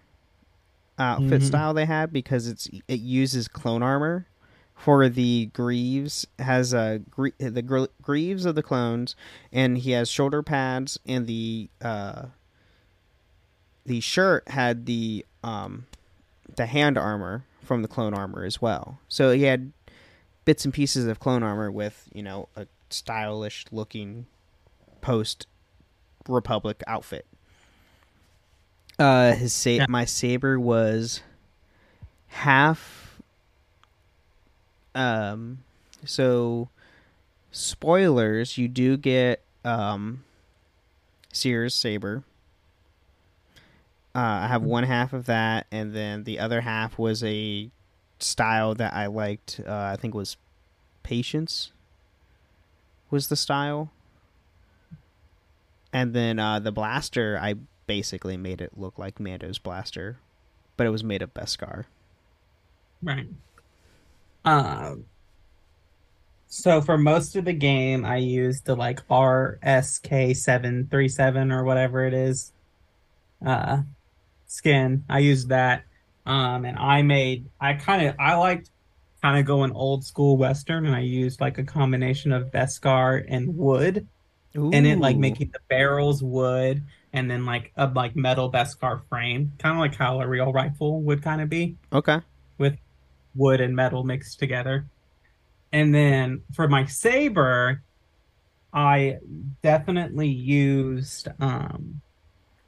outfit 0.99 1.41
Mhm. 1.41 1.43
style 1.43 1.73
they 1.73 1.85
had 1.85 2.13
because 2.13 2.47
it's 2.47 2.69
it 2.87 2.99
uses 2.99 3.47
clone 3.47 3.81
armor 3.83 4.27
for 4.83 5.07
the 5.07 5.45
Greaves 5.53 6.27
has 6.39 6.73
a 6.73 7.01
gre- 7.09 7.29
the 7.37 7.61
gre- 7.61 7.85
Greaves 8.01 8.45
of 8.45 8.55
the 8.55 8.63
clones, 8.63 9.15
and 9.51 9.77
he 9.77 9.91
has 9.91 10.09
shoulder 10.09 10.43
pads, 10.43 10.99
and 11.05 11.25
the 11.27 11.69
uh, 11.81 12.25
the 13.85 13.99
shirt 14.01 14.47
had 14.49 14.85
the 14.85 15.25
um, 15.43 15.85
the 16.55 16.65
hand 16.65 16.97
armor 16.97 17.45
from 17.63 17.81
the 17.81 17.87
clone 17.87 18.13
armor 18.13 18.43
as 18.43 18.61
well. 18.61 18.99
So 19.07 19.31
he 19.31 19.43
had 19.43 19.71
bits 20.45 20.65
and 20.65 20.73
pieces 20.73 21.07
of 21.07 21.19
clone 21.19 21.43
armor 21.43 21.71
with 21.71 22.09
you 22.13 22.21
know 22.23 22.49
a 22.55 22.67
stylish 22.89 23.65
looking 23.71 24.25
post 25.01 25.47
Republic 26.27 26.81
outfit. 26.87 27.25
Uh, 28.99 29.33
his 29.33 29.53
sa- 29.53 29.69
Yeah. 29.69 29.85
my 29.89 30.05
saber 30.05 30.59
was 30.59 31.21
half 32.27 33.02
um 34.95 35.59
so 36.05 36.69
spoilers 37.51 38.57
you 38.57 38.67
do 38.67 38.97
get 38.97 39.41
um 39.65 40.23
Cere's 41.31 41.73
saber. 41.73 42.23
Uh, 44.15 44.45
i 44.45 44.47
have 44.47 44.61
one 44.61 44.83
half 44.83 45.11
of 45.13 45.25
that 45.25 45.65
and 45.71 45.95
then 45.95 46.23
the 46.23 46.37
other 46.37 46.61
half 46.61 46.99
was 46.99 47.23
a 47.23 47.69
style 48.19 48.75
that 48.75 48.93
i 48.93 49.07
liked 49.07 49.59
uh, 49.67 49.89
i 49.91 49.95
think 49.95 50.13
it 50.13 50.17
was 50.17 50.37
patience 51.01 51.71
was 53.13 53.27
the 53.27 53.35
style. 53.35 53.91
And 55.93 56.13
then 56.13 56.39
uh, 56.39 56.59
the 56.59 56.71
blaster 56.71 57.37
i 57.39 57.55
basically 57.85 58.37
made 58.37 58.61
it 58.61 58.71
look 58.75 58.97
like 58.97 59.19
mando's 59.19 59.59
blaster 59.59 60.17
but 60.77 60.87
it 60.87 60.89
was 60.89 61.03
made 61.03 61.21
of 61.21 61.33
beskar. 61.33 61.85
Right. 63.01 63.27
Um. 64.45 65.05
So 66.47 66.81
for 66.81 66.99
most 66.99 67.35
of 67.35 67.45
the 67.45 67.53
game, 67.53 68.05
I 68.05 68.17
used 68.17 68.65
the 68.65 68.75
like 68.75 69.07
RSK 69.07 70.35
seven 70.35 70.87
three 70.89 71.09
seven 71.09 71.51
or 71.51 71.63
whatever 71.63 72.05
it 72.05 72.13
is, 72.13 72.53
uh, 73.43 73.81
skin. 74.45 75.03
I 75.09 75.19
used 75.19 75.49
that, 75.49 75.83
um, 76.25 76.65
and 76.65 76.77
I 76.77 77.01
made. 77.01 77.49
I 77.59 77.73
kind 77.73 78.07
of 78.07 78.15
I 78.19 78.35
liked 78.35 78.69
kind 79.21 79.39
of 79.39 79.45
going 79.45 79.71
old 79.71 80.05
school 80.05 80.37
Western, 80.37 80.85
and 80.85 80.95
I 80.95 80.99
used 80.99 81.41
like 81.41 81.57
a 81.57 81.63
combination 81.63 82.31
of 82.31 82.51
Beskar 82.51 83.25
and 83.27 83.57
wood, 83.57 84.07
and 84.53 84.85
it 84.85 84.99
like 84.99 85.17
making 85.17 85.49
the 85.53 85.59
barrels 85.69 86.21
wood, 86.21 86.83
and 87.13 87.31
then 87.31 87.45
like 87.45 87.71
a 87.77 87.87
like 87.87 88.15
metal 88.15 88.51
Beskar 88.51 89.01
frame, 89.09 89.53
kind 89.57 89.73
of 89.75 89.79
like 89.79 89.95
how 89.95 90.21
a 90.21 90.27
real 90.27 90.53
rifle 90.53 91.01
would 91.01 91.23
kind 91.23 91.41
of 91.41 91.49
be 91.49 91.77
okay 91.91 92.19
with 92.57 92.77
wood 93.35 93.61
and 93.61 93.75
metal 93.75 94.03
mixed 94.03 94.39
together. 94.39 94.85
And 95.71 95.93
then 95.93 96.41
for 96.53 96.67
my 96.67 96.85
saber, 96.85 97.81
I 98.73 99.17
definitely 99.61 100.29
used 100.29 101.27
um 101.39 102.01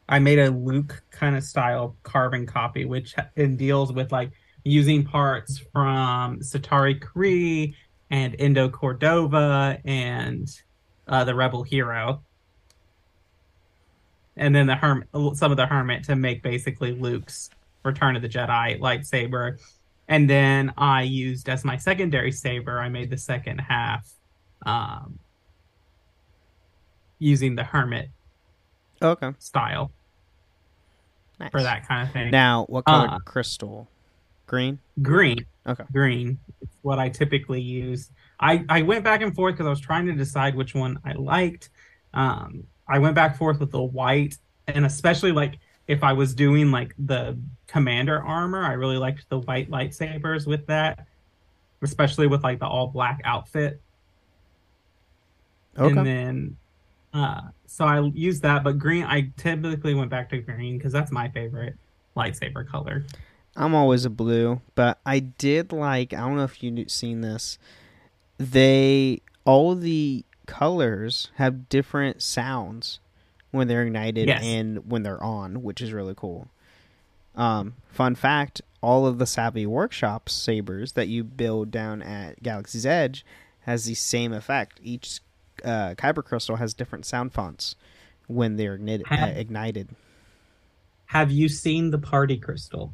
I 0.07 0.19
made 0.19 0.39
a 0.39 0.51
Luke 0.51 1.03
kind 1.11 1.35
of 1.35 1.43
style 1.43 1.95
carbon 2.03 2.45
copy, 2.45 2.85
which 2.85 3.15
and 3.35 3.57
deals 3.57 3.91
with 3.91 4.11
like 4.11 4.31
using 4.63 5.03
parts 5.03 5.59
from 5.73 6.39
Santari 6.39 6.99
Khri 6.99 7.73
and 8.09 8.35
Eno 8.39 8.69
Cordova 8.69 9.79
and 9.85 10.49
uh, 11.07 11.23
the 11.23 11.35
Rebel 11.35 11.63
Hero, 11.63 12.21
and 14.37 14.55
then 14.55 14.67
the 14.67 14.75
hermit, 14.75 15.07
some 15.35 15.51
of 15.51 15.57
the 15.57 15.65
Hermit 15.65 16.03
to 16.05 16.15
make 16.15 16.41
basically 16.41 16.93
Luke's 16.93 17.49
Return 17.83 18.15
of 18.15 18.21
the 18.21 18.29
Jedi 18.29 18.79
lightsaber, 18.79 19.59
and 20.07 20.29
then 20.29 20.73
I 20.77 21.03
used 21.03 21.49
as 21.49 21.63
my 21.65 21.77
secondary 21.77 22.31
saber. 22.31 22.79
I 22.79 22.89
made 22.89 23.09
the 23.09 23.17
second 23.17 23.59
half 23.59 24.07
um, 24.65 25.19
using 27.19 27.55
the 27.55 27.63
Hermit 27.63 28.09
okay 29.01 29.31
style 29.39 29.91
nice. 31.39 31.51
for 31.51 31.61
that 31.63 31.87
kind 31.87 32.07
of 32.07 32.13
thing. 32.13 32.31
Now, 32.31 32.65
what 32.69 32.85
color 32.85 33.07
Uh, 33.09 33.19
crystal? 33.19 33.87
Green. 34.47 34.79
green 35.01 35.43
Okay. 35.67 35.83
green 35.91 36.37
is 36.61 36.69
what 36.83 36.99
i 36.99 37.09
typically 37.09 37.59
use 37.59 38.11
i 38.39 38.63
i 38.69 38.83
went 38.83 39.03
back 39.03 39.21
and 39.23 39.33
forth 39.33 39.55
because 39.55 39.65
i 39.65 39.69
was 39.71 39.79
trying 39.79 40.05
to 40.05 40.13
decide 40.13 40.53
which 40.53 40.75
one 40.75 40.99
i 41.03 41.13
liked 41.13 41.71
um 42.13 42.63
i 42.87 42.99
went 42.99 43.15
back 43.15 43.31
and 43.31 43.39
forth 43.39 43.59
with 43.59 43.71
the 43.71 43.81
white 43.81 44.37
and 44.67 44.85
especially 44.85 45.31
like 45.31 45.57
if 45.87 46.03
i 46.03 46.11
was 46.13 46.33
doing 46.33 46.71
like 46.71 46.93
the 46.99 47.37
commander 47.67 48.21
armor 48.23 48.63
i 48.63 48.73
really 48.73 48.97
liked 48.97 49.27
the 49.29 49.39
white 49.39 49.69
lightsabers 49.69 50.47
with 50.47 50.65
that 50.67 51.07
especially 51.81 52.27
with 52.27 52.43
like 52.43 52.59
the 52.59 52.65
all 52.67 52.87
black 52.87 53.21
outfit 53.25 53.81
Okay. 55.77 55.97
and 55.97 56.07
then 56.07 56.57
uh 57.13 57.41
so 57.67 57.85
i 57.85 57.99
used 58.13 58.41
that 58.43 58.63
but 58.63 58.77
green 58.79 59.03
i 59.03 59.29
typically 59.37 59.93
went 59.93 60.09
back 60.09 60.29
to 60.29 60.37
green 60.39 60.77
because 60.77 60.93
that's 60.93 61.11
my 61.11 61.27
favorite 61.29 61.75
lightsaber 62.15 62.67
color 62.67 63.03
I'm 63.57 63.73
always 63.73 64.03
a 64.03 64.09
blue, 64.09 64.59
but 64.75 64.99
I 65.05 65.19
did 65.19 65.71
like. 65.71 66.11
I 66.11 66.17
don't 66.17 66.35
know 66.35 66.43
if 66.43 66.61
you've 66.61 66.91
seen 66.91 67.21
this. 67.21 67.57
They 68.37 69.21
all 69.45 69.75
the 69.75 70.25
colors 70.45 71.31
have 71.35 71.69
different 71.69 72.21
sounds 72.21 72.99
when 73.55 73.67
they're 73.67 73.83
ignited 73.83 74.27
Yes. 74.27 74.43
and 74.43 74.89
when 74.89 75.03
they're 75.03 75.21
on, 75.23 75.63
which 75.63 75.81
is 75.81 75.91
really 75.93 76.13
cool. 76.15 76.47
Um, 77.35 77.73
fun 77.89 78.15
fact: 78.15 78.61
all 78.81 79.05
of 79.07 79.17
the 79.17 79.25
Savvy 79.25 79.65
Workshop 79.65 80.29
sabers 80.29 80.93
that 80.93 81.07
you 81.07 81.23
build 81.23 81.71
down 81.71 82.01
at 82.01 82.41
Galaxy's 82.43 82.85
Edge 82.85 83.25
has 83.61 83.85
the 83.85 83.93
same 83.95 84.31
effect. 84.31 84.79
Each 84.83 85.19
uh, 85.63 85.95
kyber 85.95 86.23
crystal 86.23 86.57
has 86.57 86.73
different 86.73 87.05
sound 87.05 87.33
fonts 87.33 87.75
when 88.27 88.55
they're 88.57 88.75
ignited. 88.75 89.05
Uh, 89.09 89.15
Have- 89.17 89.37
ignited. 89.37 89.89
have 91.07 91.31
you 91.31 91.47
seen 91.49 91.91
the 91.91 91.97
party 91.97 92.37
crystal 92.37 92.93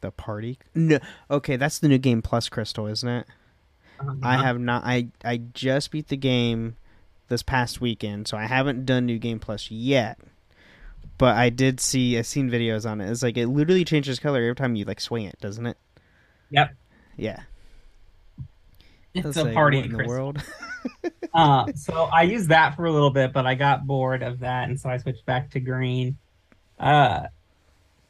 The 0.00 0.10
party? 0.10 0.58
No. 0.74 0.98
Okay, 1.30 1.56
that's 1.56 1.78
the 1.78 1.88
new 1.88 1.98
game 1.98 2.22
plus 2.22 2.48
crystal, 2.48 2.86
isn't 2.86 3.08
it? 3.08 3.26
I 4.00 4.34
Uh-huh. 4.34 4.42
have 4.44 4.58
not. 4.58 4.82
I 4.84 5.08
I 5.24 5.36
just 5.54 5.90
beat 5.90 6.08
the 6.08 6.16
game 6.16 6.76
this 7.30 7.42
past 7.42 7.80
weekend, 7.80 8.28
so 8.28 8.36
I 8.36 8.44
haven't 8.44 8.84
done 8.84 9.06
new 9.06 9.18
game 9.18 9.38
plus 9.38 9.70
yet. 9.70 10.18
But 11.16 11.36
I 11.36 11.48
did 11.48 11.80
see. 11.80 12.18
I've 12.18 12.26
seen 12.26 12.50
videos 12.50 12.88
on 12.88 13.00
it. 13.00 13.10
It's 13.10 13.22
like 13.22 13.38
it 13.38 13.46
literally 13.46 13.84
changes 13.84 14.18
color 14.18 14.42
every 14.42 14.54
time 14.54 14.74
you 14.74 14.84
like 14.84 15.00
swing 15.00 15.24
it, 15.24 15.38
doesn't 15.40 15.66
it? 15.66 15.78
Yep. 16.50 16.74
Yeah. 17.16 17.40
It's 19.14 19.36
a 19.36 19.44
like, 19.44 19.54
party 19.54 19.78
in 19.78 19.92
the 19.92 20.04
world. 20.04 20.42
uh, 21.34 21.72
so 21.74 22.04
I 22.04 22.22
used 22.22 22.48
that 22.48 22.76
for 22.76 22.86
a 22.86 22.92
little 22.92 23.10
bit, 23.10 23.32
but 23.32 23.46
I 23.46 23.54
got 23.54 23.86
bored 23.86 24.22
of 24.22 24.40
that, 24.40 24.68
and 24.68 24.78
so 24.78 24.88
I 24.88 24.96
switched 24.98 25.24
back 25.26 25.50
to 25.50 25.60
green. 25.60 26.16
Uh, 26.78 27.26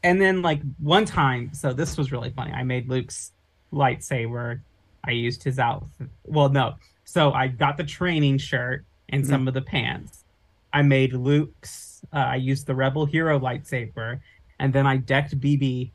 and 0.02 0.20
then 0.20 0.42
like 0.42 0.60
one 0.78 1.04
time, 1.04 1.52
so 1.52 1.72
this 1.72 1.96
was 1.96 2.12
really 2.12 2.30
funny. 2.30 2.52
I 2.52 2.62
made 2.62 2.88
Luke's 2.88 3.32
lightsaber. 3.72 4.60
I 5.04 5.12
used 5.12 5.42
his 5.42 5.58
outfit. 5.58 6.08
Well, 6.24 6.48
no. 6.48 6.74
So 7.04 7.32
I 7.32 7.48
got 7.48 7.76
the 7.76 7.84
training 7.84 8.38
shirt 8.38 8.84
and 9.10 9.26
some 9.26 9.46
of 9.48 9.54
the 9.54 9.60
pants. 9.62 10.24
I 10.72 10.82
made 10.82 11.12
Luke's. 11.12 12.00
Uh, 12.12 12.16
I 12.18 12.36
used 12.36 12.66
the 12.66 12.74
Rebel 12.74 13.04
Hero 13.04 13.38
lightsaber, 13.38 14.20
and 14.58 14.72
then 14.72 14.86
I 14.86 14.96
decked 14.96 15.38
BB 15.38 15.90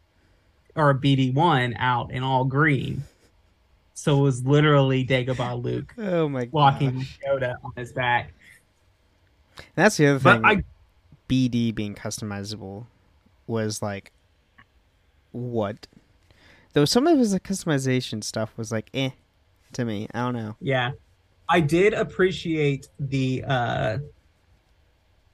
or 0.76 0.94
BD 0.94 1.34
one 1.34 1.74
out 1.78 2.12
in 2.12 2.22
all 2.24 2.46
green. 2.46 3.04
So 3.94 4.20
it 4.20 4.22
was 4.22 4.46
literally 4.46 5.06
Dagobah 5.06 5.64
Luke 5.64 5.94
oh 5.98 6.28
my 6.28 6.46
god. 6.46 6.54
walking 6.54 6.98
with 7.00 7.08
Yoda 7.26 7.56
on 7.64 7.72
his 7.78 7.94
back. 7.94 8.34
That's 9.76 9.96
the 9.98 10.08
other 10.08 10.20
But 10.20 10.42
thing. 10.42 10.46
I 10.46 10.64
BD 11.30 11.74
being 11.74 11.96
customizable 11.96 12.86
was 13.48 13.82
like 13.82 14.12
what? 15.32 15.88
Though 16.74 16.86
some 16.86 17.08
of 17.08 17.18
his 17.18 17.34
customization 17.36 18.22
stuff 18.24 18.52
was 18.58 18.72
like 18.72 18.90
eh 18.94 19.12
to 19.74 19.86
me. 19.86 20.08
I 20.14 20.20
don't 20.26 20.36
know. 20.36 20.56
yeah, 20.60 20.92
I 21.48 21.60
did 21.60 21.94
appreciate 21.94 22.88
the 23.00 23.44
uh 23.48 23.98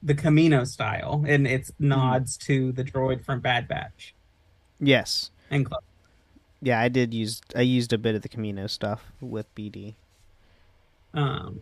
the 0.02 0.14
Camino 0.14 0.64
style, 0.64 1.24
and 1.28 1.46
it's 1.46 1.72
nods 1.78 2.36
to 2.38 2.72
the 2.72 2.82
droid 2.82 3.24
from 3.24 3.40
Bad 3.40 3.68
Batch 3.68 4.14
Yes. 4.80 5.30
and. 5.50 5.66
Yeah, 6.64 6.80
I 6.80 6.88
did 6.88 7.12
use 7.12 7.40
I 7.56 7.62
used 7.62 7.92
a 7.92 7.98
bit 7.98 8.14
of 8.14 8.22
the 8.22 8.28
Camino 8.28 8.66
stuff 8.68 9.12
with 9.20 9.52
BD. 9.54 9.94
Um, 11.14 11.60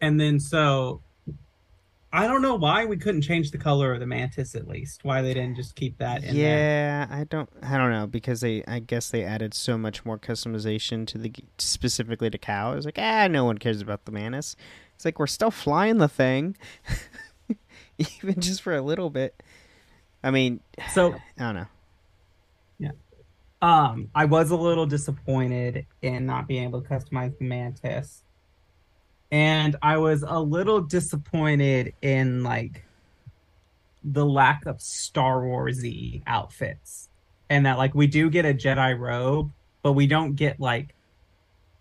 and 0.00 0.20
then 0.20 0.40
so 0.40 1.00
I 2.14 2.26
don't 2.26 2.42
know 2.42 2.56
why 2.56 2.84
we 2.84 2.98
couldn't 2.98 3.22
change 3.22 3.52
the 3.52 3.58
color 3.58 3.94
of 3.94 4.00
the 4.00 4.06
mantis 4.06 4.54
at 4.54 4.68
least. 4.68 5.02
Why 5.02 5.22
they 5.22 5.32
didn't 5.32 5.56
just 5.56 5.74
keep 5.74 5.96
that 5.98 6.22
in 6.22 6.36
there. 6.36 6.44
yeah, 6.44 7.06
I 7.10 7.24
don't 7.24 7.48
I 7.62 7.78
don't 7.78 7.90
know 7.90 8.06
because 8.06 8.42
they 8.42 8.62
I 8.68 8.80
guess 8.80 9.08
they 9.08 9.24
added 9.24 9.54
so 9.54 9.78
much 9.78 10.04
more 10.04 10.18
customization 10.18 11.06
to 11.06 11.18
the 11.18 11.32
specifically 11.58 12.28
to 12.28 12.36
Cal. 12.36 12.74
It's 12.74 12.84
like, 12.84 12.98
ah, 12.98 13.28
no 13.28 13.44
one 13.46 13.56
cares 13.56 13.80
about 13.80 14.04
the 14.04 14.12
mantis." 14.12 14.56
It's 14.94 15.06
like 15.06 15.18
we're 15.18 15.26
still 15.26 15.50
flying 15.50 15.98
the 15.98 16.08
thing. 16.08 16.56
Even 17.98 18.40
just 18.40 18.60
for 18.60 18.74
a 18.74 18.82
little 18.82 19.08
bit. 19.08 19.42
I 20.22 20.30
mean, 20.30 20.60
So 20.92 21.14
I 21.38 21.42
don't 21.42 21.54
know. 21.54 21.66
Yeah. 22.78 22.90
Um 23.62 24.10
I 24.14 24.26
was 24.26 24.50
a 24.50 24.56
little 24.56 24.86
disappointed 24.86 25.86
in 26.02 26.26
not 26.26 26.46
being 26.46 26.64
able 26.64 26.82
to 26.82 26.88
customize 26.88 27.38
the 27.38 27.44
mantis. 27.46 28.22
And 29.32 29.76
I 29.80 29.96
was 29.96 30.22
a 30.22 30.38
little 30.38 30.82
disappointed 30.82 31.94
in 32.02 32.42
like 32.42 32.84
the 34.04 34.26
lack 34.26 34.66
of 34.66 34.80
Star 34.80 35.40
Warsy 35.40 36.22
outfits. 36.26 37.08
And 37.48 37.64
that 37.64 37.78
like 37.78 37.94
we 37.94 38.06
do 38.06 38.28
get 38.28 38.44
a 38.44 38.52
Jedi 38.52 38.96
robe, 38.96 39.50
but 39.82 39.94
we 39.94 40.06
don't 40.06 40.34
get 40.34 40.60
like 40.60 40.94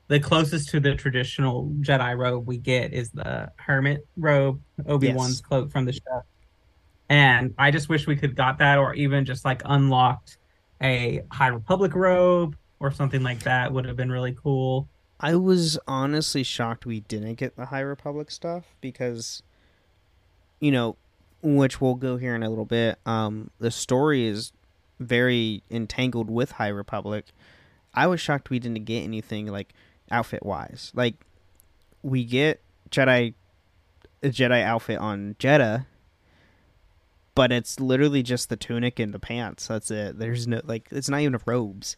the 0.08 0.20
closest 0.20 0.70
to 0.70 0.80
the 0.80 0.96
traditional 0.96 1.70
Jedi 1.82 2.18
robe 2.18 2.48
we 2.48 2.58
get 2.58 2.94
is 2.94 3.12
the 3.12 3.52
hermit 3.58 4.08
robe, 4.16 4.62
Obi-Wan's 4.88 5.36
Yes. 5.36 5.42
cloak 5.42 5.72
from 5.72 5.86
the 5.86 5.94
show. 5.94 6.22
And 7.10 7.54
I 7.58 7.72
just 7.72 7.90
wish 7.90 8.08
we 8.08 8.16
could 8.16 8.36
got 8.36 8.60
that 8.60 8.78
or 8.78 8.94
even 8.94 9.26
just 9.26 9.44
like 9.44 9.62
unlocked 9.66 10.38
a 10.82 11.22
High 11.30 11.48
Republic 11.48 11.96
robe 11.96 12.56
or 12.80 12.92
something 12.92 13.24
like 13.24 13.44
that 13.44 13.74
would 13.74 13.86
have 13.86 13.98
been 13.98 14.12
really 14.12 14.36
cool. 14.42 14.88
I 15.24 15.36
was 15.36 15.78
honestly 15.88 16.42
shocked 16.42 16.86
we 16.86 17.02
didn't 17.02 17.36
get 17.36 17.56
the 17.56 17.68
High 17.68 17.82
Republic 17.82 18.32
stuff 18.32 18.76
because, 18.82 19.44
you 20.60 20.72
know, 20.72 20.98
which 21.44 21.80
we'll 21.80 21.96
go 21.96 22.18
here 22.18 22.36
in 22.36 22.42
a 22.42 22.50
little 22.50 22.66
bit. 22.66 22.98
Um, 23.06 23.52
the 23.60 23.70
story 23.70 24.26
is 24.26 24.52
very 25.00 25.62
entangled 25.70 26.30
with 26.30 26.54
High 26.54 26.70
Republic. 26.70 27.26
I 27.94 28.08
was 28.08 28.20
shocked 28.20 28.50
we 28.50 28.58
didn't 28.58 28.86
get 28.86 29.04
anything 29.04 29.46
like 29.46 29.74
outfit 30.10 30.44
wise. 30.44 30.92
Like, 30.96 31.16
we 32.02 32.24
get 32.26 32.62
Jedi, 32.90 33.36
a 34.24 34.30
Jedi 34.30 34.64
outfit 34.64 34.98
on 34.98 35.36
Jeddah, 35.38 35.86
but 37.36 37.52
it's 37.52 37.80
literally 37.80 38.24
just 38.24 38.50
the 38.50 38.58
tunic 38.58 38.98
and 39.00 39.14
the 39.14 39.20
pants. 39.20 39.68
That's 39.68 39.92
it. 39.92 40.18
There's 40.18 40.48
no 40.48 40.62
like, 40.64 40.88
it's 40.92 41.10
not 41.10 41.22
even 41.22 41.40
robes. 41.46 41.96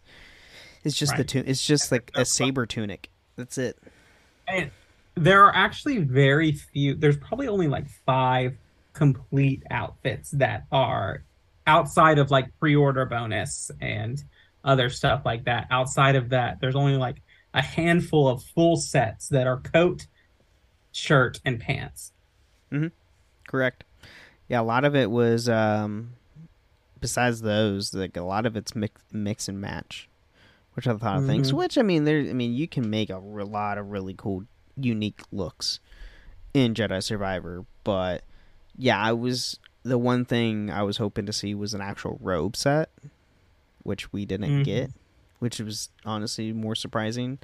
It's 0.84 0.97
just 0.97 1.13
the 1.13 1.19
Right. 1.19 1.28
tunic. 1.28 1.49
It's 1.49 1.65
just 1.65 1.89
like 1.91 2.11
a 2.15 2.26
saber 2.26 2.65
tunic. 2.65 3.09
That's 3.36 3.58
it. 3.58 3.78
And 4.48 4.72
there 5.16 5.44
are 5.46 5.56
actually 5.56 6.00
very 6.00 6.52
few. 6.52 6.96
There's 6.96 7.18
probably 7.18 7.48
only 7.48 7.68
like 7.68 7.88
five 8.06 8.56
complete 8.94 9.64
outfits 9.72 10.32
that 10.32 10.66
are 10.72 11.24
outside 11.66 12.20
of 12.20 12.32
like 12.32 12.48
pre-order 12.60 13.06
bonus 13.06 13.72
and 13.82 14.24
other 14.64 14.90
stuff 14.90 15.24
like 15.26 15.46
that. 15.46 15.68
Outside 15.72 16.16
of 16.16 16.30
that, 16.30 16.60
there's 16.62 16.76
only 16.76 16.98
like 16.98 17.22
a 17.54 17.62
handful 17.62 18.28
of 18.28 18.44
full 18.44 18.76
sets 18.76 19.30
that 19.30 19.48
are 19.48 19.58
coat, 19.58 20.08
shirt, 20.92 21.40
and 21.46 21.60
pants. 21.60 22.12
Correct. 23.48 23.84
Yeah, 24.48 24.62
a 24.62 24.64
lot 24.64 24.84
of 24.84 24.96
it 24.96 25.10
was 25.12 25.48
um 25.48 26.14
besides 27.00 27.42
those, 27.42 27.94
like 27.94 28.16
a 28.18 28.22
lot 28.22 28.46
of 28.46 28.56
it's 28.56 28.76
mix 28.76 29.02
mix 29.12 29.48
and 29.48 29.60
match, 29.60 30.10
which 30.74 30.88
I 30.88 30.95
thought 30.97 31.17
of 31.19 31.26
things. 31.26 31.51
Mhm. 31.51 31.55
Which 31.57 31.78
I 31.78 31.82
mean, 31.82 32.03
there. 32.05 32.19
I 32.19 32.34
mean, 32.34 32.53
you 32.53 32.67
can 32.67 32.89
make 32.89 33.09
a 33.09 33.19
re- 33.19 33.43
lot 33.43 33.78
of 33.78 33.89
really 33.91 34.13
cool, 34.15 34.43
unique 34.76 35.21
looks 35.32 35.80
in 36.53 36.74
Jedi 36.74 37.01
Survivor. 37.03 37.65
But 37.84 38.24
yeah, 38.78 38.99
I 38.99 39.11
was 39.13 39.59
the 39.84 39.97
one 39.97 40.24
thing 40.26 40.69
I 40.71 40.84
was 40.84 40.97
hoping 40.97 41.26
to 41.26 41.34
see 41.34 41.53
was 41.53 41.74
an 41.74 41.82
actual 41.82 42.17
robe 42.21 42.55
set, 42.55 42.89
which 43.84 44.11
we 44.13 44.26
didn't 44.26 44.61
Mhm. 44.61 44.63
get, 44.63 44.91
which 45.39 45.59
was 45.59 45.89
honestly 46.05 46.53
more 46.53 46.74
surprising, 46.76 47.39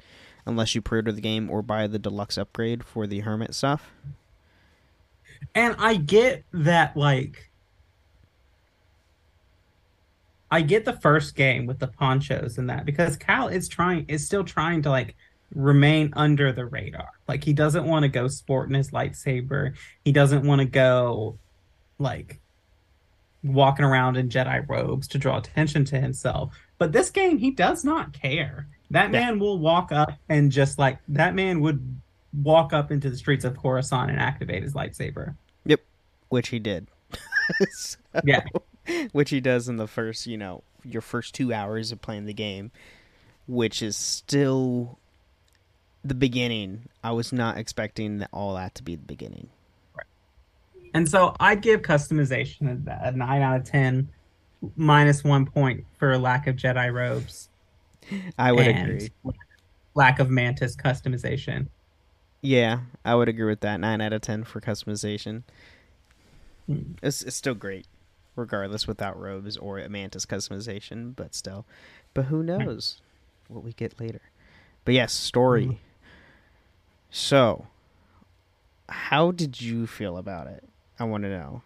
unless 0.46 0.74
you 0.74 0.80
pre-order 0.80 1.12
the 1.12 1.20
game 1.20 1.50
or 1.50 1.60
buy 1.60 1.86
the 1.86 1.98
deluxe 1.98 2.38
upgrade 2.38 2.82
for 2.82 3.06
the 3.06 3.20
hermit 3.20 3.54
stuff. 3.54 3.90
And 5.54 5.74
I 5.78 5.96
get 5.96 6.44
that, 6.52 6.96
like, 6.96 7.49
I 10.50 10.62
get 10.62 10.84
the 10.84 10.94
first 10.94 11.34
game 11.36 11.66
with 11.66 11.78
the 11.78 11.86
ponchos 11.86 12.58
and 12.58 12.68
that 12.70 12.84
because 12.84 13.16
Cal 13.16 13.48
is 13.48 13.68
trying, 13.68 14.04
is 14.08 14.24
still 14.26 14.42
trying 14.44 14.82
to 14.82 14.90
like 14.90 15.14
remain 15.54 16.10
under 16.14 16.52
the 16.52 16.64
radar. 16.66 17.08
Like, 17.28 17.42
he 17.44 17.52
doesn't 17.52 17.84
want 17.84 18.02
to 18.04 18.08
go 18.08 18.28
sporting 18.28 18.74
his 18.74 18.90
lightsaber. 18.90 19.74
He 20.04 20.12
doesn't 20.12 20.44
want 20.44 20.60
to 20.60 20.64
go 20.64 21.38
like 21.98 22.40
walking 23.42 23.84
around 23.84 24.16
in 24.16 24.28
Jedi 24.28 24.68
robes 24.68 25.08
to 25.08 25.18
draw 25.18 25.38
attention 25.38 25.84
to 25.86 26.00
himself. 26.00 26.54
But 26.78 26.92
this 26.92 27.10
game, 27.10 27.38
he 27.38 27.50
does 27.50 27.84
not 27.84 28.12
care. 28.12 28.66
That 28.90 29.06
Yeah. 29.12 29.20
man 29.20 29.38
will 29.38 29.58
walk 29.58 29.92
up 29.92 30.12
and 30.28 30.50
just 30.52 30.78
like 30.78 30.98
that 31.08 31.34
man 31.34 31.60
would 31.60 32.00
walk 32.42 32.72
up 32.72 32.90
into 32.90 33.08
the 33.10 33.16
streets 33.16 33.44
of 33.44 33.56
Coruscant 33.56 34.10
and 34.10 34.20
activate 34.20 34.62
his 34.62 34.74
lightsaber. 34.74 35.34
Yep, 35.64 35.80
which 36.28 36.48
he 36.48 36.58
did. 36.58 36.86
So- 37.72 37.98
Yeah. 38.24 38.44
which 39.12 39.30
he 39.30 39.40
does 39.40 39.68
in 39.68 39.76
the 39.76 39.86
first, 39.86 40.26
you 40.26 40.36
know, 40.36 40.62
your 40.84 41.02
first 41.02 41.34
two 41.34 41.52
hours 41.52 41.92
of 41.92 42.00
playing 42.00 42.26
the 42.26 42.34
game, 42.34 42.70
which 43.46 43.82
is 43.82 43.96
still 43.96 44.98
the 46.04 46.14
beginning. 46.14 46.88
I 47.04 47.12
was 47.12 47.32
not 47.32 47.58
expecting 47.58 48.24
all 48.32 48.54
that 48.54 48.74
to 48.76 48.82
be 48.82 48.96
the 48.96 49.02
beginning. 49.04 49.48
And 50.92 51.08
so 51.08 51.36
I'd 51.38 51.62
give 51.62 51.82
customization 51.82 52.86
a, 52.88 53.08
a 53.08 53.12
9 53.12 53.42
out 53.42 53.56
of 53.60 53.64
10, 53.64 54.08
minus 54.76 55.24
one 55.24 55.46
point 55.46 55.84
for 55.98 56.16
lack 56.18 56.46
of 56.46 56.56
Jedi 56.56 56.92
robes. 56.92 57.48
I 58.38 58.52
would 58.52 58.66
agree. 58.66 59.10
Lack 59.94 60.18
of 60.18 60.30
Mantis 60.30 60.76
customization. 60.76 61.68
Yeah, 62.42 62.80
I 63.04 63.14
would 63.14 63.28
agree 63.28 63.46
with 63.46 63.60
that. 63.60 63.78
Nine 63.80 64.00
out 64.00 64.12
of 64.12 64.22
ten 64.22 64.44
for 64.44 64.60
customization. 64.60 65.42
Hmm. 66.66 66.92
It's, 67.02 67.22
it's 67.22 67.36
still 67.36 67.54
great, 67.54 67.86
regardless 68.40 68.88
without 68.88 69.18
robes 69.20 69.56
or 69.56 69.78
a 69.78 69.88
mantis 69.88 70.26
customization, 70.26 71.14
but 71.14 71.34
still. 71.34 71.64
But 72.14 72.24
who 72.24 72.42
knows 72.42 73.00
what 73.48 73.62
we 73.62 73.72
get 73.72 74.00
later? 74.00 74.22
But 74.84 74.94
yes, 74.94 75.12
story. 75.12 75.66
Hmm. 75.66 75.74
So, 77.10 77.66
how 78.88 79.30
did 79.30 79.60
you 79.60 79.86
feel 79.86 80.16
about 80.16 80.46
it? 80.48 80.64
I 80.98 81.04
want 81.04 81.24
to 81.24 81.30
know. 81.30 81.62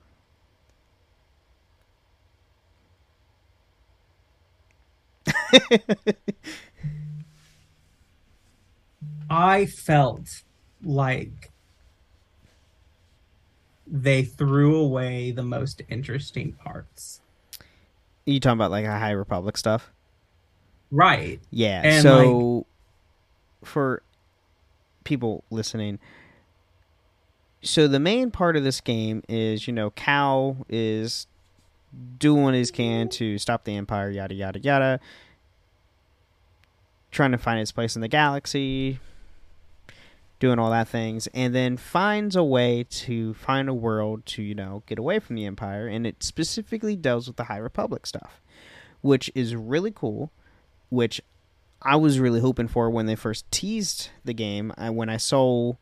I 9.31 9.67
felt 9.67 10.43
like 10.83 11.51
they 13.87 14.23
threw 14.23 14.77
away 14.77 15.31
the 15.31 15.43
most 15.43 15.83
interesting 15.89 16.53
parts. 16.53 17.21
You 18.25 18.41
talking 18.41 18.59
about 18.59 18.71
like 18.71 18.87
a 18.87 18.99
High 18.99 19.11
Republic 19.11 19.57
stuff? 19.57 19.91
Right. 20.91 21.41
Yeah. 21.51 21.83
And, 21.85 22.03
so 22.03 22.67
for 23.63 24.03
people 25.05 25.45
listening, 25.51 25.99
so 27.63 27.89
the 27.89 28.01
main 28.01 28.31
part 28.31 28.57
of 28.57 28.65
this 28.65 28.81
game 28.81 29.23
is, 29.29 29.67
you 29.67 29.73
know, 29.73 29.91
Cal 29.91 30.65
is 30.69 31.27
doing 32.19 32.55
his 32.55 32.71
can 32.71 33.09
to 33.09 33.39
stop 33.39 33.65
the 33.65 33.77
Empire, 33.77 34.11
yada 34.11 34.35
yada 34.35 34.61
yada. 34.61 35.01
Trying 37.11 37.33
to 37.33 37.39
find 37.39 37.61
his 37.61 37.73
place 37.73 37.95
in 37.95 38.03
the 38.03 38.09
galaxy, 38.09 38.99
doing 40.45 40.59
all 40.59 40.71
that 40.71 40.87
things, 40.89 41.27
and 41.33 41.55
then 41.55 41.77
finds 41.77 42.37
a 42.37 42.45
way 42.45 42.85
to 42.91 43.33
find 43.35 43.69
a 43.69 43.75
world 43.75 44.27
to, 44.27 44.43
you 44.43 44.55
know, 44.55 44.83
get 44.87 44.99
away 44.99 45.19
from 45.19 45.37
the 45.37 45.47
Empire, 45.47 45.87
and 45.89 46.07
it 46.07 46.23
specifically 46.23 46.95
deals 46.97 47.27
with 47.27 47.37
the 47.37 47.45
High 47.45 47.57
Republic 47.59 48.07
stuff, 48.07 48.41
which 49.01 49.31
is 49.35 49.55
really 49.57 49.91
cool 49.91 50.31
which 50.91 51.21
I 51.83 51.97
was 51.97 52.21
really 52.21 52.41
hoping 52.41 52.69
for 52.69 52.89
when 52.89 53.07
they 53.07 53.17
first 53.17 53.51
teased 53.51 54.11
the 54.25 54.33
game. 54.35 54.73
I, 54.77 54.91
when 54.91 55.09
I 55.09 55.17
saw, 55.17 55.73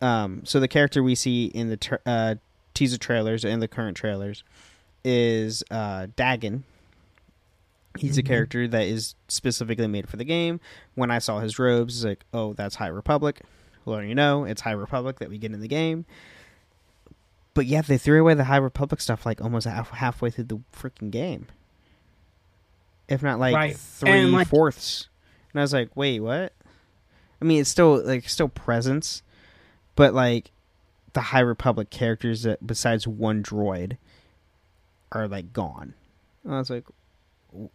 um, 0.00 0.40
so 0.44 0.58
the 0.58 0.66
character 0.66 1.02
we 1.04 1.14
see 1.14 1.44
in 1.46 1.68
the 1.68 1.98
uh, 2.04 2.34
teaser 2.72 2.98
trailers 2.98 3.44
and 3.44 3.62
the 3.62 3.68
current 3.68 3.96
trailers 3.96 4.42
is 5.04 5.62
uh, 5.70 6.08
Dagan. 6.16 6.62
He's 7.96 8.18
a 8.18 8.22
Mhm. 8.22 8.26
character 8.26 8.66
that 8.66 8.86
is 8.86 9.14
specifically 9.28 9.86
made 9.86 10.08
for 10.08 10.16
the 10.16 10.24
game. 10.24 10.58
When 10.96 11.12
I 11.12 11.20
saw 11.20 11.38
his 11.38 11.58
robes, 11.60 11.96
it's 11.98 12.04
like, 12.04 12.24
oh, 12.32 12.52
that's 12.54 12.74
High 12.76 12.88
Republic. 12.88 13.40
Well, 13.84 14.02
you 14.02 14.14
know, 14.14 14.44
it's 14.44 14.62
High 14.62 14.72
Republic 14.72 15.18
that 15.18 15.28
we 15.28 15.38
get 15.38 15.52
in 15.52 15.60
the 15.60 15.68
game. 15.68 16.04
but 17.54 17.66
yeah, 17.66 17.82
they 17.82 17.98
threw 17.98 18.20
away 18.20 18.34
the 18.34 18.44
High 18.44 18.56
Republic 18.56 19.00
stuff 19.00 19.24
like 19.24 19.40
almost 19.40 19.66
half, 19.66 19.90
halfway 19.90 20.28
through 20.30 20.44
the 20.44 20.58
freaking 20.72 21.10
game, 21.12 21.46
if 23.08 23.22
not 23.22 23.38
like 23.38 23.54
Right. 23.54 23.76
three 23.76 24.10
And, 24.10 24.32
like- 24.32 24.48
fourths. 24.48 25.08
And 25.52 25.60
I 25.60 25.62
was 25.62 25.72
like, 25.72 25.94
wait, 25.96 26.18
what? 26.20 26.52
I 27.40 27.44
mean, 27.44 27.60
it's 27.60 27.70
still 27.70 28.02
like 28.04 28.28
still 28.28 28.48
presence, 28.48 29.22
but 29.94 30.14
like 30.14 30.50
the 31.12 31.20
High 31.20 31.40
Republic 31.40 31.90
characters 31.90 32.42
that 32.42 32.66
besides 32.66 33.06
one 33.06 33.40
droid 33.42 33.98
are 35.12 35.28
like 35.28 35.52
gone. 35.52 35.94
And 36.42 36.54
I 36.54 36.58
was 36.58 36.70
like, 36.70 36.86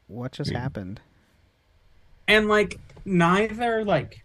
what 0.07 0.33
just 0.33 0.51
Yeah. 0.51 0.59
happened? 0.59 0.99
and 2.27 2.47
like 2.47 2.79
neither 3.05 3.83
like 3.85 4.23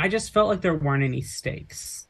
I 0.00 0.08
just 0.08 0.32
felt 0.32 0.48
like 0.48 0.60
there 0.62 0.74
weren't 0.74 1.04
any 1.04 1.20
stakes. 1.22 2.06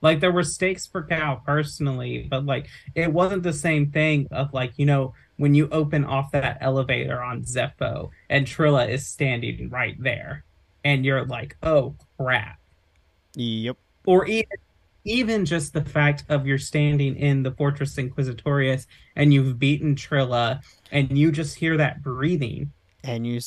Like 0.00 0.18
there 0.20 0.32
were 0.32 0.42
stakes 0.42 0.86
for 0.86 1.02
Cal 1.02 1.36
personally, 1.46 2.26
but 2.28 2.44
like 2.44 2.66
it 2.94 3.12
wasn't 3.12 3.44
the 3.44 3.52
same 3.52 3.90
thing 3.92 4.26
of 4.32 4.52
like, 4.52 4.72
you 4.76 4.86
know, 4.86 5.14
when 5.36 5.54
you 5.54 5.68
open 5.70 6.04
off 6.04 6.32
that 6.32 6.58
elevator 6.60 7.22
on 7.22 7.42
Zeffo 7.44 8.10
and 8.28 8.46
Trilla 8.46 8.88
is 8.88 9.06
standing 9.06 9.70
right 9.70 9.96
there 10.02 10.44
and 10.84 11.04
you're 11.04 11.24
like, 11.24 11.56
"Oh 11.62 11.94
crap." 12.18 12.58
Yep. 13.34 13.76
or 14.06 14.26
even 14.26 14.58
even 15.04 15.44
just 15.46 15.72
the 15.72 15.84
fact 15.84 16.24
of 16.28 16.46
you're 16.46 16.58
standing 16.58 17.16
in 17.16 17.42
the 17.42 17.52
Fortress 17.52 17.96
Inquisitorius 17.96 18.86
and 19.16 19.32
you've 19.32 19.58
beaten 19.58 19.94
Trilla 19.96 20.60
and 20.92 21.16
you 21.16 21.32
just 21.32 21.56
hear 21.56 21.76
that 21.76 22.02
breathing. 22.02 22.72
and 23.04 23.26
you 23.26 23.40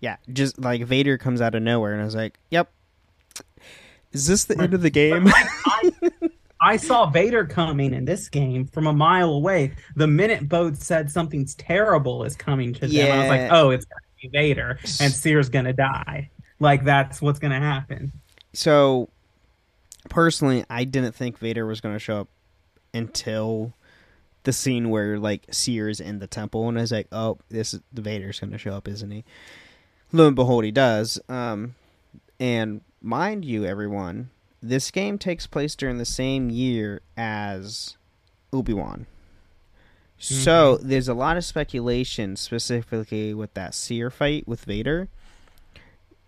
yeah 0.00 0.16
just 0.32 0.58
like 0.58 0.82
vader 0.84 1.18
comes 1.18 1.40
out 1.42 1.54
of 1.54 1.62
nowhere 1.62 1.92
and 1.92 2.00
i 2.00 2.04
was 2.04 2.14
like 2.14 2.38
yep 2.50 2.70
is 4.14 4.26
this 4.26 4.44
the 4.44 4.58
end 4.60 4.72
of 4.72 4.80
the 4.82 4.90
game 4.90 5.26
I, 5.28 5.92
I 6.60 6.76
saw 6.78 7.10
Vader 7.10 7.44
coming 7.44 7.92
in 7.92 8.06
this 8.06 8.30
game 8.30 8.66
from 8.66 8.86
a 8.86 8.92
mile 8.92 9.30
away. 9.30 9.72
The 9.96 10.06
minute 10.06 10.48
Bode 10.48 10.78
said 10.80 11.10
something's 11.10 11.54
terrible 11.56 12.24
is 12.24 12.36
coming 12.36 12.72
to 12.74 12.88
them, 12.88 13.12
I 13.12 13.18
was 13.18 13.28
like, 13.28 13.52
"Oh, 13.52 13.70
it's 13.70 13.84
gonna 13.84 14.00
be 14.22 14.28
Vader, 14.28 14.78
and 15.00 15.12
Cere's 15.12 15.50
gonna 15.50 15.74
die." 15.74 16.30
Like 16.60 16.84
that's 16.84 17.20
what's 17.20 17.38
gonna 17.38 17.60
happen. 17.60 18.12
so 18.54 19.10
personally 20.10 20.64
i 20.68 20.84
didn't 20.84 21.12
think 21.12 21.38
vader 21.38 21.64
was 21.66 21.80
going 21.80 21.94
to 21.94 21.98
show 21.98 22.20
up 22.20 22.28
until 22.92 23.72
the 24.42 24.52
scene 24.52 24.90
where 24.90 25.18
like 25.18 25.46
Cere's 25.50 25.98
in 25.98 26.18
the 26.18 26.26
temple 26.26 26.68
and 26.68 26.76
i 26.78 26.82
was 26.82 26.92
like 26.92 27.08
oh 27.10 27.38
this 27.48 27.72
is 27.72 27.80
the 27.92 28.02
vader's 28.02 28.38
going 28.38 28.52
to 28.52 28.58
show 28.58 28.74
up 28.74 28.86
isn't 28.86 29.10
he 29.10 29.24
lo 30.12 30.26
and 30.26 30.36
behold 30.36 30.62
he 30.64 30.70
does 30.70 31.18
um 31.30 31.74
and 32.38 32.82
mind 33.04 33.44
you 33.44 33.64
everyone 33.64 34.30
this 34.62 34.90
game 34.90 35.18
takes 35.18 35.46
place 35.46 35.74
during 35.76 35.98
the 35.98 36.04
same 36.04 36.50
year 36.50 37.00
as 37.16 37.96
obi-wan 38.52 39.06
So 40.18 40.78
there's 40.78 41.08
a 41.08 41.14
lot 41.14 41.36
of 41.36 41.44
speculation, 41.44 42.36
specifically 42.36 43.34
with 43.34 43.52
that 43.54 43.74
Cere 43.74 44.10
fight 44.10 44.48
with 44.48 44.64
Vader. 44.64 45.08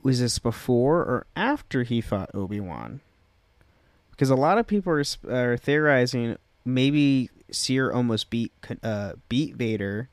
Was 0.03 0.21
this 0.21 0.39
before 0.39 0.99
or 0.99 1.27
after 1.35 1.83
he 1.83 2.01
fought 2.01 2.31
Obi 2.35 2.61
Wan? 2.61 3.01
Because 4.11 4.29
a 4.31 4.37
lot 4.37 4.59
of 4.59 4.67
people 4.67 4.93
are, 4.93 5.05
are 5.31 5.57
theorizing 5.57 6.37
maybe 6.65 7.31
Cere 7.51 7.91
almost 7.93 8.29
beat 8.29 8.53
uh, 8.83 9.15
beat 9.29 9.57
Vader. 9.57 10.09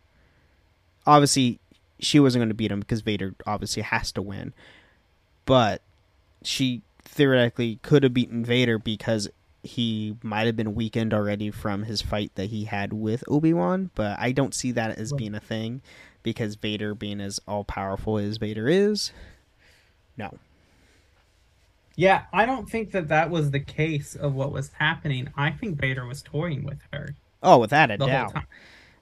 Obviously, 1.05 1.59
she 1.99 2.19
wasn't 2.19 2.39
going 2.39 2.49
to 2.49 2.55
beat 2.55 2.71
him 2.71 2.79
because 2.79 3.01
Vader 3.01 3.35
obviously 3.45 3.83
has 3.83 4.11
to 4.13 4.21
win, 4.21 4.53
but 5.45 5.81
she 6.45 6.81
theoretically 7.03 7.79
could 7.81 8.03
have 8.03 8.13
beaten 8.13 8.43
Vader 8.45 8.77
because 8.79 9.29
he 9.61 10.17
might 10.23 10.45
have 10.45 10.55
been 10.57 10.75
weakened 10.75 11.13
already 11.13 11.49
from 11.51 11.83
his 11.83 12.01
fight 12.01 12.31
that 12.35 12.49
he 12.49 12.65
had 12.65 12.91
with 12.93 13.23
Obi-Wan, 13.27 13.91
but 13.95 14.17
I 14.19 14.31
don't 14.31 14.53
see 14.53 14.71
that 14.73 14.97
as 14.97 15.13
being 15.13 15.35
a 15.35 15.39
thing 15.39 15.81
because 16.21 16.55
Vader 16.55 16.93
being 16.93 17.21
as 17.21 17.39
all 17.47 17.63
powerful 17.63 18.17
as 18.17 18.37
Vader 18.37 18.67
is. 18.67 19.11
No. 20.17 20.37
Yeah, 21.95 22.23
I 22.33 22.45
don't 22.45 22.69
think 22.69 22.91
that 22.91 23.07
that 23.09 23.29
was 23.29 23.51
the 23.51 23.59
case 23.59 24.15
of 24.15 24.33
what 24.33 24.51
was 24.51 24.71
happening. 24.79 25.29
I 25.37 25.51
think 25.51 25.79
Vader 25.79 26.05
was 26.05 26.21
toying 26.21 26.63
with 26.63 26.79
her 26.91 27.15
Oh, 27.43 27.59
without 27.59 27.91
a 27.91 27.97
doubt. 27.97 28.33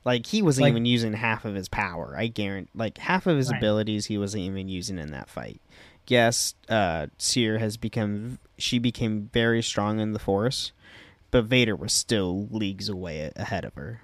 Like 0.03 0.25
he 0.25 0.41
wasn't 0.41 0.63
Like- 0.63 0.71
even 0.71 0.85
using 0.85 1.13
half 1.13 1.45
of 1.45 1.53
his 1.55 1.69
power. 1.69 2.15
I 2.17 2.27
guarantee 2.27 2.71
like 2.75 2.97
half 2.97 3.27
of 3.27 3.37
his 3.37 3.49
Right. 3.51 3.57
abilities 3.59 4.07
he 4.07 4.17
wasn't 4.17 4.43
even 4.43 4.67
using 4.67 4.97
in 4.97 5.11
that 5.11 5.29
fight. 5.29 5.61
Yes, 6.07 6.55
uh 6.69 7.07
Cere 7.17 7.59
has 7.59 7.77
become 7.77 8.39
she 8.57 8.79
became 8.79 9.29
very 9.33 9.61
strong 9.61 9.99
in 9.99 10.13
the 10.13 10.19
force, 10.19 10.71
but 11.31 11.45
Vader 11.45 11.75
was 11.75 11.93
still 11.93 12.47
leagues 12.51 12.89
away 12.89 13.31
ahead 13.35 13.65
of 13.65 13.73
her. 13.75 14.01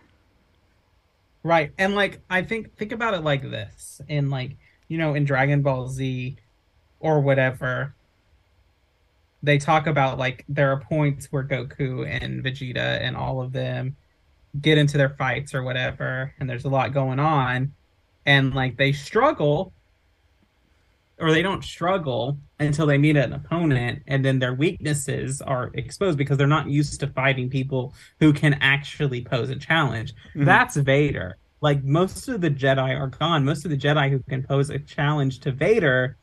Right. 1.44 1.72
And 1.78 1.96
like 1.96 2.22
I 2.30 2.42
think 2.42 2.76
think 2.76 2.92
about 2.92 3.14
it 3.14 3.24
like 3.24 3.42
this. 3.42 4.02
In 4.08 4.30
like, 4.30 4.58
you 4.88 4.98
know, 4.98 5.14
in 5.14 5.26
Dragon 5.26 5.62
Ball 5.62 5.88
Z 5.88 6.38
or 7.00 7.22
whatever, 7.22 7.94
they 9.44 9.58
talk 9.58 9.88
about 9.88 10.18
like 10.18 10.44
there 10.50 10.72
are 10.72 10.80
points 10.80 11.28
where 11.28 11.44
Goku 11.44 12.06
and 12.06 12.44
Vegeta 12.44 13.00
and 13.02 13.16
all 13.16 13.42
of 13.42 13.54
them 13.54 13.96
get 14.60 14.78
into 14.78 14.98
their 14.98 15.10
fights 15.10 15.54
or 15.54 15.64
whatever, 15.64 16.34
and 16.40 16.50
there's 16.50 16.66
a 16.66 16.70
lot 16.70 16.94
going 16.94 17.20
on, 17.20 17.74
and 18.26 18.54
like 18.54 18.78
they 18.78 18.92
struggle 18.92 19.74
or 21.20 21.32
they 21.32 21.42
don't 21.42 21.64
struggle 21.64 22.38
until 22.60 22.86
they 22.86 22.98
meet 22.98 23.18
an 23.18 23.34
opponent 23.34 24.04
and 24.08 24.24
then 24.24 24.40
their 24.40 24.54
weaknesses 24.54 25.42
are 25.42 25.72
exposed 25.74 26.18
because 26.18 26.38
they're 26.38 26.48
not 26.48 26.70
used 26.70 27.00
to 27.00 27.08
fighting 27.08 27.50
people 27.50 27.94
who 28.20 28.32
can 28.32 28.54
actually 28.56 29.24
pose 29.24 29.50
a 29.50 29.56
challenge. 29.56 30.14
Mm-hmm. 30.30 30.46
That's 30.46 30.76
Vader. 30.76 31.38
Like 31.62 31.84
most 31.84 32.28
of 32.28 32.42
the 32.42 32.52
Jedi 32.52 33.00
are 33.00 33.08
gone. 33.08 33.44
Most 33.44 33.66
of 33.66 33.72
the 33.72 33.78
Jedi 33.78 34.12
who 34.12 34.20
can 34.30 34.44
pose 34.44 34.70
a 34.70 34.80
challenge 34.80 35.40
to 35.40 35.52
Vader 35.52 36.18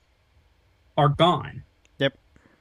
are 0.96 1.08
gone. 1.08 1.64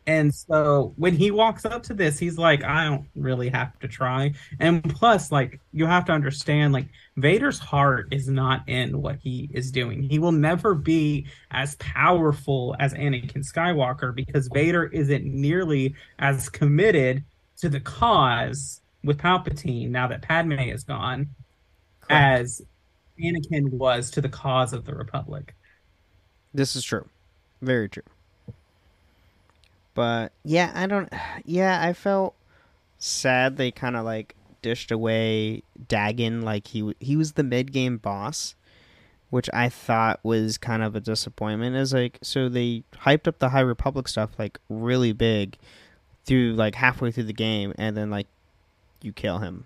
And 0.05 0.33
so 0.35 0.93
when 0.97 1.15
he 1.15 1.31
walks 1.31 1.63
up 1.63 1.83
to 1.83 1.93
this, 1.93 2.19
he's 2.19 2.37
like, 2.37 2.63
I 2.63 2.85
don't 2.85 3.07
really 3.15 3.49
have 3.49 3.79
to 3.79 3.87
try. 3.87 4.33
And 4.59 4.83
plus, 4.83 5.31
like, 5.31 5.59
you 5.71 5.85
have 5.85 6.05
to 6.05 6.11
understand, 6.11 6.73
like, 6.73 6.87
Vader's 7.15 7.59
heart 7.59 8.07
is 8.11 8.27
not 8.27 8.67
in 8.67 9.01
what 9.01 9.17
he 9.21 9.49
is 9.53 9.71
doing. 9.71 10.03
He 10.03 10.19
will 10.19 10.33
never 10.33 10.75
be 10.75 11.27
as 11.51 11.75
powerful 11.75 12.75
as 12.79 12.93
Anakin 12.93 13.49
Skywalker 13.49 14.13
because 14.13 14.49
Vader 14.53 14.85
isn't 14.85 15.23
nearly 15.23 15.95
as 16.19 16.49
committed 16.49 17.23
to 17.57 17.69
the 17.69 17.79
cause 17.79 18.81
with 19.03 19.17
Palpatine 19.17 19.89
now 19.89 20.07
that 20.07 20.21
Padme 20.21 20.53
is 20.53 20.83
gone 20.83 21.29
as 22.09 22.61
Anakin 23.21 23.69
was 23.69 24.11
to 24.11 24.21
the 24.21 24.29
cause 24.29 24.73
of 24.73 24.85
the 24.85 24.95
Republic. 24.95 25.55
This 26.53 26.75
is 26.75 26.83
true. 26.83 27.07
Very 27.61 27.87
true. 27.87 28.03
But 29.93 30.31
yeah, 30.43 30.71
I 30.73 30.87
don't 30.87 31.11
yeah, 31.45 31.81
I 31.81 31.93
felt 31.93 32.35
sad 32.97 33.57
they 33.57 33.71
kind 33.71 33.95
of 33.95 34.05
like 34.05 34.35
dished 34.61 34.91
away 34.91 35.61
Dagan 35.87 36.43
like 36.43 36.67
he 36.67 36.93
he 36.99 37.15
was 37.15 37.33
the 37.33 37.43
mid-game 37.43 37.97
boss, 37.97 38.55
which 39.29 39.49
I 39.53 39.69
thought 39.69 40.19
was 40.23 40.57
kind 40.57 40.81
of 40.83 40.95
a 40.95 40.99
disappointment 40.99 41.75
is 41.75 41.93
like 41.93 42.19
so 42.21 42.47
they 42.49 42.83
hyped 43.01 43.27
up 43.27 43.39
the 43.39 43.49
High 43.49 43.59
Republic 43.61 44.07
stuff 44.07 44.31
like 44.39 44.59
really 44.69 45.11
big 45.11 45.57
through 46.25 46.53
like 46.53 46.75
halfway 46.75 47.11
through 47.11 47.25
the 47.25 47.33
game 47.33 47.73
and 47.77 47.97
then 47.97 48.09
like 48.09 48.27
you 49.01 49.11
kill 49.11 49.39
him. 49.39 49.65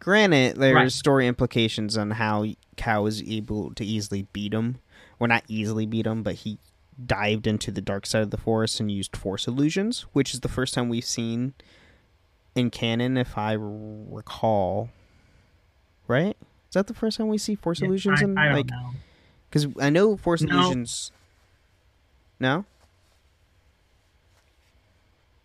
Granted, 0.00 0.56
there's 0.56 0.74
Right. 0.74 0.92
story 0.92 1.26
implications 1.26 1.96
on 1.96 2.12
how 2.12 2.46
Cal 2.76 3.02
was 3.04 3.22
able 3.22 3.72
to 3.74 3.84
easily 3.84 4.26
beat 4.32 4.52
him. 4.52 4.78
Well, 5.18 5.28
not 5.28 5.44
easily 5.48 5.86
beat 5.86 6.06
him, 6.06 6.22
but 6.22 6.34
he 6.36 6.58
dived 7.06 7.46
into 7.46 7.70
the 7.70 7.80
dark 7.80 8.06
side 8.06 8.22
of 8.22 8.30
the 8.30 8.36
forest 8.36 8.78
and 8.80 8.90
used 8.90 9.16
force 9.16 9.46
illusions, 9.48 10.02
which 10.12 10.32
is 10.34 10.40
the 10.40 10.48
first 10.48 10.74
time 10.74 10.88
we've 10.88 11.04
seen 11.04 11.54
in 12.54 12.70
canon, 12.70 13.16
if 13.16 13.36
I 13.36 13.56
r- 13.56 13.60
recall. 13.62 14.90
Right? 16.06 16.36
Is 16.68 16.74
that 16.74 16.86
the 16.86 16.94
first 16.94 17.18
time 17.18 17.28
we 17.28 17.38
see 17.38 17.54
force 17.54 17.80
Yeah, 17.80 17.88
illusions? 17.88 18.20
I, 18.20 18.24
in 18.24 18.38
I 18.38 18.44
don't 18.46 18.54
like, 18.56 18.66
know. 18.70 18.90
because 19.50 19.66
I 19.80 19.90
know 19.90 20.16
force 20.16 20.42
No. 20.42 20.54
illusions. 20.60 21.10
No. 22.40 22.64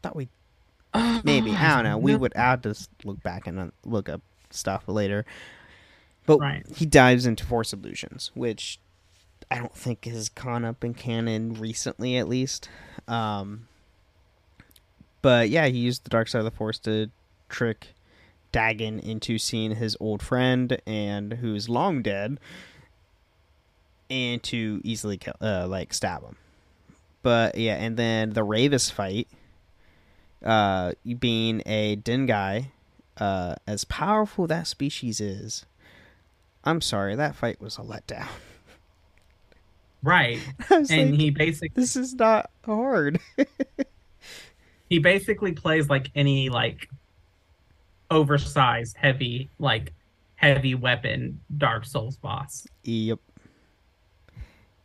Thought 0.02 0.16
we 0.16 0.30
maybe 1.24 1.52
I 1.52 1.76
don't 1.76 1.84
know. 1.84 1.98
We 1.98 2.16
would 2.16 2.36
I'll 2.36 2.58
just 2.58 2.90
look 3.04 3.22
back 3.22 3.48
and 3.48 3.60
uh, 3.60 3.68
look 3.86 4.10
up 4.10 4.22
stuff 4.50 4.88
later. 4.88 5.26
But 6.26 6.40
Right. 6.40 6.66
he 6.76 6.86
dives 6.86 7.26
into 7.26 7.46
force 7.46 7.74
illusions, 7.74 8.32
which 8.34 8.80
I 9.52 9.58
don't 9.58 9.76
think 9.76 10.06
has 10.06 10.30
gone 10.30 10.64
up 10.64 10.84
in 10.84 10.94
canon 10.94 11.54
recently, 11.54 12.18
at 12.18 12.28
least. 12.28 12.70
Um, 13.08 13.68
but 15.22 15.50
yeah, 15.50 15.68
he 15.68 15.80
used 15.80 16.04
the 16.04 16.10
dark 16.10 16.28
side 16.28 16.40
of 16.40 16.46
the 16.46 16.52
force 16.52 16.78
to 16.80 17.10
trick 17.50 17.88
Dagan 18.54 19.00
into 19.00 19.38
seeing 19.38 19.76
his 19.76 19.98
old 20.00 20.22
friend 20.22 20.80
and 20.86 21.34
who's 21.34 21.70
long 21.70 22.02
dead, 22.02 22.40
and 24.10 24.42
to 24.44 24.82
easily 24.84 25.18
kill, 25.18 25.36
uh, 25.42 25.68
like 25.68 25.94
stab 25.94 26.24
him. 26.24 26.36
But 27.22 27.58
yeah, 27.58 27.76
and 27.76 27.98
then 27.98 28.32
the 28.32 28.46
Rayvis 28.46 28.92
fight 28.92 29.28
uh, 30.44 30.94
being 31.20 31.62
a 31.66 31.96
Gen'dai, 31.98 32.68
uh, 33.18 33.56
as 33.68 33.84
powerful 33.84 34.48
that 34.48 34.68
species 34.68 35.20
is, 35.20 35.66
I'm 36.64 36.82
sorry, 36.82 37.16
that 37.16 37.36
fight 37.36 37.60
was 37.62 37.78
a 37.78 37.82
letdown. 37.82 38.28
Right. 40.02 40.40
And 40.70 40.90
like, 40.90 41.14
he 41.20 41.30
basically 41.30 41.82
this 41.82 41.96
is 41.96 42.14
not 42.14 42.50
hard. 42.66 43.20
he 44.90 45.00
basically 45.00 45.52
plays 45.52 45.90
like 45.90 46.10
any 46.16 46.50
like 46.50 46.90
oversized 48.12 48.98
heavy 48.98 49.50
like 49.60 49.94
heavy 50.36 50.74
weapon 50.76 51.40
Dark 51.58 51.86
Souls 51.86 52.18
boss. 52.18 52.66
yep. 52.84 53.20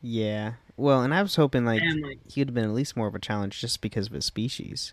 Yeah. 0.02 0.54
Well, 0.76 1.02
and 1.02 1.14
I 1.14 1.22
was 1.22 1.36
hoping 1.36 1.64
like 1.64 1.80
And, 1.80 2.02
like- 2.02 2.18
he 2.30 2.40
would 2.40 2.48
have 2.48 2.54
been 2.54 2.64
at 2.64 2.72
least 2.74 2.96
more 2.96 3.06
of 3.06 3.14
a 3.14 3.18
challenge 3.20 3.60
just 3.60 3.80
because 3.80 4.08
of 4.08 4.12
his 4.12 4.24
species. 4.24 4.92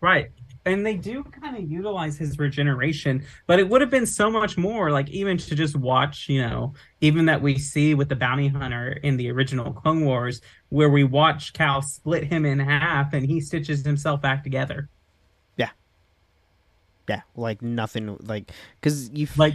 Right. 0.00 0.30
And 0.66 0.84
they 0.84 0.94
do 0.96 1.24
kind 1.24 1.56
of 1.56 1.70
utilize 1.70 2.18
his 2.18 2.38
regeneration, 2.38 3.24
but 3.46 3.58
it 3.58 3.66
would 3.68 3.80
have 3.80 3.88
been 3.90 4.04
so 4.04 4.30
much 4.30 4.58
more, 4.58 4.90
like 4.90 5.08
even 5.08 5.38
to 5.38 5.54
just 5.54 5.74
watch, 5.74 6.28
you 6.28 6.42
know, 6.42 6.74
even 7.00 7.24
that 7.26 7.40
we 7.40 7.58
see 7.58 7.94
with 7.94 8.10
the 8.10 8.16
bounty 8.16 8.48
hunter 8.48 8.92
in 9.02 9.16
the 9.16 9.30
original 9.30 9.72
Clone 9.72 10.04
Wars, 10.04 10.42
where 10.68 10.90
we 10.90 11.02
watch 11.02 11.54
Cal 11.54 11.80
split 11.80 12.24
him 12.24 12.44
in 12.44 12.58
half 12.58 13.14
and 13.14 13.24
he 13.24 13.40
stitches 13.40 13.82
himself 13.84 14.20
back 14.20 14.44
together. 14.44 14.90
Yeah, 15.56 15.70
Yeah. 17.08 17.22
like 17.34 17.62
nothing 17.62 18.18
like 18.20 18.52
because 18.80 19.08
you 19.10 19.28
Like, 19.38 19.54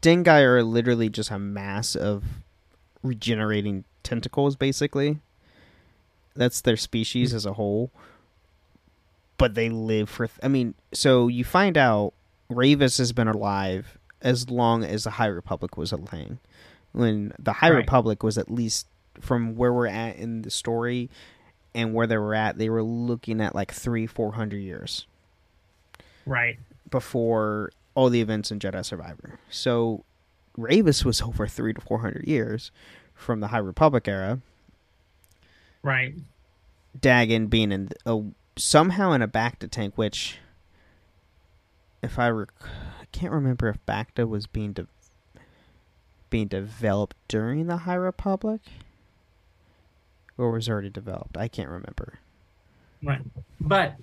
Gen'dai 0.00 0.40
are 0.44 0.62
literally 0.62 1.10
just 1.10 1.30
a 1.30 1.38
mass 1.38 1.94
of 1.94 2.24
regenerating 3.02 3.84
tentacles, 4.02 4.56
basically. 4.56 5.18
That's 6.34 6.60
their 6.62 6.76
species 6.78 7.34
as 7.34 7.44
a 7.44 7.52
whole. 7.54 7.90
But 9.38 9.54
they 9.54 9.70
live 9.70 10.10
for. 10.10 10.26
Th- 10.26 10.38
I 10.42 10.48
mean, 10.48 10.74
so 10.92 11.28
you 11.28 11.44
find 11.44 11.78
out 11.78 12.12
Rayvis 12.50 12.98
has 12.98 13.12
been 13.12 13.28
alive 13.28 13.96
as 14.20 14.50
long 14.50 14.84
as 14.84 15.04
the 15.04 15.10
High 15.10 15.26
Republic 15.26 15.76
was 15.76 15.92
a 15.92 15.98
thing. 15.98 16.38
When 16.92 17.32
the 17.38 17.52
High 17.52 17.70
Right. 17.70 17.78
Republic 17.78 18.22
was 18.22 18.36
at 18.36 18.50
least 18.50 18.86
from 19.20 19.56
where 19.56 19.72
we're 19.72 19.86
at 19.86 20.16
in 20.16 20.42
the 20.42 20.50
story 20.50 21.08
and 21.74 21.94
where 21.94 22.06
they 22.06 22.18
were 22.18 22.34
at, 22.34 22.58
they 22.58 22.68
were 22.68 22.82
looking 22.82 23.40
at 23.40 23.54
like 23.54 23.72
three, 23.72 24.06
four 24.06 24.32
hundred 24.32 24.58
years 24.58 25.06
right. 26.26 26.58
before 26.90 27.70
all 27.94 28.10
the 28.10 28.20
events 28.20 28.50
in 28.50 28.58
Jedi 28.58 28.84
Survivor. 28.84 29.38
So 29.50 30.04
Rayvis 30.58 31.04
was 31.04 31.22
over 31.22 31.46
three 31.46 31.74
to 31.74 31.80
four 31.80 32.00
hundred 32.00 32.26
years 32.26 32.72
from 33.14 33.40
the 33.40 33.48
High 33.48 33.58
Republic 33.58 34.08
era. 34.08 34.40
Right. 35.82 36.14
Dagan 36.98 37.48
being 37.50 37.70
in 37.70 37.90
a 38.06 38.22
somehow 38.58 39.12
in 39.12 39.22
a 39.22 39.28
Bacta 39.28 39.70
tank, 39.70 39.96
which 39.96 40.38
if 42.02 42.18
I 42.18 42.28
rec- 42.28 42.50
I 42.62 43.04
can't 43.12 43.32
remember 43.32 43.68
if 43.68 43.84
Bacta 43.86 44.28
was 44.28 44.46
being 44.46 44.72
de- 44.72 44.86
being 46.30 46.48
developed 46.48 47.16
during 47.26 47.66
the 47.66 47.78
High 47.78 47.94
Republic 47.94 48.60
or 50.36 50.50
was 50.50 50.68
already 50.68 50.90
developed. 50.90 51.36
I 51.36 51.48
can't 51.48 51.68
remember. 51.68 52.20
Right. 53.02 53.22
But 53.60 53.94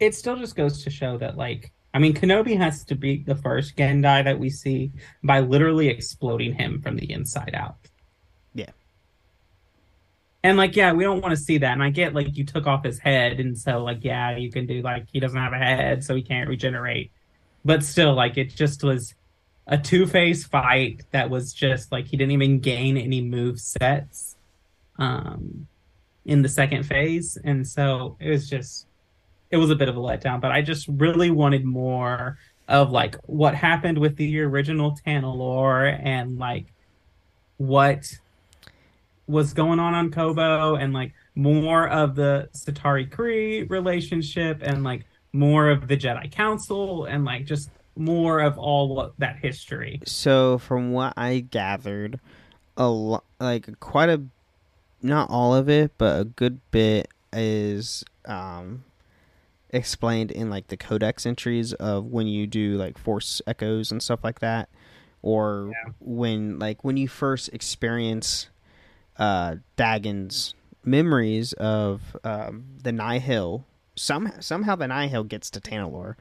it 0.00 0.14
still 0.14 0.36
just 0.36 0.56
goes 0.56 0.82
to 0.84 0.90
show 0.90 1.18
that, 1.18 1.36
like, 1.36 1.72
I 1.94 1.98
mean, 1.98 2.14
Kenobi 2.14 2.56
has 2.56 2.84
to 2.84 2.94
beat 2.94 3.26
the 3.26 3.34
first 3.34 3.76
Gendai 3.76 4.24
that 4.24 4.38
we 4.38 4.50
see 4.50 4.92
by 5.22 5.40
literally 5.40 5.88
exploding 5.88 6.54
him 6.54 6.80
from 6.82 6.96
the 6.96 7.10
inside 7.10 7.54
out. 7.54 7.76
And, 10.48 10.56
like, 10.56 10.76
yeah, 10.76 10.92
we 10.92 11.04
don't 11.04 11.20
want 11.20 11.32
to 11.32 11.42
see 11.42 11.58
that. 11.58 11.72
And 11.72 11.82
I 11.82 11.90
get, 11.90 12.14
like, 12.14 12.36
you 12.36 12.44
took 12.44 12.66
off 12.66 12.84
his 12.84 12.98
head. 12.98 13.38
And 13.38 13.56
so, 13.58 13.84
like, 13.84 14.02
yeah, 14.02 14.36
you 14.36 14.50
can 14.50 14.66
do, 14.66 14.80
like, 14.80 15.06
he 15.12 15.20
doesn't 15.20 15.38
have 15.38 15.52
a 15.52 15.58
head, 15.58 16.02
so 16.02 16.14
he 16.14 16.22
can't 16.22 16.48
regenerate. 16.48 17.12
But 17.64 17.84
still, 17.84 18.14
like, 18.14 18.38
it 18.38 18.54
just 18.54 18.82
was 18.82 19.14
a 19.66 19.76
two 19.76 20.06
phase 20.06 20.46
fight 20.46 21.04
that 21.10 21.28
was 21.28 21.52
just, 21.52 21.92
like, 21.92 22.06
he 22.06 22.16
didn't 22.16 22.32
even 22.32 22.60
gain 22.60 22.96
any 22.96 23.20
move 23.20 23.60
sets. 23.60 24.36
Um, 24.98 25.68
in 26.28 26.42
the 26.42 26.48
second 26.48 26.84
phase 26.84 27.38
and 27.42 27.66
so 27.66 28.16
it 28.20 28.28
was 28.28 28.48
just 28.48 28.86
it 29.50 29.56
was 29.56 29.70
a 29.70 29.74
bit 29.74 29.88
of 29.88 29.96
a 29.96 30.00
letdown 30.00 30.40
but 30.40 30.52
i 30.52 30.60
just 30.60 30.86
really 30.88 31.30
wanted 31.30 31.64
more 31.64 32.38
of 32.68 32.90
like 32.90 33.16
what 33.24 33.54
happened 33.54 33.96
with 33.96 34.14
the 34.16 34.38
original 34.40 34.94
Tanalorr 35.06 35.98
and 36.04 36.38
like 36.38 36.66
what 37.56 38.12
was 39.28 39.52
going 39.52 39.78
on 39.78 39.94
on 39.94 40.10
Koboh 40.10 40.82
and 40.82 40.92
like 40.92 41.12
more 41.36 41.86
of 41.88 42.16
the 42.16 42.48
Santari 42.54 43.08
Khri 43.08 43.68
relationship 43.70 44.60
and 44.62 44.82
like 44.82 45.04
more 45.32 45.68
of 45.68 45.86
the 45.86 45.96
Jedi 45.96 46.32
Council 46.32 47.04
and 47.04 47.24
like 47.24 47.44
just 47.44 47.70
more 47.94 48.40
of 48.40 48.58
all 48.58 49.12
that 49.18 49.36
history. 49.36 50.00
So 50.06 50.58
from 50.58 50.92
what 50.92 51.12
I 51.16 51.40
gathered, 51.40 52.18
a 52.76 52.88
lot, 52.88 53.24
like 53.38 53.78
quite 53.80 54.08
a, 54.08 54.22
not 55.02 55.28
all 55.30 55.54
of 55.54 55.68
it, 55.68 55.92
but 55.98 56.20
a 56.20 56.24
good 56.24 56.60
bit 56.70 57.08
is 57.32 58.04
um 58.24 58.84
explained 59.70 60.30
in 60.30 60.48
like 60.48 60.68
the 60.68 60.76
codex 60.78 61.26
entries 61.26 61.74
of 61.74 62.06
when 62.06 62.26
you 62.26 62.46
do 62.46 62.76
like 62.78 62.96
force 62.96 63.42
echoes 63.46 63.92
and 63.92 64.02
stuff 64.02 64.24
like 64.24 64.40
that, 64.40 64.68
or 65.20 65.70
Yeah. 65.72 65.92
when 66.00 66.58
like 66.58 66.82
when 66.84 66.96
you 66.96 67.06
first 67.08 67.50
experience 67.52 68.48
uh 69.18 69.56
Dagan's 69.76 70.54
memories 70.84 71.52
of 71.54 72.16
um 72.24 72.64
the 72.82 72.92
Nihil. 72.92 73.64
Some 73.96 74.32
somehow 74.40 74.76
the 74.76 74.88
Nihil 74.88 75.24
gets 75.24 75.50
to 75.50 75.60
Tanalorr. 75.60 76.14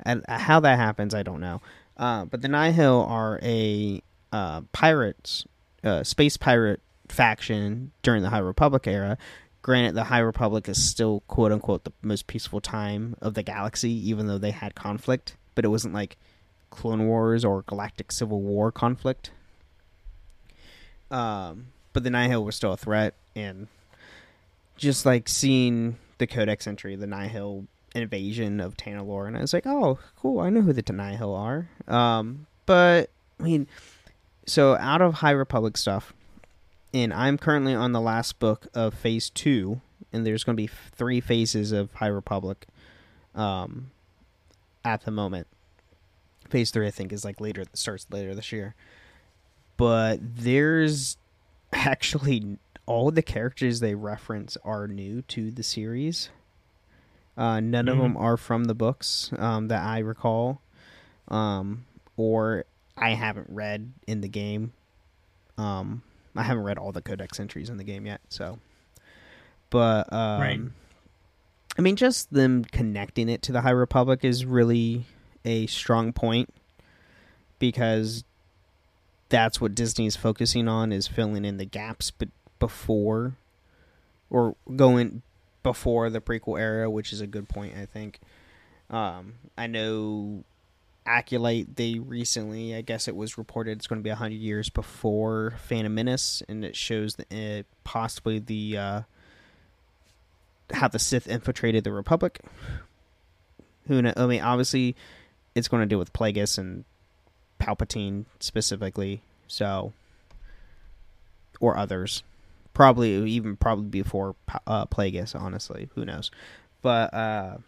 And 0.00 0.24
how 0.28 0.60
that 0.60 0.78
happens, 0.78 1.14
I 1.14 1.22
don't 1.22 1.40
know. 1.40 1.60
Uh, 1.96 2.24
but 2.24 2.42
the 2.42 2.48
Nihil 2.48 3.02
are 3.08 3.38
a 3.42 4.02
uh, 4.32 4.62
pirates, 4.72 5.44
uh, 5.84 6.02
space 6.02 6.36
pirate 6.36 6.80
faction 7.08 7.92
during 8.02 8.22
the 8.22 8.30
High 8.30 8.38
Republic 8.38 8.86
era. 8.86 9.16
Granted, 9.62 9.94
the 9.94 10.04
High 10.04 10.18
Republic 10.18 10.68
is 10.68 10.82
still 10.82 11.22
quote 11.28 11.52
unquote 11.52 11.84
the 11.84 11.92
most 12.02 12.26
peaceful 12.26 12.60
time 12.60 13.16
of 13.22 13.34
the 13.34 13.42
galaxy, 13.42 13.92
even 14.10 14.26
though 14.26 14.38
they 14.38 14.50
had 14.50 14.74
conflict. 14.74 15.36
But 15.54 15.64
it 15.64 15.68
wasn't 15.68 15.94
like 15.94 16.16
Clone 16.70 17.06
Wars 17.06 17.44
or 17.44 17.62
Galactic 17.62 18.10
Civil 18.10 18.42
War 18.42 18.72
conflict. 18.72 19.30
Um, 21.10 21.68
but 21.94 22.02
the 22.02 22.10
Nihil 22.10 22.44
was 22.44 22.54
still 22.54 22.74
a 22.74 22.76
threat, 22.76 23.14
and 23.34 23.68
just 24.76 25.06
like 25.06 25.28
seeing 25.28 25.96
the 26.18 26.26
Codex 26.26 26.66
entry, 26.66 26.96
the 26.96 27.06
Nihil 27.06 27.66
invasion 27.94 28.60
of 28.60 28.76
Tanalorr, 28.76 29.28
and 29.28 29.38
I 29.38 29.40
was 29.40 29.54
like, 29.54 29.66
oh, 29.66 29.98
cool, 30.16 30.40
I 30.40 30.50
know 30.50 30.60
who 30.60 30.74
the 30.74 30.92
Nihil 30.92 31.34
are. 31.34 31.70
Um, 31.88 32.46
but 32.66 33.08
I 33.40 33.42
mean, 33.42 33.68
so 34.44 34.74
out 34.74 35.00
of 35.00 35.14
High 35.14 35.30
Republic 35.30 35.76
stuff, 35.78 36.12
and 36.92 37.14
I'm 37.14 37.38
currently 37.38 37.74
on 37.74 37.92
the 37.92 38.00
last 38.00 38.38
book 38.38 38.66
of 38.74 38.92
Phase 38.92 39.30
Two, 39.30 39.80
and 40.12 40.26
there's 40.26 40.44
going 40.44 40.56
to 40.56 40.62
be 40.62 40.70
three 40.92 41.20
phases 41.20 41.72
of 41.72 41.92
High 41.94 42.08
Republic, 42.08 42.66
um, 43.34 43.90
at 44.84 45.04
the 45.04 45.10
moment. 45.10 45.46
Phase 46.50 46.70
Three, 46.70 46.86
I 46.86 46.90
think, 46.90 47.12
is 47.12 47.24
like 47.24 47.40
later, 47.40 47.64
starts 47.72 48.06
later 48.10 48.34
this 48.34 48.52
year. 48.52 48.74
But 49.76 50.18
there's 50.20 51.16
actually 51.74 52.58
all 52.86 53.10
the 53.10 53.22
characters 53.22 53.80
they 53.80 53.94
reference 53.94 54.56
are 54.64 54.86
new 54.88 55.22
to 55.22 55.50
the 55.50 55.62
series. 55.62 56.30
Uh, 57.36 57.58
none 57.60 57.88
of 57.88 57.96
Mhm. 57.98 58.02
them 58.02 58.16
are 58.16 58.36
from 58.36 58.64
the 58.64 58.74
books 58.74 59.30
um, 59.38 59.68
that 59.68 59.82
I 59.82 59.98
recall, 59.98 60.60
um, 61.28 61.84
or 62.16 62.64
I 62.96 63.10
haven't 63.14 63.48
read 63.50 63.92
in 64.06 64.20
the 64.20 64.28
game. 64.28 64.72
Um, 65.58 66.02
I 66.36 66.42
haven't 66.44 66.62
read 66.64 66.78
all 66.78 66.92
the 66.92 67.02
codex 67.02 67.40
entries 67.40 67.70
in 67.70 67.76
the 67.76 67.84
game 67.84 68.06
yet, 68.06 68.20
so. 68.28 68.58
But 69.70 70.12
um, 70.12 70.40
Right. 70.40 70.60
I 71.76 71.82
mean, 71.82 71.96
just 71.96 72.32
them 72.32 72.64
connecting 72.64 73.28
it 73.28 73.42
to 73.42 73.52
the 73.52 73.62
High 73.62 73.70
Republic 73.70 74.24
is 74.24 74.44
really 74.44 75.06
a 75.44 75.66
strong 75.66 76.12
point 76.12 76.50
because 77.58 78.22
that's 79.34 79.60
what 79.60 79.74
Disney's 79.74 80.14
focusing 80.14 80.68
on 80.68 80.92
is 80.92 81.08
filling 81.08 81.44
in 81.44 81.56
the 81.56 81.64
gaps, 81.64 82.12
but 82.12 82.28
before 82.60 83.34
or 84.30 84.54
going 84.76 85.22
before 85.64 86.08
the 86.08 86.20
prequel 86.20 86.56
era, 86.56 86.88
which 86.88 87.12
is 87.12 87.20
a 87.20 87.26
good 87.26 87.48
point, 87.48 87.76
I 87.76 87.84
think. 87.84 88.20
Um, 88.90 89.34
I 89.58 89.66
know 89.66 90.44
Acolyte, 91.04 91.74
they 91.74 91.98
recently, 91.98 92.76
I 92.76 92.82
guess 92.82 93.08
it 93.08 93.16
was 93.16 93.36
reported 93.36 93.76
it's 93.76 93.88
going 93.88 93.98
to 93.98 94.04
be 94.04 94.10
100 94.10 94.36
years 94.36 94.68
before 94.68 95.54
Phantom 95.58 95.92
Menace, 95.92 96.40
and 96.48 96.64
it 96.64 96.76
shows 96.76 97.16
the, 97.16 97.24
uh, 97.32 97.62
possibly 97.82 98.38
the 98.38 98.78
uh, 98.78 99.00
how 100.74 100.86
the 100.86 101.00
Sith 101.00 101.26
infiltrated 101.26 101.82
the 101.82 101.92
Republic. 101.92 102.38
Who 103.88 104.00
know? 104.00 104.12
I 104.16 104.26
mean, 104.26 104.42
obviously, 104.42 104.94
it's 105.56 105.66
going 105.66 105.82
to 105.82 105.86
deal 105.86 105.98
with 105.98 106.12
Plagueis 106.12 106.56
and 106.56 106.84
Palpatine 107.60 108.24
specifically, 108.40 109.22
so 109.48 109.92
or 111.60 111.76
others. 111.76 112.22
Probably 112.74 113.10
even 113.30 113.56
probably 113.56 113.86
before 113.86 114.34
uh, 114.66 114.86
Plagueis, 114.86 115.38
honestly. 115.40 115.88
Who 115.94 116.04
knows? 116.04 116.30
But 116.82 117.14
uh 117.14 117.58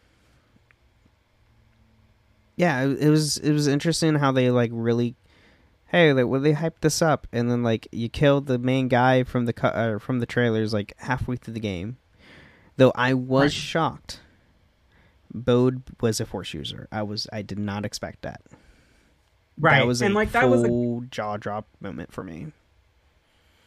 yeah, 2.56 2.84
it, 2.84 2.98
it 3.02 3.10
was 3.10 3.36
it 3.38 3.52
was 3.52 3.66
interesting 3.66 4.14
how 4.16 4.32
they 4.32 4.50
like 4.50 4.70
really 4.72 5.14
hey, 5.88 6.12
like 6.12 6.26
well 6.26 6.40
they 6.40 6.54
hyped 6.54 6.80
this 6.80 7.00
up 7.02 7.26
and 7.32 7.50
then 7.50 7.62
like 7.62 7.86
you 7.92 8.08
killed 8.08 8.46
the 8.46 8.58
main 8.58 8.88
guy 8.88 9.22
from 9.22 9.44
the 9.46 9.52
cu- 9.52 9.66
uh, 9.68 9.98
from 9.98 10.18
the 10.20 10.26
trailers 10.26 10.72
like 10.72 10.94
halfway 10.98 11.36
through 11.36 11.54
the 11.54 11.60
game. 11.60 11.96
Though 12.76 12.92
I 12.94 13.14
was 13.14 13.44
Right. 13.44 13.52
shocked. 13.52 14.20
Bode 15.32 15.82
was 16.00 16.20
a 16.20 16.26
force 16.26 16.54
user. 16.54 16.88
I 16.90 17.02
was 17.02 17.26
I 17.32 17.42
did 17.42 17.58
not 17.58 17.84
expect 17.84 18.22
that. 18.22 18.40
Right 19.58 19.78
That 19.78 19.86
was 19.86 20.02
and 20.02 20.14
like 20.14 20.32
that 20.32 20.48
was 20.50 20.62
a 20.64 21.06
jaw 21.10 21.36
drop 21.38 21.66
moment 21.80 22.12
for 22.12 22.22
me. 22.22 22.48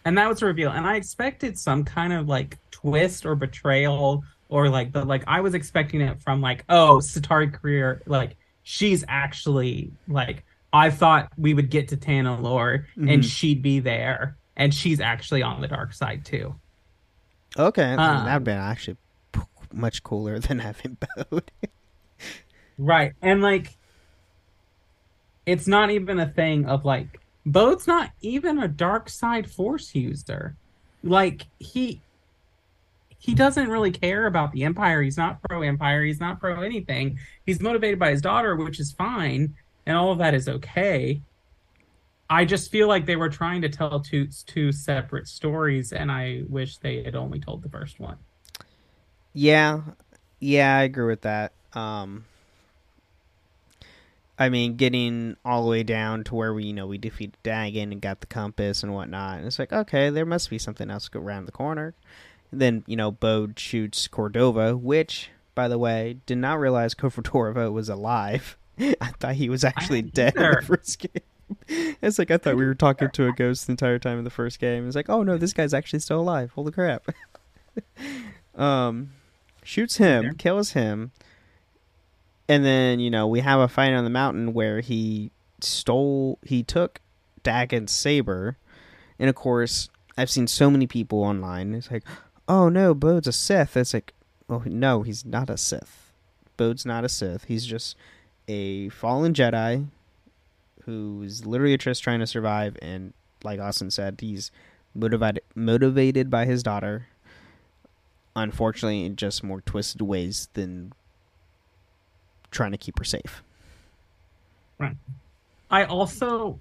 and 0.06 0.18
that 0.18 0.30
was 0.30 0.42
a 0.42 0.46
reveal 0.46 0.70
and 0.72 0.86
i 0.88 0.96
expected 0.96 1.58
some 1.58 1.84
kind 1.84 2.14
of 2.14 2.28
like 2.28 2.58
twist 2.72 3.26
or 3.26 3.36
betrayal 3.36 4.24
or 4.48 4.70
like 4.70 4.92
but 4.92 5.08
like 5.08 5.24
i 5.28 5.42
was 5.42 5.54
expecting 5.54 6.00
it 6.02 6.22
from 6.22 6.42
like 6.42 6.64
oh 6.70 6.98
Santari 7.02 7.52
Khri 7.52 8.00
like 8.06 8.36
she's 8.64 9.04
actually 9.08 9.92
like 10.08 10.44
i 10.72 10.90
thought 10.90 11.30
we 11.38 11.54
would 11.54 11.70
get 11.70 11.88
to 11.90 11.98
Tanalorr 11.98 12.86
Mhm. 12.98 13.14
and 13.14 13.26
she'd 13.26 13.62
be 13.62 13.80
there 13.80 14.38
and 14.56 14.74
she's 14.74 15.00
actually 15.00 15.42
on 15.44 15.60
the 15.62 15.68
dark 15.68 15.94
side 15.94 16.24
too 16.26 16.56
Okay, 17.58 17.94
Um, 17.94 18.26
that'd 18.26 18.44
been 18.44 18.58
actually 18.60 18.98
much 19.74 20.04
cooler 20.04 20.38
than 20.40 20.60
having 20.70 20.98
Bode. 21.32 21.52
right 22.78 23.14
and 23.22 23.42
like 23.42 23.76
it's 25.46 25.68
not 25.68 25.90
even 25.90 26.20
a 26.20 26.28
thing 26.28 26.66
of 26.66 26.86
like 26.86 27.20
bode's 27.46 27.88
not 27.88 28.12
even 28.22 28.60
a 28.60 28.68
dark 28.68 29.10
side 29.10 29.50
force 29.50 29.94
user. 29.96 30.56
Like 31.04 31.48
he 31.60 32.02
he 33.18 33.34
doesn't 33.36 33.70
really 33.70 33.92
care 33.92 34.28
about 34.28 34.52
the 34.54 34.64
empire. 34.64 35.02
He's 35.02 35.18
not 35.18 35.42
pro 35.44 35.62
empire 35.62 36.04
he's 36.04 36.20
not 36.20 36.40
pro 36.40 36.62
anything 36.62 37.20
he's 37.46 37.60
motivated 37.60 38.00
by 38.00 38.12
his 38.12 38.22
daughter 38.22 38.56
which 38.56 38.80
is 38.80 38.92
fine 38.92 39.56
and 39.86 39.98
all 39.98 40.12
of 40.12 40.20
that 40.20 40.34
is 40.34 40.48
okay. 40.48 41.22
I 42.30 42.46
just 42.46 42.70
feel 42.70 42.88
like 42.88 43.08
they 43.08 43.16
were 43.16 43.30
trying 43.30 43.62
to 43.64 43.70
tell 43.70 44.00
two 44.00 44.28
two 44.46 44.72
separate 44.72 45.28
stories 45.28 45.92
and 45.92 46.12
i 46.12 46.44
wish 46.48 46.78
they 46.78 47.04
had 47.04 47.16
only 47.16 47.40
told 47.40 47.64
the 47.64 47.70
first 47.70 48.00
one. 48.00 48.18
Yeah, 49.34 49.82
yeah, 50.40 50.78
I 50.78 50.84
agree 50.84 51.06
with 51.06 51.22
that. 51.22 51.54
Um, 51.74 52.26
I 54.40 54.48
mean, 54.48 54.78
getting 54.78 55.36
all 55.44 55.64
the 55.64 55.70
way 55.70 55.84
down 55.84 56.24
to 56.24 56.36
where 56.36 56.54
we, 56.54 56.64
you 56.64 56.74
know, 56.74 56.88
we 56.88 56.98
defeated 56.98 57.36
Dagan 57.44 57.92
and 57.92 58.02
got 58.02 58.22
the 58.22 58.28
compass 58.28 58.84
and 58.84 58.94
whatnot. 58.94 59.40
And 59.40 59.46
it's 59.46 59.60
like, 59.60 59.74
okay, 59.74 60.10
there 60.10 60.26
must 60.26 60.50
be 60.50 60.58
something 60.58 60.90
else 60.90 61.10
go 61.10 61.20
around 61.20 61.46
the 61.46 61.52
corner. 61.52 61.94
And 62.52 62.62
then, 62.62 62.84
you 62.88 62.96
know, 62.96 63.12
Bode 63.12 63.60
shoots 63.60 64.08
Cordova, 64.08 64.78
which, 64.78 65.30
by 65.56 65.68
the 65.68 65.78
way, 65.78 66.20
did 66.26 66.38
not 66.38 66.58
realize 66.58 66.94
Cordova 66.94 67.70
was 67.70 67.90
alive. 67.90 68.58
I 68.80 69.12
thought 69.20 69.36
he 69.36 69.50
was 69.50 69.66
actually 69.66 70.04
dead 70.04 70.38
in 70.38 70.42
the 70.42 70.62
first 70.66 71.00
game. 71.14 71.98
It's 72.02 72.18
like 72.18 72.32
I 72.32 72.38
thought 72.38 72.56
we 72.56 72.66
were 72.66 72.76
talking 72.76 73.10
to 73.10 73.28
a 73.28 73.34
ghost 73.34 73.68
the 73.68 73.72
entire 73.72 74.00
time 74.00 74.20
in 74.20 74.24
the 74.24 74.30
first 74.30 74.60
game. 74.60 74.88
It's 74.88 74.96
like, 74.96 75.10
oh 75.10 75.24
no, 75.24 75.38
this 75.38 75.52
guy's 75.52 75.74
actually 75.74 76.00
still 76.00 76.22
alive. 76.22 76.52
Holy 76.52 76.72
crap! 76.72 77.08
um, 78.56 79.12
shoots 79.64 79.98
him, 79.98 80.36
kills 80.36 80.72
him, 80.72 81.12
and 82.50 82.66
then 82.66 83.00
you 83.00 83.10
know 83.10 83.28
we 83.28 83.40
have 83.40 83.62
a 83.62 83.70
fight 83.70 83.94
on 83.94 84.04
the 84.04 84.10
mountain 84.10 84.54
where 84.54 84.82
he 84.82 85.32
stole, 85.62 86.40
he 86.44 86.64
took 86.64 87.00
Dagan's 87.44 87.92
saber, 87.92 88.58
and 89.18 89.30
of 89.30 89.36
course 89.36 89.90
I've 90.18 90.30
seen 90.30 90.48
so 90.48 90.70
many 90.70 90.88
people 90.88 91.24
online. 91.24 91.74
It's 91.74 91.90
like, 91.92 92.04
oh 92.48 92.68
no, 92.68 92.94
Bode's 92.94 93.28
a 93.28 93.32
Sith. 93.32 93.78
It's 93.78 93.94
like, 93.94 94.14
oh 94.50 94.64
no, 94.66 95.04
he's 95.04 95.24
not 95.24 95.50
a 95.50 95.58
Sith. 95.58 96.12
Bode's 96.58 96.86
not 96.86 97.06
a 97.06 97.10
Sith. 97.10 97.46
He's 97.46 97.66
just 97.66 97.96
a 98.50 98.90
fallen 98.90 99.34
Jedi 99.34 99.88
who's 100.84 101.46
literally 101.46 101.78
just 101.78 102.04
trying 102.04 102.20
to 102.20 102.28
survive. 102.28 102.76
And 102.82 103.14
like 103.44 103.60
Austin 103.60 103.92
said, 103.92 104.20
he's 104.20 104.52
motivated 104.94 105.44
motivated 105.56 106.30
by 106.30 106.46
his 106.46 106.64
daughter. 106.64 107.08
Unfortunately, 108.36 109.06
in 109.06 109.16
just 109.16 109.44
more 109.44 109.62
twisted 109.62 110.02
ways 110.02 110.50
than 110.54 110.94
trying 112.52 112.72
to 112.72 112.78
keep 112.78 112.98
her 113.00 113.06
safe. 113.06 113.44
Right. 114.78 114.96
I 115.70 115.86
also 115.86 116.60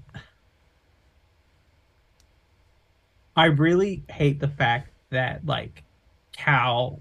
I 3.37 3.47
really 3.47 4.03
hate 4.09 4.41
the 4.41 4.49
fact 4.49 4.91
that 5.11 5.47
like 5.47 5.85
Cal 6.33 7.01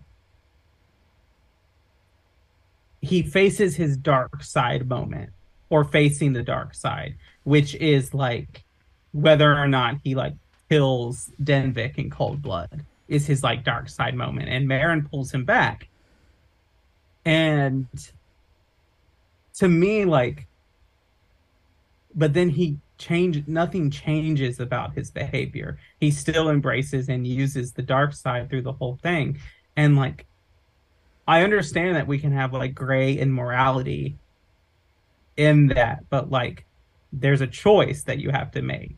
he 3.01 3.23
faces 3.23 3.75
his 3.75 3.97
dark 3.97 4.43
side 4.43 4.87
moment 4.87 5.31
or 5.69 5.83
facing 5.83 6.33
the 6.33 6.43
dark 6.43 6.73
side, 6.73 7.15
which 7.43 7.75
is 7.75 8.13
like 8.13 8.63
whether 9.11 9.57
or 9.57 9.67
not 9.67 9.95
he 10.03 10.13
like 10.15 10.33
kills 10.69 11.31
Denvik 11.41 11.97
in 11.97 12.09
cold 12.09 12.41
blood 12.41 12.85
is 13.07 13.25
his 13.25 13.41
like 13.41 13.63
dark 13.63 13.89
side 13.89 14.13
moment 14.13 14.49
and 14.49 14.67
Marin 14.67 15.07
pulls 15.07 15.31
him 15.31 15.45
back. 15.45 15.87
And 17.25 17.87
to 19.57 19.67
me 19.67 20.05
like 20.05 20.47
but 22.15 22.33
then 22.33 22.49
he 22.49 22.79
change 22.97 23.47
nothing 23.47 23.91
changes 23.91 24.59
about 24.59 24.93
his 24.95 25.11
behavior. 25.11 25.77
He 25.99 26.09
still 26.09 26.49
embraces 26.49 27.09
and 27.09 27.27
uses 27.27 27.71
the 27.71 27.83
dark 27.83 28.13
side 28.13 28.49
through 28.49 28.63
the 28.63 28.73
whole 28.73 28.97
thing. 29.01 29.39
And 29.75 29.95
like 29.95 30.25
i 31.29 31.43
understand 31.43 31.95
that 31.95 32.07
we 32.07 32.17
can 32.17 32.31
have 32.31 32.53
like 32.53 32.73
gray 32.73 33.19
and 33.19 33.33
morality 33.33 34.17
in 35.35 35.67
that 35.67 36.09
but 36.09 36.31
like 36.31 36.65
there's 37.11 37.41
a 37.41 37.47
choice 37.47 38.03
that 38.03 38.19
you 38.19 38.29
have 38.31 38.51
to 38.51 38.61
make. 38.61 38.95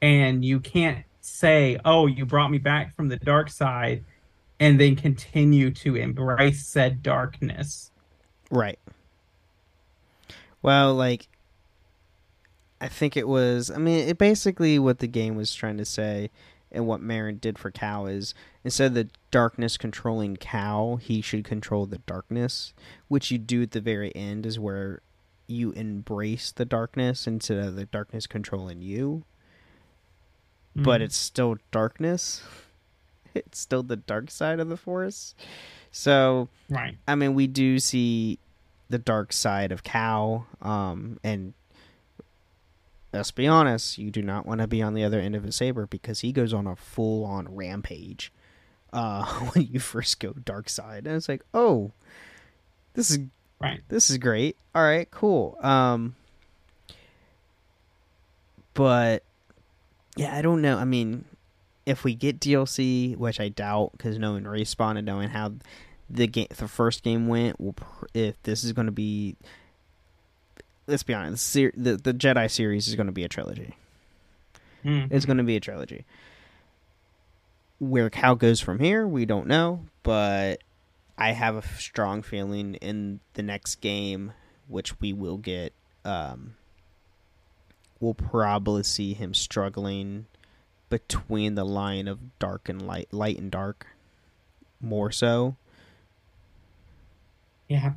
And 0.00 0.44
you 0.44 0.60
can't 0.60 1.04
say 1.20 1.78
oh 1.84 2.06
you 2.06 2.24
brought 2.26 2.50
me 2.50 2.58
back 2.58 2.94
from 2.94 3.08
the 3.08 3.16
dark 3.16 3.50
side 3.50 4.04
and 4.60 4.78
then 4.78 4.94
continue 4.94 5.70
to 5.70 5.96
embrace 5.96 6.66
said 6.66 7.02
darkness. 7.02 7.90
Right. 8.50 8.78
Well, 10.64 10.94
like 10.94 11.28
I 12.80 12.88
think 12.88 13.16
it 13.18 13.28
was 13.28 13.70
I 13.70 13.76
mean, 13.76 14.08
it 14.08 14.16
basically 14.18 14.78
what 14.78 14.98
the 15.00 15.06
game 15.06 15.36
was 15.36 15.54
trying 15.54 15.76
to 15.76 15.84
say 15.84 16.30
and 16.72 16.86
what 16.86 17.00
Marin 17.02 17.36
did 17.36 17.58
for 17.58 17.70
Cal 17.70 18.06
is 18.06 18.34
instead 18.64 18.86
of 18.86 18.94
the 18.94 19.08
darkness 19.30 19.76
controlling 19.76 20.36
Cal, 20.36 20.96
he 20.96 21.20
should 21.20 21.44
control 21.44 21.84
the 21.86 21.98
darkness, 21.98 22.72
which 23.08 23.30
you 23.30 23.36
do 23.38 23.62
at 23.62 23.72
the 23.72 23.80
very 23.80 24.10
end 24.16 24.46
is 24.46 24.58
where 24.58 25.00
you 25.46 25.72
embrace 25.72 26.50
the 26.50 26.64
darkness 26.64 27.26
instead 27.26 27.58
of 27.58 27.76
the 27.76 27.84
darkness 27.84 28.26
controlling 28.26 28.80
you. 28.80 29.24
But 30.74 31.00
Mhm. 31.02 31.04
it's 31.04 31.16
still 31.16 31.56
darkness. 31.70 32.42
It's 33.34 33.58
still 33.58 33.82
the 33.82 33.96
dark 33.96 34.30
side 34.30 34.60
of 34.60 34.68
the 34.68 34.76
force. 34.76 35.34
So, 35.90 36.48
right 36.70 36.96
I 37.08 37.16
mean, 37.16 37.34
we 37.34 37.48
do 37.48 37.80
see 37.80 38.38
the 38.88 38.98
dark 38.98 39.32
side 39.32 39.72
of 39.72 39.82
Cal. 39.82 40.46
um, 40.62 41.18
and 41.24 41.54
let's 43.12 43.30
be 43.30 43.46
honest, 43.46 43.96
you 43.96 44.10
do 44.10 44.22
not 44.22 44.44
want 44.44 44.60
to 44.60 44.66
be 44.66 44.82
on 44.82 44.94
the 44.94 45.04
other 45.04 45.20
end 45.20 45.36
of 45.36 45.44
his 45.44 45.56
saber 45.56 45.86
because 45.86 46.20
he 46.20 46.32
goes 46.32 46.52
on 46.52 46.66
a 46.66 46.76
full-on 46.76 47.54
rampage 47.54 48.32
uh, 48.92 49.24
when 49.52 49.66
you 49.66 49.80
first 49.80 50.20
go 50.20 50.32
dark 50.32 50.68
side, 50.68 51.06
and 51.06 51.16
it's 51.16 51.28
like, 51.28 51.42
oh, 51.54 51.92
this 52.94 53.10
is 53.10 53.18
right 53.60 53.80
this 53.88 54.10
is 54.10 54.18
great. 54.18 54.56
All 54.74 54.82
right, 54.82 55.10
cool. 55.10 55.56
Um, 55.60 56.16
but 58.74 59.22
yeah, 60.16 60.36
I 60.36 60.42
don't 60.42 60.62
know. 60.62 60.76
I 60.78 60.84
mean, 60.84 61.24
if 61.86 62.04
we 62.04 62.14
get 62.14 62.40
DLC, 62.40 63.16
which 63.16 63.40
I 63.40 63.48
doubt, 63.48 63.92
because 63.92 64.18
knowing 64.18 64.44
respawn 64.44 64.96
and 64.96 65.06
knowing 65.06 65.28
how 65.28 65.54
the 66.10 66.26
game, 66.26 66.46
the 66.56 66.68
first 66.68 67.02
game 67.02 67.28
went, 67.28 67.60
will 67.60 67.72
pr- 67.74 68.06
if 68.14 68.40
this 68.42 68.64
is 68.64 68.72
going 68.72 68.86
to 68.86 68.92
be, 68.92 69.36
let's 70.86 71.02
be 71.02 71.14
honest, 71.14 71.52
the, 71.54 71.70
the 72.02 72.12
Jedi 72.14 72.50
series 72.50 72.88
is 72.88 72.94
going 72.94 73.06
to 73.06 73.12
be 73.12 73.24
a 73.24 73.28
trilogy. 73.28 73.74
Mhm. 74.84 75.08
It's 75.10 75.24
going 75.24 75.38
to 75.38 75.44
be 75.44 75.56
a 75.56 75.60
trilogy. 75.60 76.04
Where 77.78 78.10
Cal 78.10 78.34
goes 78.36 78.60
from 78.60 78.78
here, 78.78 79.06
we 79.06 79.24
don't 79.24 79.46
know, 79.46 79.80
but 80.02 80.62
I 81.18 81.32
have 81.32 81.56
a 81.56 81.62
strong 81.78 82.22
feeling 82.22 82.74
in 82.76 83.20
the 83.34 83.42
next 83.42 83.76
game, 83.76 84.32
which 84.68 85.00
we 85.00 85.12
will 85.12 85.38
get, 85.38 85.72
um, 86.04 86.54
we'll 88.00 88.14
probably 88.14 88.82
see 88.82 89.14
him 89.14 89.32
struggling 89.34 90.26
between 90.90 91.54
the 91.54 91.64
line 91.64 92.06
of 92.06 92.38
dark 92.38 92.68
and 92.68 92.86
light, 92.86 93.12
light 93.12 93.38
and 93.38 93.50
dark, 93.50 93.86
more 94.80 95.10
so. 95.10 95.56
Yeah. 97.68 97.92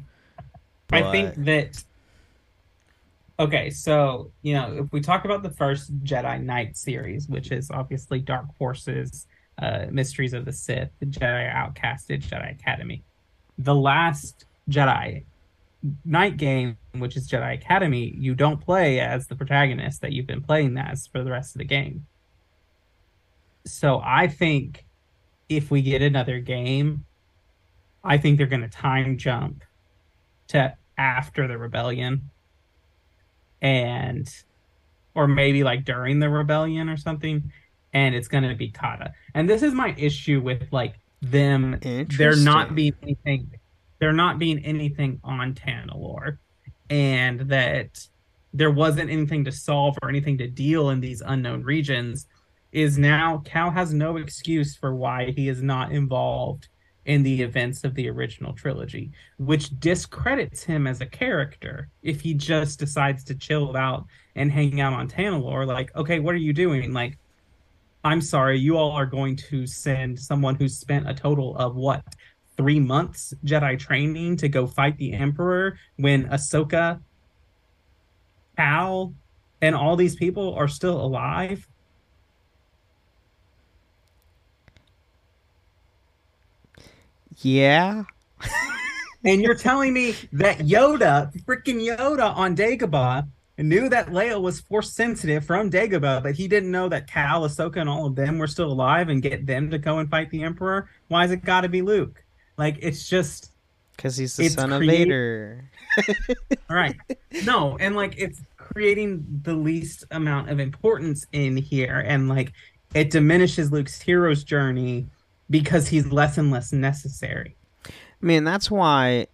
I 0.92 1.12
think 1.12 1.36
that 1.46 1.84
Okay, 3.40 3.70
so, 3.70 4.32
you 4.42 4.54
know, 4.54 4.78
if 4.84 4.92
we 4.92 5.00
talk 5.00 5.24
about 5.26 5.44
the 5.44 5.52
first 5.52 5.96
Jedi 6.04 6.42
Knight 6.44 6.76
series, 6.76 7.28
which 7.30 7.52
is 7.52 7.70
obviously 7.70 8.20
Dark 8.20 8.46
Forces, 8.58 9.28
uh, 9.60 9.86
Mysteries 9.92 10.34
of 10.34 10.44
the 10.46 10.52
Sith, 10.52 10.90
the 11.00 11.06
Jedi 11.06 11.54
Outcasted, 11.54 12.24
Jedi 12.24 12.52
Academy. 12.52 13.04
the 13.60 13.76
last 13.76 14.46
Jedi 14.70 15.26
Knight 16.06 16.38
game, 16.38 16.78
which 16.94 17.16
is 17.16 17.30
Jedi 17.30 17.54
Academy, 17.56 18.14
you 18.18 18.36
don't 18.36 18.60
play 18.60 19.00
as 19.00 19.28
the 19.28 19.36
protagonist 19.36 20.02
that 20.02 20.14
you've 20.14 20.28
been 20.28 20.42
playing 20.42 20.78
as 20.78 21.08
for 21.08 21.24
the 21.24 21.32
rest 21.32 21.56
of 21.56 21.60
the 21.60 21.66
game. 21.66 22.06
So 23.66 24.02
I 24.04 24.28
think 24.28 24.86
if 25.50 25.72
we 25.72 25.82
get 25.82 26.02
another 26.02 26.40
game, 26.40 27.06
I 28.08 28.18
think 28.18 28.38
they're 28.38 28.48
going 28.48 28.62
to 28.62 28.70
time 28.70 29.18
jump 29.18 29.64
to 30.48 30.74
after 30.98 31.48
the 31.48 31.58
rebellion 31.58 32.30
and 33.62 34.28
or 35.14 35.28
maybe 35.28 35.64
like 35.64 35.84
during 35.84 36.20
the 36.20 36.30
rebellion 36.30 36.90
or 36.90 36.98
something 36.98 37.52
and 37.94 38.16
it's 38.16 38.28
going 38.28 38.44
to 38.44 38.56
be 38.56 38.70
Kata. 38.70 39.14
And 39.34 39.50
this 39.50 39.62
is 39.62 39.74
my 39.74 39.94
issue 39.98 40.42
with 40.42 40.68
like 40.72 40.96
them 41.22 41.80
they're 41.82 42.36
not 42.36 42.76
being 42.76 42.94
anything 43.04 43.52
they're 44.00 44.14
not 44.14 44.40
being 44.40 44.64
anything 44.64 45.20
on 45.24 45.54
Tanalorr 45.54 46.38
and 46.90 47.42
that 47.42 48.08
there 48.54 48.72
wasn't 48.72 49.10
anything 49.10 49.44
to 49.44 49.52
solve 49.52 49.98
or 50.02 50.10
anything 50.10 50.38
to 50.38 50.48
deal 50.48 50.92
in 50.92 51.02
these 51.02 51.22
unknown 51.26 51.64
regions 51.64 52.28
is 52.72 52.98
now 52.98 53.42
Cal 53.46 53.72
has 53.72 53.94
no 53.94 54.18
excuse 54.18 54.76
for 54.76 54.96
why 54.96 55.32
he 55.32 55.50
is 55.50 55.62
not 55.62 55.92
involved 55.92 56.70
in 57.08 57.24
the 57.24 57.42
events 57.42 57.84
of 57.86 57.96
the 57.96 58.10
original 58.10 58.54
trilogy, 58.54 59.12
which 59.38 59.78
discredits 59.80 60.62
him 60.62 60.86
as 60.86 61.00
a 61.02 61.06
character 61.06 61.90
if 62.04 62.20
he 62.22 62.34
just 62.34 62.80
decides 62.80 63.24
to 63.24 63.34
chill 63.34 63.76
out 63.76 64.06
and 64.36 64.52
hang 64.52 64.82
out 64.82 64.94
on 64.94 65.08
Tanalorr. 65.08 65.66
Like, 65.66 65.96
okay, 65.96 66.20
what 66.20 66.36
are 66.36 66.40
you 66.40 66.54
doing? 66.54 66.94
Like, 66.94 67.18
I'm 68.04 68.22
sorry, 68.22 68.60
you 68.60 68.78
all 68.78 68.92
are 68.92 69.06
going 69.06 69.38
to 69.50 69.66
send 69.66 70.20
someone 70.20 70.56
who's 70.56 70.78
spent 70.78 71.10
a 71.10 71.14
total 71.14 71.58
of 71.58 71.76
what 71.76 72.04
three 72.58 72.80
months 72.80 73.34
Jedi 73.46 73.80
training 73.80 74.36
to 74.38 74.50
go 74.50 74.68
fight 74.68 74.98
the 74.98 75.14
Emperor 75.14 75.78
when 75.96 76.28
Ahsoka, 76.28 77.00
Cal, 78.58 79.14
and 79.62 79.76
all 79.76 79.96
these 79.96 80.16
people 80.18 80.54
are 80.56 80.68
still 80.68 81.00
alive. 81.00 81.66
Yeah. 87.38 88.04
And 89.24 89.42
you're 89.42 89.56
telling 89.56 89.94
me 89.94 90.16
that 90.34 90.60
Yoda, 90.60 91.34
freaking 91.44 91.86
Yoda 91.86 92.36
on 92.36 92.56
Dagobah, 92.56 93.28
knew 93.58 93.90
that 93.90 94.08
Leia 94.08 94.40
was 94.40 94.60
force 94.60 94.94
sensitive 94.94 95.44
from 95.44 95.72
Dagobah, 95.72 96.22
but 96.24 96.36
he 96.36 96.48
didn't 96.48 96.72
know 96.72 96.88
that 96.90 97.08
Cal, 97.08 97.42
Ahsoka, 97.42 97.78
and 97.78 97.90
all 97.90 98.06
of 98.06 98.16
them 98.16 98.38
were 98.38 98.48
still 98.48 98.72
alive 98.72 99.10
and 99.10 99.22
get 99.22 99.46
them 99.46 99.70
to 99.72 99.78
go 99.78 99.98
and 100.00 100.10
fight 100.10 100.30
the 100.30 100.44
Emperor? 100.44 100.90
Why 101.08 101.24
has 101.24 101.32
it 101.32 101.44
got 101.44 101.62
to 101.62 101.70
be 101.70 101.82
Luke? 101.82 102.24
Like, 102.58 102.78
it's 102.82 103.10
just. 103.10 103.52
Because 103.96 104.16
he's 104.16 104.36
the 104.36 104.50
son 104.50 104.72
of 104.72 104.82
Vader. 104.82 105.66
All 106.08 106.36
right. 106.76 106.96
No, 107.44 107.78
and 107.80 107.96
like 107.96 108.14
it's 108.18 108.42
creating 108.58 109.26
the 109.42 109.56
least 109.56 110.04
amount 110.12 110.52
of 110.52 110.60
importance 110.60 111.26
in 111.32 111.58
here, 111.58 112.04
and 112.06 112.30
like 112.30 112.54
it 112.94 113.10
diminishes 113.10 113.72
Luke's 113.72 114.00
hero's 114.00 114.44
journey 114.44 115.08
because 115.50 115.88
he's 115.88 116.08
less 116.12 116.38
and 116.38 116.52
less 116.52 116.72
necessary. 116.74 117.56
I 117.86 117.92
mean, 118.22 118.44
that's 118.44 118.70
why. 118.70 119.28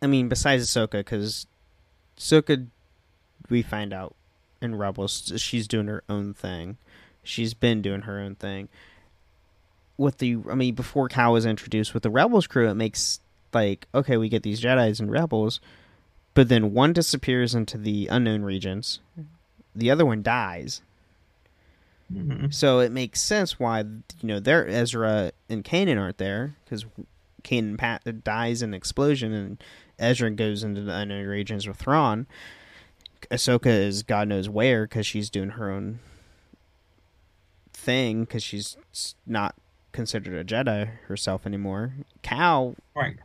I 0.00 0.06
mean, 0.06 0.28
besides 0.28 0.66
Ahsoka, 0.66 0.98
because 0.98 1.46
Ahsoka, 2.18 2.66
we 3.48 3.62
find 3.62 3.92
out 3.92 4.16
in 4.60 4.74
Rebels, 4.74 5.32
she's 5.36 5.68
doing 5.68 5.86
her 5.86 6.02
own 6.08 6.34
thing. 6.34 6.76
She's 7.22 7.54
been 7.54 7.82
doing 7.82 8.02
her 8.02 8.18
own 8.18 8.34
thing. 8.34 8.68
With 9.96 10.18
the, 10.18 10.38
I 10.50 10.56
mean, 10.56 10.74
before 10.74 11.08
Cal 11.08 11.32
was 11.34 11.46
introduced 11.46 11.94
with 11.94 12.02
the 12.02 12.10
Rebels 12.10 12.48
crew, 12.48 12.68
it 12.68 12.74
makes 12.74 13.20
like 13.54 13.86
okay, 13.94 14.16
we 14.16 14.28
get 14.28 14.42
these 14.42 14.60
Jedi's 14.60 15.00
and 15.00 15.10
Rebels, 15.10 15.60
but 16.34 16.48
then 16.48 16.72
one 16.72 16.92
disappears 16.92 17.54
into 17.54 17.78
the 17.78 18.08
unknown 18.08 18.42
regions, 18.42 19.00
the 19.74 19.90
other 19.90 20.06
one 20.06 20.22
dies. 20.22 20.82
Mhm. 22.12 22.52
So 22.54 22.80
it 22.80 22.92
makes 22.92 23.20
sense 23.20 23.58
why 23.58 23.80
you 23.80 24.04
know 24.22 24.38
they're 24.40 24.66
Ezra 24.68 25.32
and 25.48 25.64
Kanan 25.64 25.98
aren't 26.00 26.18
there 26.18 26.56
because 26.64 26.84
Kanan 27.44 27.78
Pat 27.78 28.22
dies 28.24 28.62
in 28.62 28.70
an 28.70 28.74
explosion 28.74 29.32
and 29.32 29.62
Ezra 29.98 30.30
goes 30.30 30.62
into 30.62 30.80
the 30.82 30.94
unknown 30.94 31.26
regions 31.26 31.66
with 31.66 31.76
Thrawn. 31.78 32.26
Ahsoka 33.30 33.66
is 33.66 34.02
God 34.02 34.28
knows 34.28 34.48
where 34.48 34.84
because 34.84 35.06
she's 35.06 35.30
doing 35.30 35.50
her 35.50 35.70
own 35.70 36.00
thing 37.72 38.20
because 38.24 38.42
she's 38.42 38.76
not 39.26 39.54
considered 39.92 40.34
a 40.38 40.44
Jedi 40.44 40.88
herself 41.06 41.46
anymore. 41.46 41.94
Cal 42.22 42.76
Right. 42.94 43.16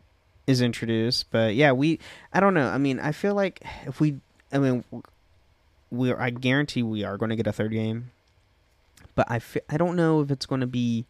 is 0.45 0.61
introduced, 0.61 1.27
but 1.31 1.55
yeah, 1.55 1.71
we 1.71 1.99
I 2.33 2.39
don't 2.39 2.53
know. 2.53 2.67
I 2.67 2.77
mean, 2.77 2.99
I 2.99 3.11
feel 3.11 3.35
like 3.35 3.61
if 3.85 3.99
we, 3.99 4.17
I 4.51 4.59
mean, 4.59 4.83
we 5.91 6.13
I 6.13 6.29
guarantee 6.29 6.83
we 6.83 7.03
are 7.03 7.17
going 7.17 7.29
to 7.29 7.35
get 7.35 7.47
a 7.47 7.53
third 7.53 7.71
game, 7.71 8.11
but 9.17 9.29
I 9.29 9.41
I 9.67 9.75
don't 9.77 9.97
know 9.97 10.21
if 10.21 10.31
it's 10.31 10.45
going 10.45 10.61
to 10.61 10.67
be. 10.67 11.05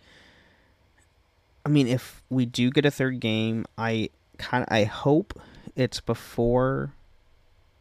I 1.63 1.69
mean, 1.69 1.87
if 1.87 2.23
we 2.29 2.45
do 2.45 2.71
get 2.71 2.85
a 2.85 2.89
third 2.91 3.19
game, 3.19 3.65
I 3.77 4.09
kind 4.37 4.65
I 4.69 4.85
hope 4.85 5.39
it's 5.75 5.99
before 5.99 6.93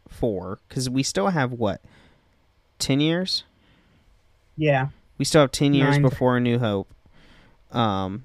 four 0.09 0.59
because 0.69 0.91
we 0.91 1.05
still 1.05 1.29
have 1.29 1.53
what 1.53 1.81
ten 2.81 2.99
years. 3.01 3.45
Yeah. 4.57 4.89
We 5.17 5.25
still 5.25 5.43
have 5.43 5.53
ten 5.53 5.73
years 5.73 5.93
Nine. 5.93 6.03
before 6.03 6.37
A 6.37 6.41
New 6.41 6.59
Hope, 6.59 6.93
um, 7.71 8.25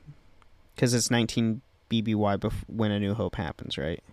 because 0.76 0.96
it's 0.96 1.12
nineteen 1.12 1.62
BBY 1.92 2.38
bef- 2.40 2.68
when 2.68 2.90
A 2.90 3.00
New 3.00 3.14
Hope 3.14 3.36
happens, 3.36 3.78
right? 3.78 4.04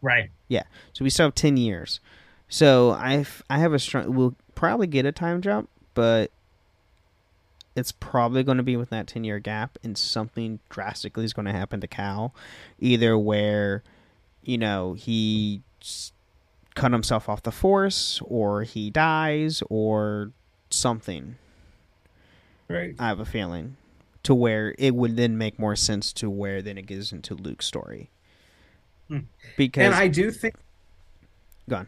Right. 0.00 0.30
Yeah. 0.48 0.62
So 0.94 1.04
we 1.04 1.10
still 1.10 1.26
have 1.26 1.34
ten 1.34 1.58
years. 1.58 2.00
So 2.48 2.92
I 2.92 3.26
I 3.50 3.58
have 3.58 3.74
a 3.74 3.78
strong. 3.78 4.14
We'll 4.14 4.34
probably 4.54 4.86
get 4.86 5.04
a 5.04 5.12
time 5.12 5.42
jump, 5.42 5.68
but 5.92 6.30
it's 7.76 7.92
probably 7.92 8.42
going 8.42 8.56
to 8.56 8.62
be 8.62 8.76
with 8.76 8.90
that 8.90 9.06
ten 9.06 9.22
year 9.22 9.38
gap, 9.38 9.78
and 9.84 9.96
something 9.96 10.58
drastically 10.70 11.24
is 11.24 11.32
going 11.32 11.46
to 11.46 11.52
happen 11.52 11.80
to 11.80 11.86
Cal, 11.86 12.34
either 12.80 13.16
where, 13.16 13.82
you 14.42 14.58
know, 14.58 14.94
he 14.94 15.62
cut 16.74 16.92
himself 16.92 17.28
off 17.28 17.42
the 17.42 17.52
Force, 17.52 18.20
or 18.24 18.62
he 18.62 18.90
dies, 18.90 19.62
or 19.68 20.32
something. 20.70 21.36
Right. 22.68 22.94
I 22.98 23.08
have 23.08 23.20
a 23.20 23.24
feeling 23.24 23.76
to 24.24 24.34
where 24.34 24.74
it 24.78 24.94
would 24.94 25.16
then 25.16 25.38
make 25.38 25.58
more 25.58 25.76
sense 25.76 26.12
to 26.14 26.28
where 26.28 26.60
then 26.60 26.76
it 26.76 26.86
goes 26.86 27.12
into 27.12 27.34
Luke's 27.34 27.66
story. 27.66 28.10
Hmm. 29.08 29.20
Because 29.56 29.84
And 29.84 29.94
I 29.94 30.08
do 30.08 30.32
think 30.32 30.56
gone. 31.68 31.86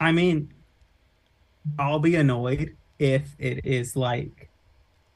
I 0.00 0.12
mean, 0.12 0.50
I'll 1.78 1.98
be 1.98 2.14
annoyed 2.14 2.74
if 2.98 3.34
it 3.38 3.64
is 3.64 3.96
like 3.96 4.48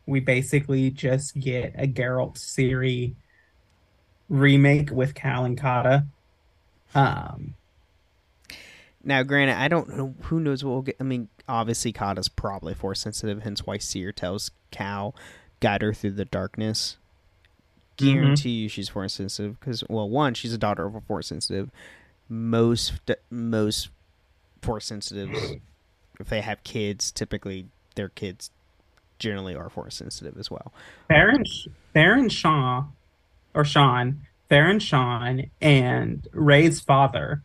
we 0.06 0.20
basically 0.20 0.90
just 0.90 1.38
get 1.38 1.74
a 1.76 1.86
Geralt 1.86 2.34
Ciri 2.34 3.14
remake 4.28 4.90
with 4.90 5.14
Cal 5.14 5.44
and 5.44 5.59
Kata. 5.59 6.06
Um, 6.94 7.54
Now, 9.04 9.22
granted, 9.22 9.56
I 9.56 9.68
don't 9.68 9.96
know 9.96 10.14
who 10.22 10.40
knows 10.40 10.64
what 10.64 10.70
we'll 10.70 10.82
get. 10.82 10.96
I 11.00 11.04
mean, 11.04 11.28
obviously, 11.48 11.92
Kata's 11.92 12.28
probably 12.28 12.74
force 12.74 13.00
sensitive, 13.00 13.42
hence 13.42 13.66
why 13.66 13.78
Cere 13.78 14.12
tells 14.12 14.50
Cal, 14.70 15.14
guide 15.60 15.82
her 15.82 15.92
through 15.92 16.12
the 16.12 16.24
darkness. 16.24 16.98
Guarantee 17.96 18.50
you 18.50 18.68
she's 18.68 18.88
force 18.88 19.14
sensitive 19.14 19.60
because, 19.60 19.84
well, 19.88 20.09
one, 20.09 20.34
she's 20.34 20.52
a 20.52 20.59
daughter 20.59 20.86
of 20.86 20.94
a 20.94 21.00
force 21.00 21.28
sensitive. 21.28 21.70
Most 22.28 22.94
most 23.30 23.90
force 24.62 24.86
sensitives, 24.86 25.56
if 26.23 26.28
they 26.31 26.40
have 26.40 26.62
kids, 26.65 27.12
typically 27.12 27.66
their 27.97 28.09
kids 28.09 28.51
generally 29.19 29.55
are 29.55 29.69
force 29.69 29.97
sensitive 29.97 30.39
as 30.39 30.51
well. 30.51 30.73
Theron, 31.09 31.44
Theron 31.93 32.28
Shaw, 32.31 32.85
or 33.55 33.65
Sean, 33.65 34.23
Theron 34.49 34.78
Sean, 34.78 35.51
and 35.61 36.27
Rey's 36.32 36.81
father 36.81 37.43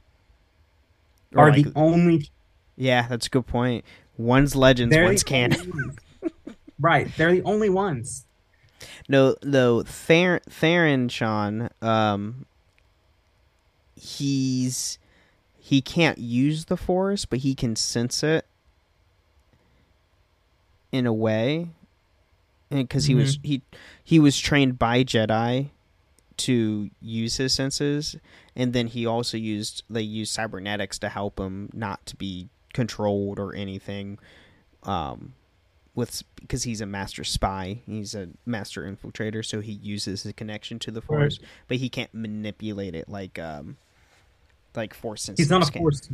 are 1.36 1.52
like- 1.52 1.66
the 1.66 1.72
only. 1.76 2.30
yeah, 2.78 3.08
that's 3.08 3.28
a 3.28 3.30
good 3.30 3.45
point. 3.48 3.84
One's 4.18 4.56
legends, 4.56 4.94
They're 4.95 5.04
one's 5.04 5.24
canon. 5.24 5.95
right, 6.80 7.10
they're 7.18 7.32
the 7.34 7.44
only 7.44 7.70
ones. 7.70 8.26
No, 9.10 9.36
though 9.41 9.84
Ther- 9.84 10.41
Theron 10.49 11.10
Sean, 11.10 11.70
um, 11.82 12.45
he's 13.95 14.98
he 15.60 15.82
can't 15.82 16.18
use 16.18 16.66
the 16.66 16.78
Force, 16.78 17.26
but 17.26 17.40
he 17.40 17.54
can 17.54 17.76
sense 17.76 18.24
it 18.24 18.45
in 20.91 21.05
a 21.05 21.14
way, 21.14 21.69
because 22.69 23.05
he 23.05 23.15
was 23.15 23.39
he 23.43 23.61
he 24.03 24.19
was 24.19 24.38
trained 24.39 24.77
by 24.80 25.03
Jedi 25.03 25.69
to 26.38 26.89
use 27.01 27.38
his 27.38 27.53
senses, 27.53 28.15
and 28.55 28.73
then 28.73 28.88
he 28.88 29.05
also 29.05 29.38
used 29.38 29.84
they 29.89 30.01
used 30.01 30.34
cybernetics 30.34 30.99
to 30.99 31.09
help 31.09 31.39
him 31.39 31.69
not 31.73 32.05
to 32.07 32.15
be 32.15 32.49
controlled 32.73 33.39
or 33.39 33.55
anything. 33.55 34.19
Um, 34.84 35.34
with 35.95 36.23
because 36.35 36.64
he's 36.64 36.80
a 36.80 36.85
master 36.85 37.23
spy. 37.23 37.81
He's 37.88 38.14
a 38.14 38.30
master 38.45 38.84
infiltrator, 38.84 39.43
so 39.43 39.61
he 39.61 39.72
uses 39.73 40.23
his 40.23 40.34
connection 40.34 40.77
to 40.80 40.91
the 40.91 41.01
force, 41.01 41.39
but 41.68 41.77
he 41.77 41.89
can't 41.89 42.14
manipulate 42.14 42.93
it 42.93 43.09
like 43.09 43.39
um 43.39 43.77
like 44.76 44.93
force. 44.93 45.30
He's 45.35 45.49
not 45.49 45.68
a 45.68 45.72
force. 45.80 46.07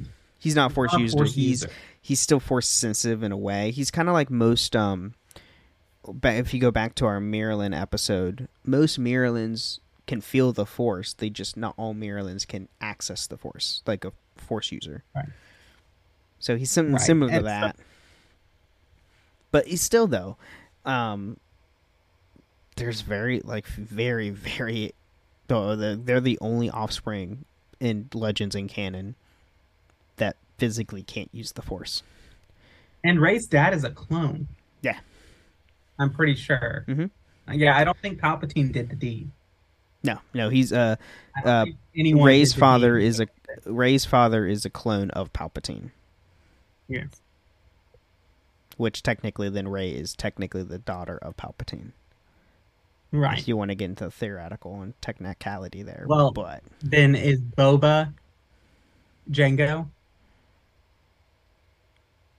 He's 0.43 0.55
not 0.55 0.73
force 0.73 0.91
not 0.91 0.99
user. 1.01 1.17
force 1.17 1.33
he's 1.35 1.61
user. 1.63 1.69
he's 2.01 2.19
still 2.19 2.41
force 2.41 2.67
sensitive 2.67 3.23
in 3.23 3.31
a 3.31 3.37
way. 3.37 3.71
He's 3.71 3.89
kind 3.89 4.09
of 4.09 4.13
like 4.13 4.29
most 4.29 4.75
um. 4.75 5.13
But 6.05 6.33
if 6.35 6.53
you 6.53 6.59
go 6.59 6.69
back 6.69 6.95
to 6.95 7.05
our 7.05 7.21
Mirrorlin 7.21 7.73
episode, 7.79 8.49
most 8.65 8.99
Mirrorlins 8.99 9.79
can 10.05 10.19
feel 10.19 10.51
the 10.51 10.65
force. 10.65 11.13
They 11.13 11.29
just 11.29 11.55
not 11.55 11.73
all 11.77 11.95
Mirrorlins 11.95 12.45
can 12.45 12.67
access 12.81 13.25
the 13.25 13.37
force 13.37 13.81
like 13.87 14.03
a 14.03 14.11
force 14.35 14.69
user. 14.69 15.03
Right. 15.15 15.29
So 16.39 16.57
he's 16.57 16.71
something 16.71 16.95
Right. 16.95 17.01
similar 17.01 17.31
to 17.31 17.37
And 17.37 17.43
so- 17.45 17.47
that. 17.47 17.75
But 19.51 19.67
he's 19.67 19.81
still 19.81 20.07
though, 20.07 20.35
um, 20.83 21.37
there's 22.75 22.99
very 23.01 23.39
like 23.41 23.67
very 23.67 24.29
very, 24.29 24.93
though 25.47 25.75
the, 25.77 25.95
they're 26.03 26.19
the 26.19 26.37
only 26.41 26.69
offspring 26.69 27.45
in 27.79 28.09
Legends 28.13 28.55
and 28.55 28.67
canon 28.67 29.15
physically 30.68 31.03
can't 31.03 31.27
use 31.34 31.52
the 31.52 31.61
Force. 31.61 32.03
And 33.03 33.19
Rey's 33.19 33.48
dad 33.48 33.73
is 33.73 33.84
a 33.84 33.90
clone. 33.90 34.48
Yeah. 34.81 34.98
I'm 35.99 36.10
pretty 36.10 36.35
sure. 36.35 36.85
Mhm. 36.88 37.10
Yeah, 37.52 37.76
I 37.76 37.84
don't 37.84 37.98
think 37.98 38.22
Palpatine 38.22 38.72
did 38.72 38.90
the 38.90 38.95
deed. 38.95 39.30
No, 40.06 40.19
no, 40.34 40.48
he's 40.48 40.72
uh, 40.72 40.95
uh 41.44 41.65
Rey's 41.94 42.53
father 42.53 42.98
is 42.98 43.19
a 43.19 43.27
Rey's 43.65 44.06
father 44.06 44.48
is 44.48 44.64
a 44.64 44.69
clone 44.69 45.10
of 45.11 45.34
Palpatine, 45.34 45.91
Yes. 46.88 47.10
which 48.77 49.03
technically 49.03 49.49
then 49.49 49.68
Ray 49.68 49.91
is 49.91 50.14
technically 50.15 50.64
the 50.64 50.80
daughter 50.80 51.18
of 51.18 51.35
Palpatine. 51.35 51.91
Right. 53.11 53.38
If 53.38 53.48
you 53.49 53.57
want 53.57 53.69
to 53.72 53.76
get 53.76 53.85
into 53.90 54.10
theoretical 54.10 54.81
and 54.81 54.94
technicality 55.02 55.84
there, 55.84 56.06
Well- 56.07 56.31
but 56.31 56.64
Then 56.81 57.15
is 57.15 57.41
Boba 57.41 58.14
Django? 59.30 59.90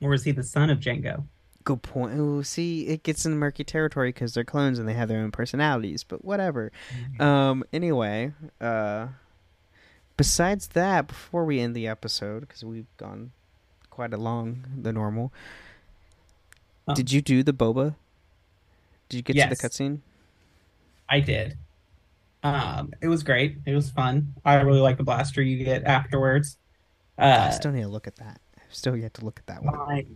Or 0.05 0.13
is 0.13 0.23
he 0.25 0.33
the 0.33 0.43
son 0.43 0.69
of 0.69 0.81
Django? 0.81 1.25
Good 1.65 1.81
point. 1.81 2.13
Oh, 2.21 2.43
see, 2.43 2.89
it 2.89 3.03
gets 3.03 3.25
into 3.25 3.39
murky 3.39 3.65
territory 3.65 4.11
because 4.11 4.35
they're 4.35 4.45
clones 4.45 4.79
and 4.79 4.87
they 4.87 4.93
have 4.93 5.09
their 5.09 5.21
own 5.21 5.31
personalities. 5.31 6.05
But 6.05 6.23
whatever. 6.23 6.71
Um. 7.19 7.65
Anyway, 7.73 8.33
uh, 8.61 9.07
besides 10.19 10.69
that, 10.69 11.07
before 11.07 11.47
we 11.47 11.61
end 11.61 11.75
the 11.75 11.89
episode, 11.89 12.41
because 12.41 12.63
we've 12.65 12.95
gone 12.99 13.33
quite 13.89 14.13
along 14.13 14.65
the 14.83 14.93
normal, 14.93 15.33
Oh. 16.87 16.95
did 16.95 17.11
you 17.11 17.23
do 17.23 17.43
the 17.43 17.55
boba? 17.55 17.95
Did 19.09 19.17
you 19.17 19.23
get 19.23 19.43
to 19.43 19.49
the 19.49 19.57
cutscene? 19.57 20.01
I 21.09 21.21
did. 21.21 21.57
Um, 22.43 22.93
it 23.01 23.09
was 23.09 23.23
great. 23.23 23.57
It 23.65 23.75
was 23.75 23.89
fun. 23.91 24.35
I 24.45 24.57
really 24.57 24.81
like 24.81 24.99
the 24.99 25.03
blaster 25.05 25.41
you 25.41 25.65
get 25.65 25.85
afterwards. 25.85 26.59
I 27.17 27.31
Uh, 27.31 27.51
still 27.53 27.73
need 27.73 27.83
to 27.83 27.89
look 27.89 28.07
at 28.07 28.17
that. 28.17 28.39
I 28.75 28.77
still 28.77 28.97
yet 28.97 29.15
to 29.15 29.25
look 29.25 29.39
at 29.39 29.47
that 29.47 29.63
one. 29.63 29.75
I- 29.77 30.07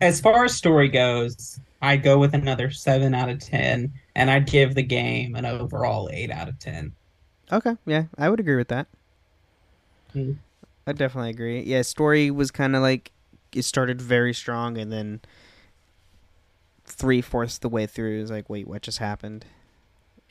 as 0.00 0.20
far 0.20 0.46
as 0.46 0.54
story 0.56 0.88
goes, 0.88 1.60
I'd 1.82 2.02
go 2.02 2.18
with 2.18 2.34
another 2.34 2.70
seven 2.70 3.14
out 3.14 3.28
of 3.28 3.38
ten, 3.38 3.92
and 4.16 4.30
I'd 4.30 4.46
give 4.46 4.74
the 4.74 4.82
game 4.82 5.36
an 5.36 5.44
overall 5.44 6.08
eight 6.10 6.30
out 6.30 6.48
of 6.48 6.58
ten. 6.58 6.92
Okay, 7.52 7.76
yeah, 7.86 8.04
I 8.18 8.28
would 8.30 8.40
agree 8.40 8.56
with 8.56 8.68
that. 8.68 8.88
Hmm. 10.12 10.32
I 10.86 10.92
definitely 10.92 11.30
agree. 11.30 11.62
Yeah, 11.62 11.82
story 11.82 12.30
was 12.32 12.50
kind 12.50 12.74
of 12.74 12.82
like 12.82 13.12
it 13.54 13.62
started 13.62 14.00
very 14.00 14.32
strong, 14.34 14.76
and 14.78 14.90
then 14.90 15.20
three 16.84 17.20
fourths 17.20 17.58
the 17.58 17.68
way 17.68 17.86
through 17.86 18.22
is 18.22 18.30
like, 18.30 18.48
wait, 18.50 18.66
what 18.66 18.82
just 18.82 18.98
happened? 18.98 19.44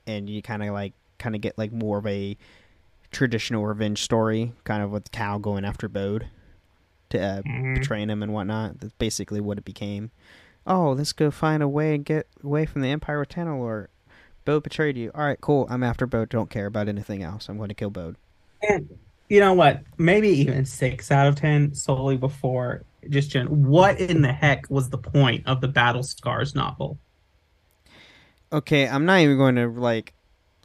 And 0.06 0.30
you 0.30 0.42
kind 0.42 0.64
of 0.64 0.74
like 0.74 0.94
kind 1.20 1.36
of 1.36 1.42
get 1.42 1.58
like 1.58 1.72
more 1.72 2.00
of 2.00 2.08
a 2.08 2.36
traditional 3.12 3.66
revenge 3.66 4.02
story, 4.02 4.52
kind 4.66 4.84
of 4.84 4.92
with 4.92 5.12
Cal 5.12 5.40
going 5.40 5.64
after 5.64 5.88
Bode 5.88 6.28
to 7.12 7.22
uh, 7.22 7.42
Mhm. 7.44 7.76
betraying 7.76 8.10
him 8.10 8.22
and 8.24 8.34
whatnot. 8.34 8.80
That's 8.80 8.94
basically 8.94 9.40
what 9.40 9.58
it 9.58 9.66
became. 9.66 10.12
Oh, 10.68 10.92
let's 10.92 11.14
go 11.14 11.32
find 11.32 11.64
a 11.64 11.68
way 11.68 11.96
and 11.96 12.06
get 12.06 12.28
away 12.44 12.66
from 12.66 12.82
the 12.82 12.90
Empire 12.90 13.20
with 13.20 13.30
Tanalorr. 13.30 13.88
Bode 14.46 14.64
betrayed 14.64 14.98
you. 14.98 15.12
All 15.14 15.24
right, 15.24 15.40
cool. 15.42 15.68
I'm 15.70 15.84
after 15.84 16.06
Bode. 16.08 16.30
Don't 16.30 16.50
care 16.50 16.66
about 16.66 16.88
anything 16.88 17.24
else. 17.24 17.48
I'm 17.50 17.58
going 17.58 17.70
to 17.70 17.76
kill 17.76 17.90
Bode. 17.92 18.16
And 18.68 18.90
you 19.30 19.40
know 19.40 19.54
what? 19.54 19.82
Maybe 19.98 20.30
even 20.30 20.66
six 20.66 21.12
out 21.12 21.28
of 21.28 21.36
ten 21.36 21.74
solely 21.74 22.18
before 22.18 22.84
just 23.10 23.32
gen- 23.32 23.66
what 23.66 24.00
in 24.00 24.22
the 24.22 24.32
heck 24.34 24.70
was 24.70 24.90
the 24.90 24.98
point 24.98 25.48
of 25.48 25.62
the 25.62 25.68
Battle 25.68 26.04
Scars 26.04 26.54
novel? 26.54 27.00
Okay, 28.54 28.88
I'm 28.88 29.06
not 29.06 29.20
even 29.22 29.38
going 29.38 29.56
to 29.56 29.68
like. 29.68 30.14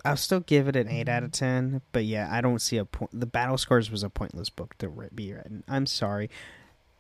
I'll 0.07 0.16
still 0.16 0.41
give 0.41 0.69
it 0.69 0.77
an 0.77 0.89
eight 0.89 1.09
out 1.09 1.23
of 1.24 1.33
ten, 1.33 1.83
but 1.93 2.05
yeah, 2.05 2.28
I 2.31 2.41
don't 2.41 2.61
see 2.61 2.77
a 2.77 2.85
point. 2.85 3.11
The 3.19 3.27
Battle 3.27 3.59
Scars 3.59 3.91
was 3.91 4.03
a 4.03 4.11
pointless 4.11 4.51
book 4.51 4.77
to 4.78 4.89
ri- 4.89 5.09
be 5.15 5.33
written. 5.33 5.65
I'm 5.69 5.87
sorry. 5.87 6.31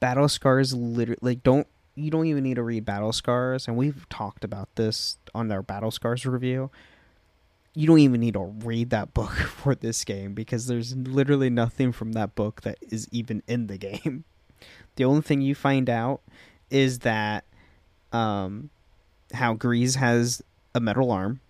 Battle 0.00 0.28
Scars 0.28 0.74
literally 0.74 1.18
like 1.22 1.42
don't 1.42 1.66
you 1.94 2.10
don't 2.10 2.26
even 2.26 2.42
need 2.44 2.56
to 2.56 2.62
read 2.62 2.84
Battle 2.84 3.12
Scars, 3.12 3.68
and 3.68 3.76
we've 3.76 4.06
talked 4.08 4.44
about 4.44 4.68
this 4.74 5.18
on 5.34 5.50
our 5.50 5.62
Battle 5.62 5.90
Scars 5.90 6.26
review. 6.26 6.70
You 7.74 7.86
don't 7.86 7.98
even 7.98 8.20
need 8.20 8.34
to 8.34 8.40
read 8.40 8.90
that 8.90 9.14
book 9.14 9.30
for 9.32 9.74
this 9.74 10.04
game 10.04 10.34
because 10.34 10.66
there's 10.66 10.96
literally 10.96 11.50
nothing 11.50 11.92
from 11.92 12.12
that 12.12 12.34
book 12.34 12.62
that 12.62 12.78
is 12.90 13.08
even 13.12 13.42
in 13.46 13.66
the 13.66 13.78
game. 13.78 14.24
The 14.96 15.04
only 15.04 15.20
thing 15.20 15.42
you 15.42 15.54
find 15.54 15.90
out 15.90 16.22
is 16.70 17.00
that 17.00 17.44
um 18.12 18.70
how 19.34 19.54
Greez 19.54 19.96
has 19.96 20.42
a 20.74 20.80
metal 20.80 21.10
arm. 21.10 21.40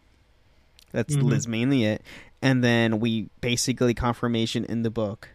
That's 0.97 1.15
mm-hmm. 1.15 1.29
that's 1.29 1.47
mainly 1.47 1.85
it. 1.85 2.01
And 2.41 2.65
then 2.65 3.01
we 3.01 3.29
basically 3.43 3.93
confirmation 3.93 4.65
in 4.65 4.83
the 4.83 4.89
book 4.89 5.29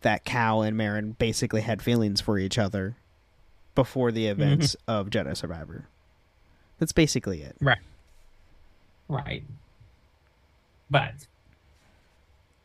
that 0.00 0.24
Cal 0.24 0.62
and 0.62 0.76
Marin 0.76 1.12
basically 1.12 1.60
had 1.60 1.80
feelings 1.80 2.20
for 2.20 2.40
each 2.40 2.58
other 2.58 2.96
before 3.76 4.10
the 4.10 4.24
mm-hmm. 4.24 4.42
events 4.42 4.74
of 4.88 5.08
Jedi 5.08 5.36
Survivor. 5.36 5.86
That's 6.80 6.90
basically 6.90 7.40
it. 7.42 7.54
Right. 7.60 7.78
Right. 9.06 9.44
But 10.90 11.14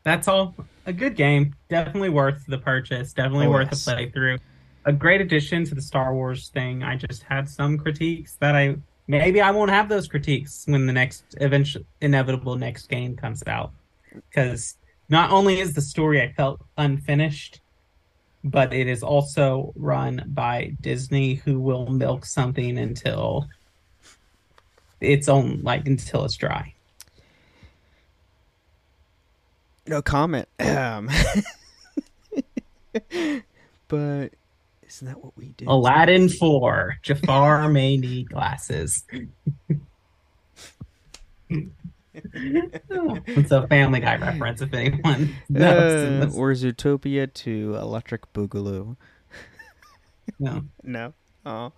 that's 0.02 0.26
all. 0.26 0.56
A 0.84 0.92
good 0.92 1.14
game. 1.14 1.54
Definitely 1.68 2.08
worth 2.08 2.44
the 2.48 2.58
purchase. 2.58 3.12
Definitely 3.12 3.46
Oh, 3.46 3.50
worth 3.50 3.68
yes. 3.70 3.84
the 3.84 3.92
playthrough. 3.92 4.40
A 4.84 4.92
great 4.92 5.20
addition 5.20 5.64
to 5.66 5.76
the 5.76 5.82
Star 5.82 6.12
Wars 6.12 6.48
thing. 6.48 6.82
I 6.82 6.96
just 6.96 7.22
had 7.22 7.48
some 7.48 7.78
critiques 7.78 8.34
that 8.40 8.56
I 8.56 8.78
maybe 9.06 9.40
I 9.40 9.50
won't 9.50 9.70
have 9.70 9.88
those 9.88 10.08
critiques 10.08 10.64
when 10.66 10.86
the 10.86 10.92
next 10.92 11.24
eventual 11.40 11.82
inevitable 12.00 12.56
next 12.56 12.88
game 12.88 13.16
comes 13.16 13.42
out. 13.46 13.72
Because 14.14 14.76
not 15.08 15.30
only 15.30 15.60
is 15.60 15.74
the 15.74 15.82
story 15.82 16.22
I 16.22 16.32
felt 16.32 16.60
unfinished, 16.76 17.60
but 18.42 18.72
it 18.72 18.86
is 18.86 19.02
also 19.02 19.72
run 19.76 20.22
by 20.28 20.76
Disney, 20.80 21.34
who 21.34 21.60
will 21.60 21.86
milk 21.86 22.24
something 22.24 22.78
until 22.78 23.48
its 25.00 25.28
own 25.28 25.60
like 25.62 25.86
until 25.86 26.24
it's 26.24 26.36
dry. 26.36 26.72
No 29.86 30.02
comment. 30.02 30.48
Um, 30.58 31.08
but 33.88 34.30
isn't 34.86 35.06
that 35.06 35.22
what 35.22 35.36
we 35.36 35.48
do? 35.56 35.66
Aladdin 35.68 36.28
4. 36.28 36.98
Jafar 37.02 37.68
may 37.72 37.96
need 37.96 38.30
glasses. 38.30 39.04
it's 42.14 43.50
a 43.50 43.66
Family 43.66 44.00
Guy 44.00 44.16
reference, 44.16 44.62
if 44.62 44.72
anyone 44.72 45.34
knows. 45.48 46.34
Uh, 46.34 46.38
or 46.38 46.52
Zootopia 46.52 47.32
to 47.32 47.76
Electric 47.76 48.32
Boogaloo. 48.32 48.96
No. 50.38 50.64
No. 50.82 51.14
Oh, 51.44 51.72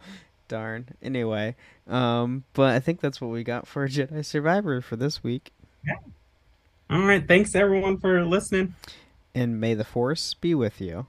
darn. 0.49 0.89
Anyway, 1.03 1.57
um, 1.87 2.45
but 2.55 2.75
I 2.75 2.81
think 2.81 3.01
that's 3.01 3.21
what 3.21 3.31
we 3.31 3.45
got 3.45 3.67
for 3.67 3.87
Jedi 3.87 4.25
Survivor 4.25 4.81
for 4.81 4.97
this 4.97 5.23
week. 5.23 5.53
Yeah. 5.87 5.95
All 6.91 7.03
right. 7.03 7.27
Thanks, 7.27 7.55
everyone, 7.55 7.99
for 7.99 8.25
listening. 8.25 8.75
And 9.35 9.61
may 9.61 9.75
the 9.75 9.85
Force 9.85 10.35
be 10.35 10.55
with 10.55 10.81
you. 10.81 11.07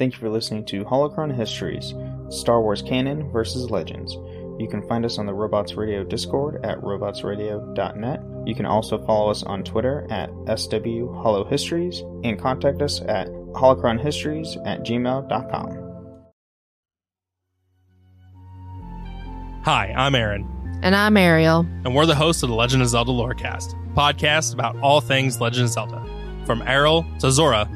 Thank 0.00 0.14
you 0.14 0.18
for 0.20 0.30
listening 0.30 0.64
to 0.64 0.82
Holocron 0.82 1.30
Histories 1.36 1.92
Star 2.30 2.62
Wars 2.62 2.80
Canon 2.80 3.30
versus 3.30 3.70
Legends. 3.70 4.14
You 4.58 4.66
can 4.66 4.80
find 4.88 5.04
us 5.04 5.18
on 5.18 5.26
the 5.26 5.34
Robots 5.34 5.74
Radio 5.74 6.04
Discord 6.04 6.64
at 6.64 6.78
robotsradio.net. 6.80 8.20
You 8.46 8.54
can 8.54 8.64
also 8.64 9.04
follow 9.04 9.30
us 9.30 9.42
on 9.42 9.62
Twitter 9.62 10.06
at 10.10 10.30
SW 10.58 11.04
Holo 11.20 11.44
Histories 11.44 12.00
and 12.24 12.40
contact 12.40 12.80
us 12.80 13.02
at 13.02 13.28
holocronhistories 13.52 14.56
at 14.66 14.84
gmail.com. 14.84 15.86
Hi, 19.64 19.92
I'm 19.94 20.14
Aaron, 20.14 20.48
And 20.82 20.96
I'm 20.96 21.18
Ariel. 21.18 21.66
and 21.84 21.94
we're 21.94 22.06
the 22.06 22.14
hosts 22.14 22.42
of 22.42 22.48
the 22.48 22.54
Legend 22.54 22.80
of 22.80 22.88
Zelda 22.88 23.10
Lorecast, 23.12 23.74
a 23.74 23.94
podcast 23.94 24.54
about 24.54 24.78
all 24.80 25.02
things 25.02 25.42
Legend 25.42 25.64
of 25.66 25.72
Zelda, 25.72 26.42
from 26.46 26.62
Errol 26.62 27.04
to 27.18 27.30
Zora, 27.30 27.68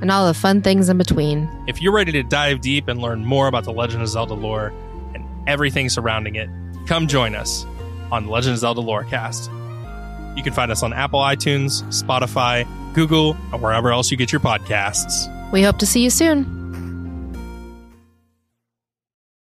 and 0.00 0.10
all 0.10 0.26
the 0.26 0.34
fun 0.34 0.62
things 0.62 0.88
in 0.88 0.98
between. 0.98 1.48
If 1.66 1.82
you're 1.82 1.92
ready 1.92 2.12
to 2.12 2.22
dive 2.22 2.60
deep 2.60 2.88
and 2.88 3.00
learn 3.00 3.24
more 3.24 3.48
about 3.48 3.64
the 3.64 3.72
Legend 3.72 4.02
of 4.02 4.08
Zelda 4.08 4.34
lore 4.34 4.72
and 5.14 5.24
everything 5.46 5.88
surrounding 5.88 6.36
it, 6.36 6.48
come 6.86 7.06
join 7.06 7.34
us 7.34 7.64
on 8.10 8.26
the 8.26 8.30
Legend 8.30 8.54
of 8.54 8.60
Zelda 8.60 8.80
Lorecast. 8.80 9.54
You 10.36 10.42
can 10.42 10.52
find 10.52 10.70
us 10.70 10.82
on 10.82 10.92
Apple 10.92 11.20
iTunes, 11.20 11.82
Spotify, 11.84 12.66
Google, 12.94 13.36
or 13.52 13.58
wherever 13.58 13.92
else 13.92 14.10
you 14.10 14.16
get 14.16 14.32
your 14.32 14.40
podcasts. 14.40 15.28
We 15.52 15.62
hope 15.62 15.78
to 15.78 15.86
see 15.86 16.02
you 16.02 16.10
soon. 16.10 16.57